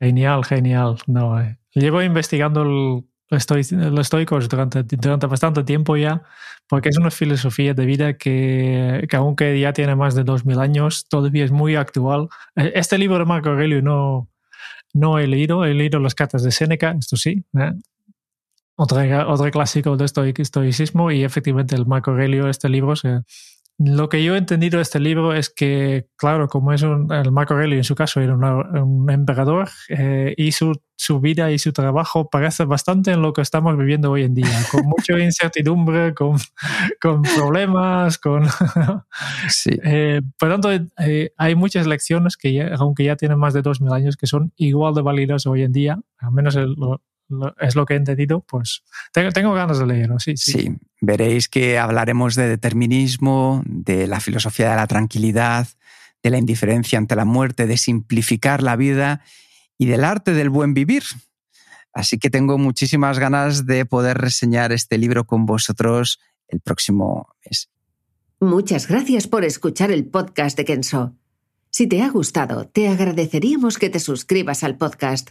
Genial, 0.00 0.44
genial. 0.44 0.96
No, 1.06 1.40
eh. 1.40 1.58
Llevo 1.74 2.02
investigando 2.02 2.64
los 2.64 3.06
estoicos 3.30 4.48
durante, 4.48 4.82
durante, 4.82 5.26
bastante 5.26 5.62
tiempo 5.62 5.96
ya, 5.96 6.22
porque 6.66 6.88
es 6.88 6.98
una 6.98 7.10
filosofía 7.10 7.74
de 7.74 7.84
vida 7.84 8.16
que, 8.16 9.06
que, 9.08 9.16
aunque 9.16 9.60
ya 9.60 9.72
tiene 9.72 9.94
más 9.94 10.14
de 10.14 10.24
2000 10.24 10.58
años, 10.58 11.06
todavía 11.08 11.44
es 11.44 11.52
muy 11.52 11.76
actual. 11.76 12.28
Eh, 12.56 12.72
este 12.74 12.98
libro 12.98 13.18
de 13.18 13.24
Marco 13.26 13.50
Aurelio 13.50 13.82
no, 13.82 14.28
no 14.94 15.18
he 15.18 15.26
leído, 15.26 15.64
he 15.64 15.74
leído 15.74 16.00
las 16.00 16.14
cartas 16.14 16.42
de 16.42 16.50
Séneca, 16.50 16.96
esto 16.98 17.16
sí. 17.16 17.44
¿eh? 17.58 17.72
Otro, 18.76 18.98
otro, 19.28 19.50
clásico 19.50 19.96
de 19.98 20.06
estoicismo 20.06 21.10
y 21.10 21.22
efectivamente 21.22 21.76
el 21.76 21.84
Marco 21.84 22.12
Aurelio, 22.12 22.48
este 22.48 22.70
libro, 22.70 22.94
lo 23.82 24.10
que 24.10 24.22
yo 24.22 24.34
he 24.34 24.38
entendido 24.38 24.76
de 24.76 24.82
este 24.82 25.00
libro 25.00 25.32
es 25.32 25.48
que, 25.48 26.06
claro, 26.16 26.48
como 26.48 26.74
es 26.74 26.82
un, 26.82 27.10
el 27.10 27.32
Marco 27.32 27.54
Aurelio 27.54 27.78
en 27.78 27.84
su 27.84 27.94
caso 27.94 28.20
era 28.20 28.36
un 28.36 29.10
emperador 29.10 29.70
eh, 29.88 30.34
y 30.36 30.52
su, 30.52 30.78
su, 30.96 31.18
vida 31.18 31.50
y 31.50 31.58
su 31.58 31.72
trabajo 31.72 32.28
parece 32.28 32.66
bastante 32.66 33.12
en 33.12 33.22
lo 33.22 33.32
que 33.32 33.40
estamos 33.40 33.78
viviendo 33.78 34.10
hoy 34.10 34.24
en 34.24 34.34
día, 34.34 34.50
con 34.70 34.82
mucha 34.84 35.18
incertidumbre, 35.18 36.12
con, 36.12 36.36
con 37.00 37.22
problemas, 37.22 38.18
con... 38.18 38.44
sí. 39.48 39.70
Eh, 39.82 40.20
por 40.38 40.50
tanto, 40.50 40.70
eh, 40.98 41.32
hay 41.38 41.54
muchas 41.54 41.86
lecciones 41.86 42.36
que, 42.36 42.70
aunque 42.76 43.04
ya 43.04 43.16
tienen 43.16 43.38
más 43.38 43.54
de 43.54 43.62
2.000 43.62 43.94
años, 43.94 44.16
que 44.18 44.26
son 44.26 44.52
igual 44.56 44.92
de 44.92 45.00
válidas 45.00 45.46
hoy 45.46 45.62
en 45.62 45.72
día, 45.72 45.98
al 46.18 46.32
menos 46.32 46.54
el, 46.54 46.76
es 47.60 47.76
lo 47.76 47.86
que 47.86 47.94
he 47.94 47.96
entendido, 47.96 48.40
pues 48.40 48.82
tengo, 49.12 49.54
ganas 49.54 49.78
de 49.78 49.86
leerlo, 49.86 50.18
sí, 50.18 50.36
sí. 50.36 50.76
veréis 51.00 51.48
que 51.48 51.78
hablaremos 51.78 52.34
de 52.34 52.48
determinismo, 52.48 53.62
de 53.66 54.06
la 54.06 54.20
filosofía 54.20 54.70
de 54.70 54.76
la 54.76 54.86
tranquilidad, 54.86 55.68
de 56.22 56.30
la 56.30 56.38
indiferencia 56.38 56.98
ante 56.98 57.16
la 57.16 57.24
muerte, 57.24 57.66
de 57.66 57.76
simplificar 57.76 58.62
la 58.62 58.76
vida 58.76 59.22
y 59.78 59.86
del 59.86 60.04
arte 60.04 60.32
del 60.32 60.50
buen 60.50 60.74
vivir. 60.74 61.04
Así 61.92 62.18
que 62.18 62.30
tengo 62.30 62.58
muchísimas 62.58 63.18
ganas 63.18 63.66
de 63.66 63.84
poder 63.84 64.18
reseñar 64.18 64.72
este 64.72 64.98
libro 64.98 65.24
con 65.24 65.46
vosotros 65.46 66.20
el 66.48 66.60
próximo 66.60 67.28
mes. 67.44 67.70
Muchas 68.40 68.86
gracias 68.86 69.26
por 69.26 69.44
escuchar 69.44 69.90
el 69.90 70.06
podcast 70.06 70.56
de 70.56 70.64
Kenso. 70.64 71.14
Si 71.70 71.86
te 71.86 72.02
ha 72.02 72.10
gustado, 72.10 72.66
te 72.66 72.88
agradeceríamos 72.88 73.78
que 73.78 73.90
te 73.90 74.00
suscribas 74.00 74.64
al 74.64 74.76
podcast 74.76 75.30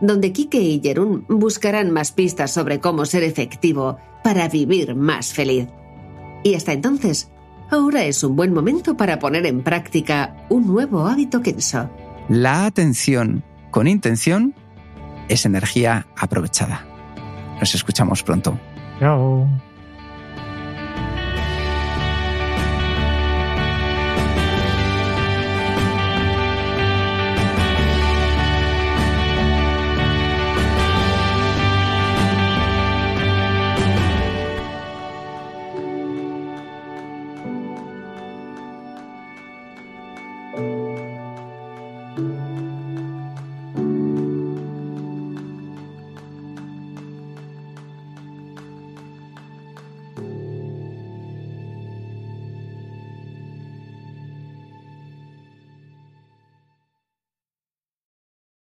donde 0.00 0.32
Kike 0.32 0.60
y 0.60 0.80
Jerún 0.80 1.24
buscarán 1.28 1.90
más 1.90 2.12
pistas 2.12 2.52
sobre 2.52 2.80
cómo 2.80 3.06
ser 3.06 3.22
efectivo 3.22 3.98
para 4.22 4.48
vivir 4.48 4.94
más 4.94 5.32
feliz. 5.32 5.68
Y 6.44 6.54
hasta 6.54 6.72
entonces, 6.72 7.30
ahora 7.70 8.04
es 8.04 8.22
un 8.22 8.36
buen 8.36 8.52
momento 8.52 8.96
para 8.96 9.18
poner 9.18 9.46
en 9.46 9.62
práctica 9.62 10.46
un 10.48 10.66
nuevo 10.66 11.06
hábito 11.06 11.42
Kenso. 11.42 11.90
La 12.28 12.66
atención 12.66 13.44
con 13.70 13.86
intención 13.86 14.54
es 15.28 15.46
energía 15.46 16.06
aprovechada. 16.16 16.84
Nos 17.60 17.74
escuchamos 17.74 18.22
pronto. 18.22 18.58
Chao. 19.00 19.48